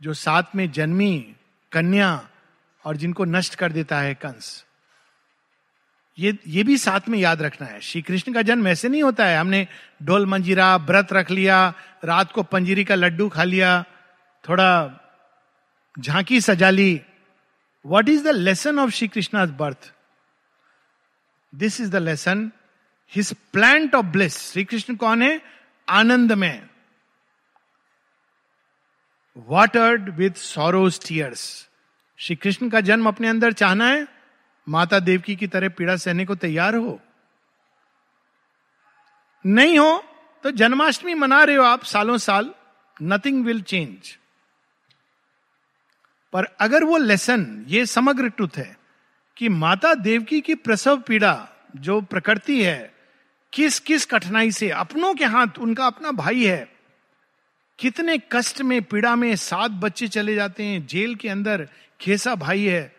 जो 0.00 0.14
साथ 0.14 0.54
में 0.54 0.70
जन्मी 0.72 1.36
कन्या 1.72 2.28
और 2.84 2.96
जिनको 2.96 3.24
नष्ट 3.24 3.54
कर 3.54 3.72
देता 3.72 4.00
है 4.00 4.14
कंस। 4.14 4.64
ये 6.18 6.38
ये 6.46 6.62
भी 6.62 6.76
साथ 6.78 7.08
में 7.08 7.18
याद 7.18 7.42
रखना 7.42 7.66
है। 7.66 7.80
श्री 7.80 8.02
कृष्ण 8.02 8.32
का 8.32 8.42
जन्म 8.42 8.68
ऐसे 8.68 8.88
नहीं 8.88 9.02
होता 9.02 9.26
है। 9.26 9.38
हमने 9.38 9.66
ढोल 10.02 10.26
मंजीरा, 10.26 10.76
व्रत 10.76 11.12
रख 11.12 11.30
लिया, 11.30 11.74
रात 12.04 12.32
को 12.32 12.42
पंजीरी 12.42 12.84
का 12.84 12.94
लड्डू 12.94 13.28
खा 13.28 13.44
लिया, 13.44 13.84
थोड़ा 14.48 14.90
झांकी 15.98 16.40
सजा 16.40 16.70
ली। 16.70 17.00
What 17.86 18.08
is 18.08 18.24
the 18.24 18.28
lesson 18.28 18.78
of 18.78 18.90
Shri 18.90 19.08
Krishna 19.08 19.46
birth 19.46 19.92
this 21.54 21.80
is 21.80 21.90
the 21.90 21.96
lesson 21.96 22.50
his 23.12 23.32
plant 23.52 23.94
of 23.94 24.06
bliss 24.06 24.52
Shri 24.52 24.64
Krishna 24.64 24.96
कौन 24.96 25.22
है? 25.22 25.40
आनंद 25.88 26.32
में। 26.32 26.68
Watered 29.36 30.08
with 30.08 30.30
sorrows 30.30 31.08
tears 31.08 31.67
Shri 32.20 32.36
Krishna 32.36 32.68
का 32.68 32.80
जन्म 32.80 33.08
अपने 33.08 33.28
अंदर 33.28 33.52
चाहना 33.52 33.86
है? 33.86 34.06
माता 34.68 34.98
देवकी 34.98 35.36
की 35.36 35.46
तरह 35.46 35.68
पीड़ा 35.68 35.96
सहने 35.96 36.24
को 36.24 36.34
तैयार 36.34 36.74
हो? 36.74 37.00
नहीं 39.46 39.78
हो 39.78 40.04
तो 40.42 40.50
जन्माष्टमी 40.50 41.14
मना 41.14 41.42
रहे 41.44 41.56
हो 41.56 41.64
आप 41.64 41.84
सालों 41.84 42.16
साल। 42.18 42.54
नथिंग 43.02 43.44
विल 43.44 43.62
चेंज 43.62 44.16
पर 46.32 46.44
अगर 46.60 46.84
वो 46.84 46.96
लेसन 46.98 47.64
ये 47.68 47.86
समग्र 47.86 48.28
ट्रुथ 48.28 48.56
है 48.56 48.76
कि 49.36 49.48
माता 49.48 49.94
देवकी 49.94 50.40
की 50.40 50.54
प्रसव 50.54 51.00
पीड़ा 51.00 51.48
जो 51.76 52.00
प्रकृति 52.00 52.62
है 52.64 52.94
किस 53.52 53.78
किस 53.80 54.06
कठिनाई 54.06 54.50
से, 54.50 54.70
अपनों 54.70 55.14
के 55.14 55.24
हाथ 55.24 55.58
उनका 55.58 55.86
अपना 55.86 56.10
भाई 56.10 56.44
है, 56.44 56.68
कितने 57.78 58.18
कष्ट 58.32 58.60
में, 58.62 58.82
पीड़ा 58.82 59.16
में 59.16 59.34
सात 59.36 59.70
बच्चे 59.70 60.08
चले 60.08 60.34
जाते 60.34 60.64
हैं 60.64 60.86
जेल 60.86 61.14
के 61.14 61.28
अंदर 61.28 61.68
खेसा 62.00 62.34
भाई 62.34 62.64
है। 62.64 62.96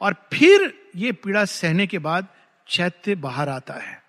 और 0.00 0.12
फिर 0.32 0.82
ये 0.96 1.12
पीड़ा 1.12 1.44
सहने 1.44 1.86
के 1.86 1.98
बाद 1.98 2.26
चैत्य 2.68 3.14
बाहर 3.14 3.48
आता 3.48 3.74
है। 3.74 4.02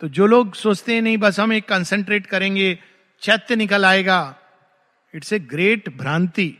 तो 0.00 0.08
जो 0.08 0.26
लोग 0.26 0.54
सोचते 0.54 0.94
हैं, 0.94 1.02
नहीं, 1.02 1.18
बस 1.18 1.40
हम 1.40 1.52
एक 1.52 1.68
कंसेंट्रेट 1.68 2.26
करेंगे, 2.26 2.78
चैत्य 3.20 3.56
निकल 3.56 3.84
आएगा। 3.84 4.36
इट्स 5.14 5.32
ए 5.32 5.38
ग्रेट 5.38 5.96
भ्रांति। 5.96 6.58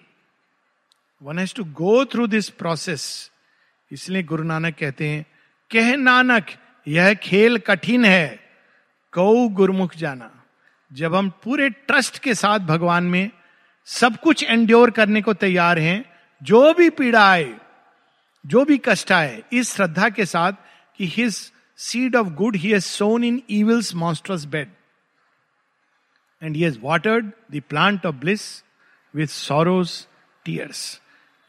One 1.23 1.39
has 1.39 1.55
to 1.55 1.65
go 1.65 2.05
through 2.05 2.27
this 2.27 2.49
process 2.49 3.31
इसलिए 3.93 4.23
गुरु 4.23 4.45
नानक 4.45 4.77
कहते 4.79 5.09
हैं, 5.09 5.27
कह 5.73 5.97
नानक, 5.97 6.47
यह 6.89 7.15
खेल 7.15 7.59
कठिन 7.59 8.05
है। 8.05 8.51
कौ 9.13 9.49
गुरमुख 9.49 9.97
जाना। 9.97 10.45
जब 10.93 11.15
हम 11.15 11.31
पूरे 11.31 11.71
ट्रस्ट 11.71 12.19
के 12.19 12.35
साथ 12.35 12.59
भगवान 12.59 13.05
में 13.05 13.31
सब 13.85 14.17
कुछ 14.17 14.45
एंड्योर 14.45 14.91
करने 14.91 15.23
को 15.23 15.35
तैयार 15.35 15.79
हैं 15.79 16.12
जो 16.43 16.73
भी 16.75 16.89
पीड़ा 16.91 17.29
आए, 17.31 17.53
जो 18.45 18.65
भी 18.65 18.79
कष्ट 18.85 19.13
आए, 19.13 19.43
इस 19.53 19.75
श्रद्धा 19.75 20.09
के 20.09 20.25
साथ 20.27 20.53
कि 20.99 21.07
his 21.07 21.37
seed 21.79 22.17
of 22.17 22.29
good 22.35 22.57
he 22.57 22.71
has 22.71 22.85
sown 22.85 23.25
in 23.25 23.43
evils 23.51 23.95
monstrous 23.95 24.45
bed 24.45 24.73
and 26.43 26.57
he 26.57 26.63
has 26.63 26.79
watered 26.83 27.31
the 27.53 27.63
plant 27.69 28.07
of 28.07 28.17
bliss 28.17 28.43
with 29.15 29.27
sorrows 29.27 29.91
tears 30.45 31.01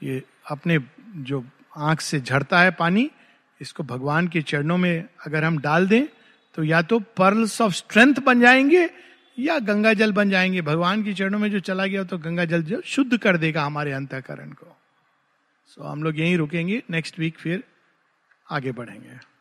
ये 0.02 0.22
अपने 0.52 0.80
जो 1.18 1.44
आँख 1.78 2.02
से 2.02 2.20
झड़ता 2.20 2.60
है 2.62 2.72
पानी, 2.72 3.10
इसको 3.62 3.84
भगवान 3.84 4.28
के 4.28 4.42
चरणों 4.42 4.78
में 4.78 5.06
अगर 5.26 5.44
हम 5.44 5.58
डाल 5.60 5.88
दें 5.88 6.06
तो 6.58 6.64
या 6.64 6.82
तो 6.82 7.00
पर्ल्स 7.18 7.60
ऑफ़ 7.62 7.74
स्ट्रेंथ 7.74 8.20
बन 8.26 8.42
जाएँगे, 8.42 8.90
या 9.38 9.58
गंगा 9.60 9.94
जल 9.94 10.12
बन 10.12 10.30
जाएँगे। 10.30 10.62
भगवान 10.62 11.04
के 11.04 11.14
चरणों 11.14 11.40
में 11.40 11.50
जो 11.52 11.60
चला 11.60 11.86
गया 11.86 12.04
तो 12.04 12.18
गंगा 12.18 12.46
जल 12.46 12.64
जो 12.64 12.82
शुद्ध 12.86 13.18
कर 13.18 13.38
देगा 13.38 13.64
हमारे 13.64 13.92
अंतकरण 13.92 14.52
को। 14.52 14.76
सो 15.66 15.82
so, 15.82 15.88
हम 15.88 16.04
लोग 16.04 16.20
यहीं 16.20 16.38
रुकेंगे 16.38 16.84
नेक्स्ट 16.90 17.20
वीक 17.20 17.38
फिर 17.38 17.64
आगे 18.52 18.72
बढ़ेंगे। 18.72 19.33